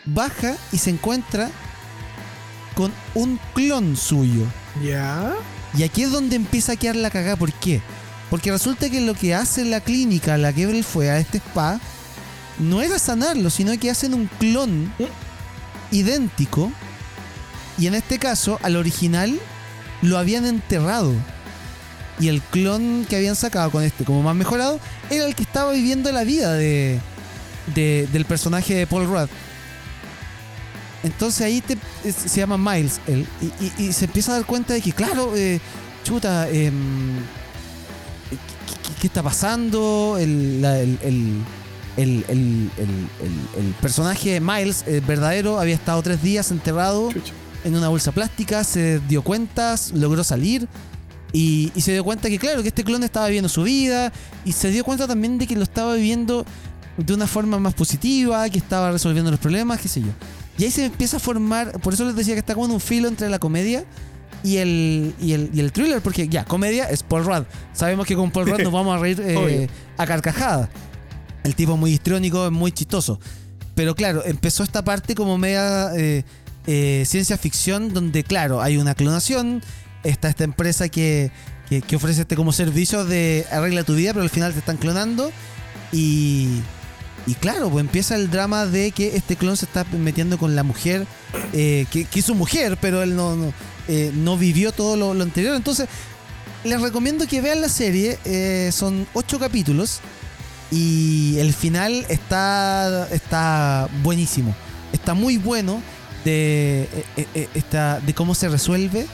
[0.06, 1.50] baja y se encuentra
[2.74, 4.46] con un clon suyo.
[4.84, 5.34] ¿Ya?
[5.78, 7.36] Y aquí es donde empieza a quedar la cagada.
[7.36, 7.82] ¿Por qué?
[8.30, 11.38] Porque resulta que lo que hace la clínica a la que él fue a este
[11.38, 11.80] spa
[12.60, 14.94] no era sanarlo, sino que hacen un clon
[15.92, 16.72] idéntico.
[17.78, 19.40] Y en este caso, al original
[20.02, 21.14] lo habían enterrado.
[22.20, 24.80] Y el clon que habían sacado con este como más mejorado
[25.10, 27.00] era el que estaba viviendo la vida de,
[27.74, 29.30] del personaje de Paul Rudd.
[31.04, 31.78] Entonces ahí te,
[32.12, 33.28] se llama Miles él,
[33.78, 35.60] y, se empieza a dar cuenta de que, claro, eh,
[36.04, 37.18] chuta, em,
[39.02, 40.18] ¿qué, está pasando?
[40.18, 41.44] El, el,
[43.82, 47.10] personaje de Miles, el verdadero, había estado tres días enterrado
[47.66, 50.68] en una bolsa plástica, se dio cuenta, logró salir.
[51.34, 54.14] Y, y, se dio cuenta que, claro, que este clon estaba viviendo su vida.
[54.46, 56.46] Y se dio cuenta también de que lo estaba viviendo
[56.98, 60.12] de una forma más positiva, que estaba resolviendo los problemas, qué sé yo.
[60.58, 62.80] Y ahí se empieza a formar, por eso les decía que está como en un
[62.80, 63.86] filo entre la comedia
[64.44, 67.44] y el, y el, y el thriller, porque ya, comedia es Paul Rudd.
[67.74, 69.68] Sabemos que con Paul Rudd nos vamos a reír eh,
[69.98, 70.70] a carcajada.
[71.44, 73.20] El tipo muy histrónico, es muy chistoso.
[73.74, 76.24] Pero claro, empezó esta parte como media eh,
[76.68, 79.64] eh, ciencia ficción, donde claro, hay una clonación,
[80.04, 81.32] está esta empresa que,
[81.68, 84.78] que, que ofrece este como servicio de arregla tu vida, pero al final te están
[84.78, 85.32] clonando.
[85.92, 86.62] Y,
[87.26, 90.64] y claro, pues empieza el drama de que este clon se está metiendo con la
[90.64, 91.08] mujer,
[91.54, 93.54] eh, que, es su mujer, pero él no, no,
[93.88, 95.56] eh, vivió todo lo, anterior.
[95.56, 95.88] Entonces,
[96.66, 98.20] les recomiendo que vean la serie.
[98.26, 100.02] Eh, son ocho capítulos
[100.70, 104.54] y el final está, está buenísimo.
[104.92, 105.82] Está muy bueno
[106.26, 106.90] de,
[108.06, 109.08] de cómo se resuelve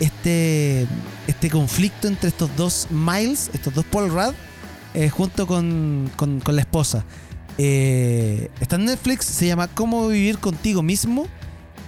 [0.00, 0.88] este,
[1.28, 4.34] este conflicto entre estos dos Miles, estos dos Paul Rudd,
[5.12, 7.04] junto con, con la esposa.
[7.58, 11.26] Eh, está en Netflix, se llama Cómo vivir contigo mismo.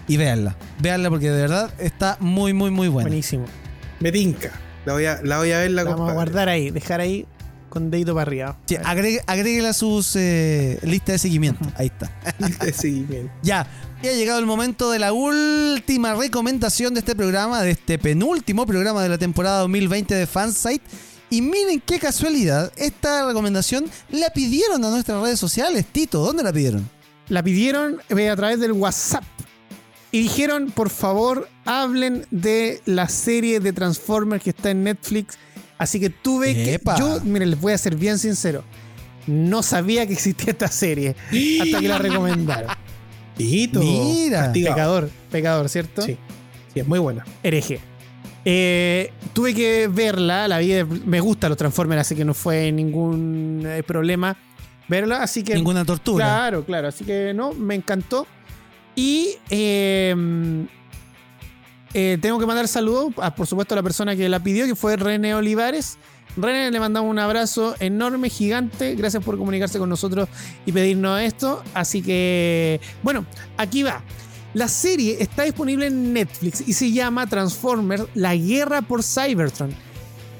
[0.08, 3.08] Y véanla, véanla porque de verdad está muy, muy, muy buena.
[3.08, 3.44] Buenísimo.
[3.98, 4.52] Me tinca.
[4.84, 7.26] La voy a, la voy a ver la, Vamos a guardar ahí, dejar ahí
[7.68, 8.56] con dedito para arriba.
[8.66, 8.76] Sí,
[9.26, 11.66] agréguela a sus eh, listas de seguimiento.
[11.74, 12.10] Ahí está.
[12.38, 13.32] Lista de seguimiento.
[13.42, 13.66] ya,
[14.00, 18.64] ya ha llegado el momento de la última recomendación de este programa, de este penúltimo
[18.64, 20.84] programa de la temporada 2020 de Fansite.
[21.28, 25.84] Y miren qué casualidad, esta recomendación la pidieron a nuestras redes sociales.
[25.90, 26.88] Tito, ¿dónde la pidieron?
[27.28, 29.24] La pidieron eh, a través del WhatsApp.
[30.12, 35.36] Y dijeron, por favor, hablen de la serie de Transformers que está en Netflix.
[35.78, 36.80] Así que tuve que...
[36.98, 38.62] Yo, miren, les voy a ser bien sincero.
[39.26, 41.16] No sabía que existía esta serie
[41.60, 42.70] hasta que la recomendaron.
[43.36, 43.80] Tito.
[43.80, 44.52] Mira.
[44.52, 46.02] Pecador, pecador, ¿cierto?
[46.02, 46.16] Sí.
[46.72, 47.26] Sí, es muy buena.
[47.42, 47.80] Hereje.
[48.48, 53.64] Eh, tuve que verla, la vida me gusta los Transformers, así que no fue ningún
[53.66, 54.36] eh, problema
[54.86, 55.56] verla, así que...
[55.56, 56.24] Ninguna tortura.
[56.24, 58.24] Claro, claro, así que no, me encantó.
[58.94, 60.68] Y em,
[61.92, 64.76] eh, tengo que mandar saludos, a, por supuesto, a la persona que la pidió, que
[64.76, 65.98] fue René Olivares.
[66.36, 68.94] René, le mandamos un abrazo enorme, gigante.
[68.94, 70.28] Gracias por comunicarse con nosotros
[70.64, 71.64] y pedirnos esto.
[71.74, 74.04] Así que, bueno, aquí va.
[74.56, 79.70] La serie está disponible en Netflix y se llama Transformers, la guerra por Cybertron.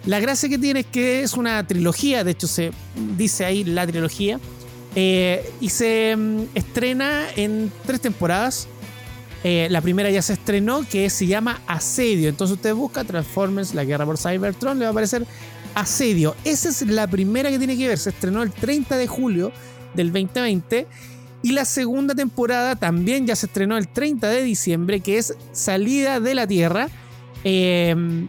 [0.07, 2.71] La gracia que tiene es que es una trilogía, de hecho se
[3.19, 4.41] dice ahí la trilogía,
[4.95, 8.69] eh, y se mm, estrena en tres temporadas.
[9.45, 12.31] Eh, la primera ya se estrenó, que se llama Asedio.
[12.31, 15.27] Entonces usted busca Transformers, la guerra por Cybertron, le va a aparecer
[15.75, 16.35] Asedio.
[16.43, 17.99] Esa es la primera que tiene que ver.
[17.99, 19.53] Se estrenó el 30 de julio
[19.93, 20.87] del 2020
[21.47, 26.18] y la segunda temporada también ya se estrenó el 30 de diciembre, que es Salida
[26.18, 26.89] de la Tierra.
[27.44, 28.27] Em,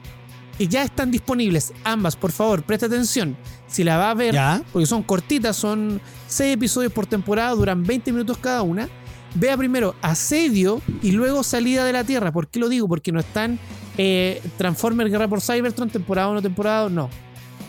[0.59, 3.35] y ya están disponibles ambas, por favor, presta atención.
[3.65, 4.37] Si la va a ver,
[4.71, 8.87] porque son cortitas, son 6 episodios por temporada, duran 20 minutos cada una.
[9.33, 12.31] Vea primero Asedio y luego Salida de la Tierra.
[12.31, 12.87] ¿Por qué lo digo?
[12.87, 13.57] Porque no están
[13.97, 17.09] eh, Transformers Guerra por Cybertron, temporada 1, temporada 2, no.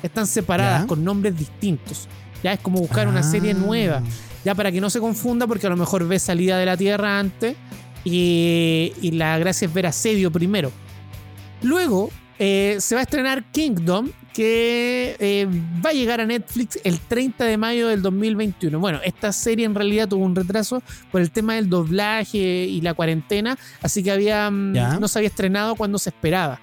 [0.03, 2.07] Están separadas con nombres distintos.
[2.43, 3.55] Ya es como buscar una serie ah.
[3.55, 4.03] nueva.
[4.45, 7.19] Ya para que no se confunda, porque a lo mejor ve salida de la Tierra
[7.19, 7.57] antes
[8.05, 10.73] y, la gracia es ver asedio primero.
[11.63, 15.49] Luego eh, se va a estrenar Kingdom, que eh,
[15.85, 18.79] va a llegar a Netflix el 30 de mayo del 2021.
[18.79, 22.95] Bueno, esta serie en realidad tuvo un retraso por el tema del doblaje y la
[22.95, 26.61] cuarentena, así que había, mm, no se había estrenado cuando se esperaba.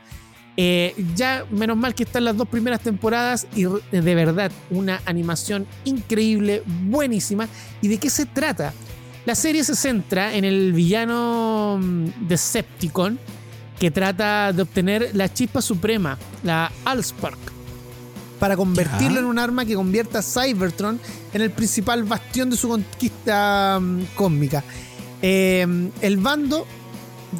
[0.57, 5.67] Eh, ya, menos mal que están las dos primeras temporadas y de verdad una animación
[5.83, 7.47] increíble, buenísima.
[7.81, 8.73] ¿Y de qué se trata?
[9.25, 13.19] La serie se centra en el villano mm, Decepticon
[13.79, 17.37] que trata de obtener la chispa suprema, la Allspark,
[18.39, 20.99] para convertirlo en un arma que convierta a Cybertron
[21.33, 24.63] en el principal bastión de su conquista mm, cósmica.
[25.21, 26.65] Em, el bando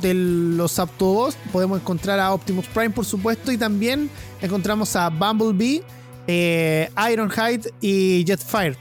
[0.02, 4.10] de los Autobots podemos encontrar a Optimus Prime, por supuesto, y también
[4.42, 5.84] encontramos a Bumblebee,
[6.28, 8.78] eh, Ironhide y Jetfire.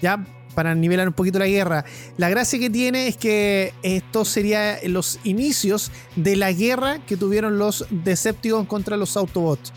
[0.00, 0.24] ¿ya?
[0.54, 1.84] Para nivelar un poquito la guerra.
[2.16, 7.58] La gracia que tiene es que esto sería los inicios de la guerra que tuvieron
[7.58, 9.72] los Decepticons contra los Autobots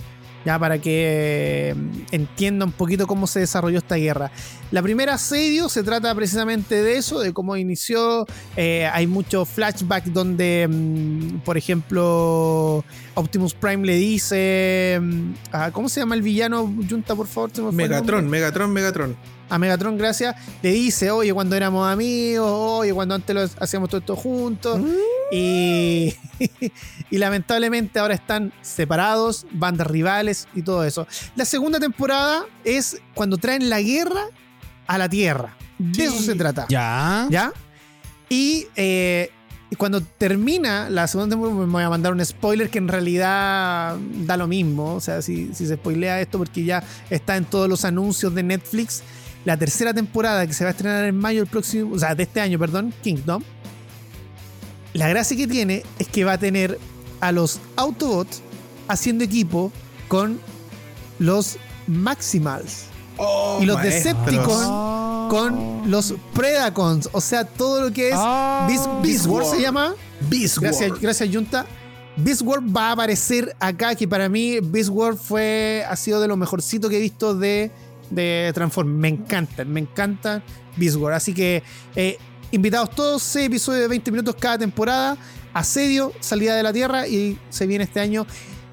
[0.45, 1.75] ya para que eh,
[2.11, 4.31] entienda un poquito cómo se desarrolló esta guerra.
[4.71, 8.25] La primera asedio se trata precisamente de eso, de cómo inició.
[8.55, 12.83] Eh, hay muchos flashbacks donde, mm, por ejemplo,
[13.15, 14.99] Optimus Prime le dice.
[15.01, 15.33] Mm,
[15.73, 16.71] ¿Cómo se llama el villano?
[16.89, 17.73] Junta, por favor.
[17.73, 23.35] Megatron, Megatron, Megatron a Megatron, gracias, le dice, oye, cuando éramos amigos, oye, cuando antes
[23.35, 24.80] lo hacíamos todo esto juntos.
[24.80, 24.95] Mm.
[25.31, 26.15] Y,
[27.09, 31.07] y lamentablemente ahora están separados, bandas rivales y todo eso.
[31.35, 34.26] La segunda temporada es cuando traen la guerra
[34.88, 35.55] a la Tierra.
[35.77, 36.65] De eso se trata.
[36.69, 37.27] Ya.
[37.30, 37.53] ¿Ya?
[38.27, 39.31] Y eh,
[39.77, 43.95] cuando termina la segunda temporada, me voy a mandar un spoiler que en realidad
[44.26, 44.95] da lo mismo.
[44.95, 48.43] O sea, si, si se spoilea esto, porque ya está en todos los anuncios de
[48.43, 49.03] Netflix
[49.45, 52.23] la tercera temporada que se va a estrenar en mayo del próximo, o sea, de
[52.23, 53.43] este año, perdón, Kingdom.
[54.93, 56.79] La gracia que tiene es que va a tener
[57.21, 58.41] a los Autobots
[58.87, 59.71] haciendo equipo
[60.07, 60.39] con
[61.19, 61.57] los
[61.87, 62.85] Maximals.
[63.17, 64.67] Oh, y los Decepticons
[65.29, 67.09] con los Predacons.
[67.11, 68.67] O sea, todo lo que es ah.
[69.01, 69.93] Beast, War se llama.
[70.29, 71.65] Beast gracias, gracias, Junta.
[72.17, 76.27] Beast War va a aparecer acá, que para mí Beast War fue, ha sido de
[76.27, 77.71] lo mejorcito que he visto de
[78.10, 78.90] de Transform.
[78.90, 80.44] Me encantan, me encanta
[80.76, 80.98] Beast.
[81.14, 81.64] Así que
[81.95, 82.18] eh,
[82.52, 85.18] invitados todos, 6 episodios de 20 minutos cada temporada.
[85.53, 88.26] Asedio, salida de la Tierra y se viene este año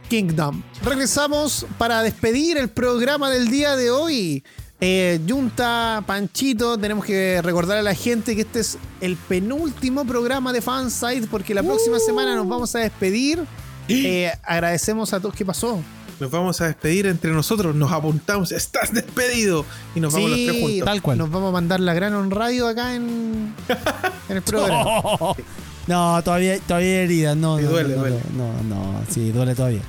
[0.09, 0.63] Kingdom.
[0.83, 4.45] Regresamos para despedir el programa del día de hoy.
[4.79, 10.53] Eh, Junta, Panchito, tenemos que recordar a la gente que este es el penúltimo programa
[10.53, 13.43] de Fansite porque la próxima semana nos vamos a despedir.
[13.89, 15.35] Eh, agradecemos a todos.
[15.35, 15.81] ¿Qué pasó?
[16.21, 19.65] Nos vamos a despedir entre nosotros, nos apuntamos, estás despedido
[19.95, 20.85] y nos vamos los tres juntos.
[20.85, 21.19] Tal cual.
[21.19, 23.55] Nos vamos a mandar la gran on radio acá en,
[24.29, 24.85] en el programa.
[25.87, 27.61] no, todavía, todavía herida, no.
[27.61, 28.21] no, duele, no, duele.
[28.37, 29.83] No, no, sí, duele todavía.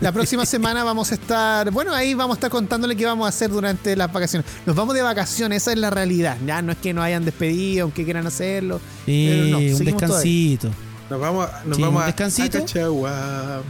[0.00, 3.28] La próxima semana vamos a estar, bueno, ahí vamos a estar contándole qué vamos a
[3.28, 4.50] hacer durante las vacaciones.
[4.64, 6.38] Nos vamos de vacaciones, esa es la realidad.
[6.46, 8.80] Ya no es que nos hayan despedido, aunque quieran hacerlo.
[9.04, 10.70] Sí, un descansito.
[11.10, 12.64] Nos vamos, nos vamos un descansito.
[13.06, 13.60] a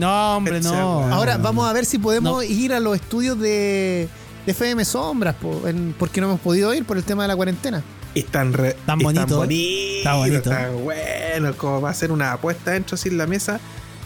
[0.00, 1.12] no, hombre, no.
[1.12, 4.08] Ahora vamos a ver si podemos ir a los estudios de,
[4.46, 5.36] de FM Sombras,
[5.98, 7.82] porque no hemos podido ir por el tema de la cuarentena.
[8.14, 9.26] Están re, tan bonito.
[10.02, 10.50] Tan bonito.
[10.50, 13.60] Tan bueno, como va a ser una apuesta dentro sin la mesa.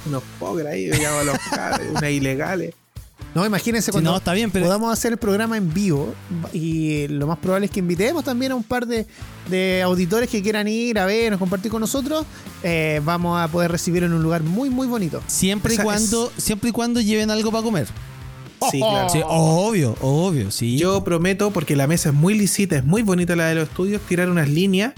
[0.07, 1.39] Unos pobres ahí, digamos, los
[1.91, 2.75] unas ilegales.
[3.35, 4.66] No, imagínense cuando no, está bien, pero...
[4.66, 6.15] podamos hacer el programa en vivo
[6.52, 10.69] y lo más probable es que invitemos también a un par de, auditores que quieran
[10.69, 12.24] ir a vernos, compartir con nosotros.
[12.62, 15.20] Eh, vamos a poder recibirlo en un lugar muy, muy bonito.
[15.27, 17.89] Siempre y cuando, siempre y cuando lleven algo para comer.
[18.70, 19.09] Sí, claro.
[19.28, 20.78] obvio, obvio, sí.
[20.78, 24.01] Yo prometo, porque la mesa es muy lisita, es muy bonita la de los estudios,
[24.02, 24.94] tirar unas líneas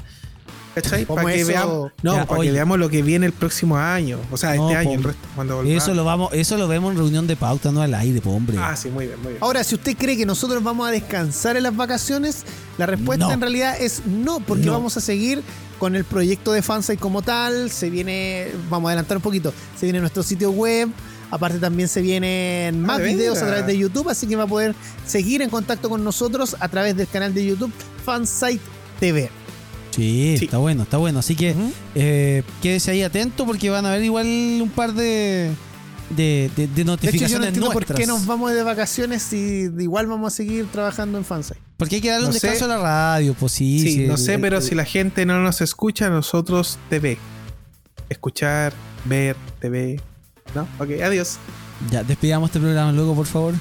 [0.76, 1.06] ¿Cachai?
[1.06, 4.18] Para que, veamos, no, para que veamos lo que viene el próximo año.
[4.30, 7.26] O sea, este año, el resto, cuando Eso lo, vamos, eso lo vemos en reunión
[7.26, 8.58] de pauta, no al aire, hombre.
[8.60, 9.42] Ah, sí, muy bien, muy bien.
[9.42, 12.44] Ahora, si usted cree que nosotros vamos a descansar en las vacaciones,
[12.76, 15.42] la respuesta en realidad es no, porque vamos a seguir
[15.78, 17.70] con el proyecto de Fansite como tal.
[17.70, 20.90] Se viene, vamos a adelantar un poquito, se viene nuestro sitio web.
[21.30, 24.46] Aparte también se vienen ah, más videos a través de YouTube, así que va a
[24.46, 24.74] poder
[25.06, 27.72] seguir en contacto con nosotros a través del canal de YouTube
[28.04, 28.60] Fansite
[29.00, 29.30] TV.
[29.96, 31.20] Sí, está bueno, está bueno.
[31.20, 31.54] Así que
[31.94, 35.50] eh, quédese ahí atento porque van a haber igual un par de,
[36.10, 40.66] de, de, notificaciones de por qué nos vamos de vacaciones si igual vamos a seguir
[40.66, 41.58] trabajando en Fansite.
[41.78, 43.80] Porque hay que darle un descanso a la radio, pues sí.
[43.80, 47.18] Sí, no sé, pero si la gente no nos escucha, nosotros TV.
[48.08, 48.74] Escuchar,
[49.04, 50.00] ver, TV.
[50.54, 50.68] ¿No?
[50.78, 51.38] Ok, adiós.
[51.90, 53.54] Ya, despidamos este programa luego, por favor.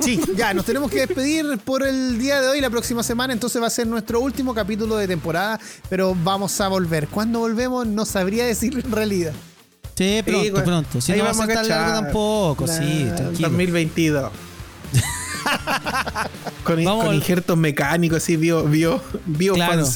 [0.00, 2.60] Sí, ya, nos tenemos que despedir por el día de hoy.
[2.60, 6.68] La próxima semana, entonces va a ser nuestro último capítulo de temporada, pero vamos a
[6.68, 7.08] volver.
[7.08, 7.86] ¿Cuándo volvemos?
[7.86, 9.32] No sabría decirlo en realidad.
[9.94, 11.00] Sí, pronto, pronto.
[11.00, 13.48] Si no vamos a estar largo tampoco, sí, tranquilo.
[13.48, 14.30] 2022.
[16.64, 19.84] con, con injertos mecánicos, así, bio, bio, bio claro.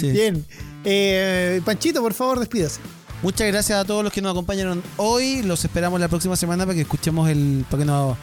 [0.00, 0.44] Bien.
[0.84, 2.80] Eh, Panchito, por favor, despídase.
[3.22, 5.42] Muchas gracias a todos los que nos acompañaron hoy.
[5.42, 7.64] Los esperamos la próxima semana para que escuchemos el.
[7.70, 8.16] para que nos,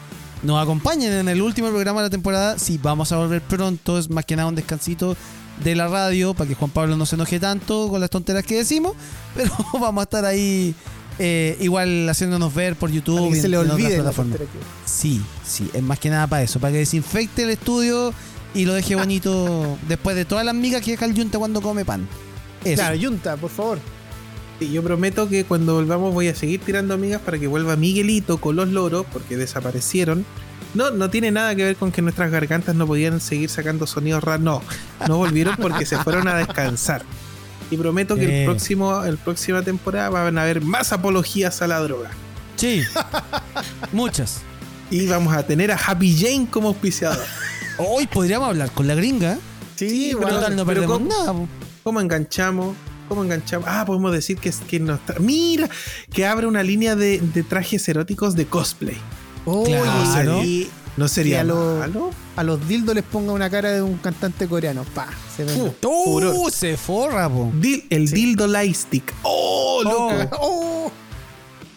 [0.43, 2.59] nos acompañen en el último programa de la temporada.
[2.59, 3.97] Sí, vamos a volver pronto.
[3.97, 5.15] Es más que nada un descansito
[5.63, 8.57] de la radio para que Juan Pablo no se enoje tanto con las tonteras que
[8.57, 8.93] decimos.
[9.35, 10.75] Pero vamos a estar ahí
[11.21, 13.33] Eh, igual haciéndonos ver por YouTube.
[13.35, 14.01] y se le olvide
[14.85, 18.13] Sí, sí, es más que nada para eso, para que desinfecte el estudio
[18.53, 21.83] y lo deje bonito después de todas las migas que deja el Yunta cuando come
[21.83, 22.07] pan.
[22.63, 23.79] Claro, Yunta, por favor.
[24.59, 28.39] Y yo prometo que cuando volvamos voy a seguir tirando amigas para que vuelva Miguelito
[28.39, 30.25] con los loros, porque desaparecieron.
[30.73, 34.23] No, no tiene nada que ver con que nuestras gargantas no podían seguir sacando sonidos
[34.23, 34.43] raros.
[34.43, 34.61] No,
[35.07, 37.03] no volvieron porque se fueron a descansar.
[37.71, 41.79] Y prometo que el próximo, el próxima temporada van a haber más apologías a la
[41.79, 42.11] droga.
[42.55, 42.83] Sí,
[43.93, 44.41] muchas.
[44.91, 47.23] Y vamos a tener a Happy Jane como auspiciador.
[47.77, 49.37] Hoy podríamos hablar con la gringa.
[49.75, 51.33] Sí, pero no perdemos nada.
[51.83, 52.75] ¿Cómo enganchamos?
[53.09, 53.67] ¿Cómo enganchamos?
[53.67, 55.67] Ah, podemos decir que, que nos Mira,
[56.13, 57.19] que abre una línea de,
[57.49, 58.97] trajes eróticos de cosplay.
[59.45, 60.43] Oh, claro.
[60.43, 61.87] Y, ¿No sería a,
[62.35, 64.83] a los dildos les ponga una cara de un cantante coreano.
[64.93, 65.73] Pa, se ve.
[65.81, 67.51] Uh, se forra, po.
[67.89, 69.13] el dildo lightstick.
[69.23, 70.37] Oh, loco.
[70.41, 70.91] Oh.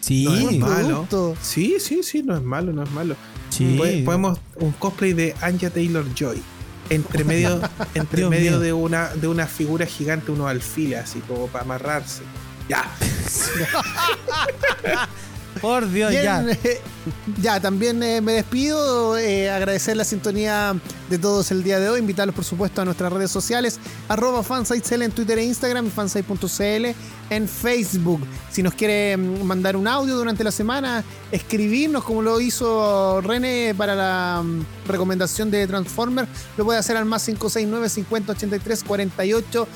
[0.01, 1.37] Sí, no es malo.
[1.41, 3.15] Sí, sí, sí, no es malo, no es malo.
[3.49, 4.03] Sí.
[4.05, 6.41] Podemos un cosplay de Anja Taylor Joy
[6.89, 7.61] entre medio,
[7.93, 12.23] entre medio de una, de una figura gigante, unos alfiles, así como para amarrarse.
[12.69, 12.83] Ya.
[15.61, 16.43] Por Dios, ya.
[17.41, 19.17] ya, también eh, me despido.
[19.17, 20.75] Eh, agradecer la sintonía
[21.09, 21.99] de todos el día de hoy.
[21.99, 23.79] Invitarlos, por supuesto, a nuestras redes sociales.
[24.09, 26.87] Arroba fansitecl en Twitter e Instagram fansite.cl
[27.35, 28.21] en Facebook.
[28.51, 33.73] Si nos quiere mm, mandar un audio durante la semana, escribirnos como lo hizo René
[33.77, 36.27] para la mm, recomendación de Transformer,
[36.57, 39.67] lo puede hacer al más 569 50 83 48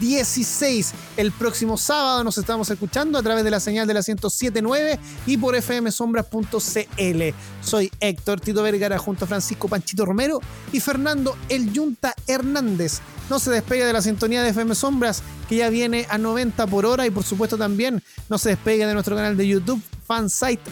[0.00, 0.92] 16.
[1.16, 5.36] El próximo sábado nos estamos escuchando a través de la señal de la 1079 y
[5.36, 7.22] por fmsombras.cl.
[7.60, 10.40] Soy Héctor Tito Vergara junto a Francisco Panchito Romero
[10.72, 13.00] y Fernando El Yunta Hernández.
[13.28, 16.86] No se despegue de la sintonía de FM Sombras, que ya viene a 90 por
[16.86, 17.05] hora.
[17.06, 20.62] Y por supuesto también no se despegue de nuestro canal de YouTube, Fansite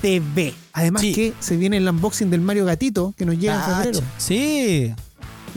[0.00, 0.54] TV.
[0.72, 4.00] Además que se viene el unboxing del Mario Gatito, que nos llega en ah, febrero.
[4.18, 4.94] Sí.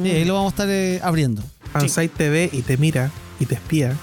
[0.04, 1.44] ahí lo vamos a estar eh, abriendo.
[1.72, 3.96] Fansite TV y te mira y te espía.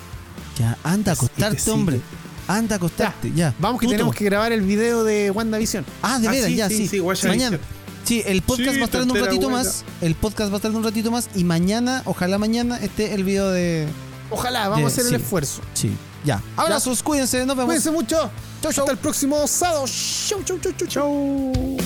[0.58, 2.00] Ya, anda a acostarte, hombre.
[2.48, 3.54] Anda a acostarte, ya.
[3.58, 5.84] Vamos que tenemos que grabar el video de WandaVision.
[6.02, 7.02] Ah, de ah, veras, ya, sí.
[7.26, 7.58] Mañana.
[8.04, 9.84] Sí, el podcast va a estar en un ratito más.
[10.00, 11.28] El podcast va a estar en un ratito más.
[11.34, 13.88] Y mañana, ojalá mañana, esté el video de.
[14.30, 15.60] Ojalá, vamos a hacer el esfuerzo.
[15.74, 15.92] Sí,
[16.26, 16.42] ya.
[16.56, 17.66] Abrazos, cuídense, nos vemos.
[17.66, 18.30] Cuídense mucho.
[18.60, 18.84] Chau, chau.
[18.84, 19.84] Hasta el próximo sábado.
[19.86, 21.76] Chau, chau, chau, chau, chau.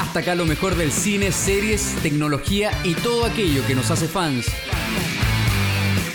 [0.00, 4.46] Hasta acá lo mejor del cine, series, tecnología y todo aquello que nos hace fans.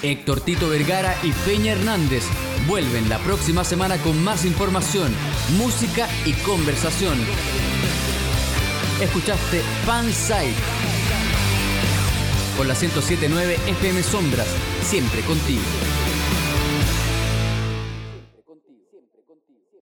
[0.02, 2.24] Héctor Tito Vergara y Peña Hernández
[2.68, 5.14] vuelven la próxima semana con más información,
[5.58, 7.18] música y conversación.
[9.02, 10.54] Escuchaste Fansite
[12.58, 14.48] por la 1079 FM Sombras,
[14.84, 15.62] siempre contigo.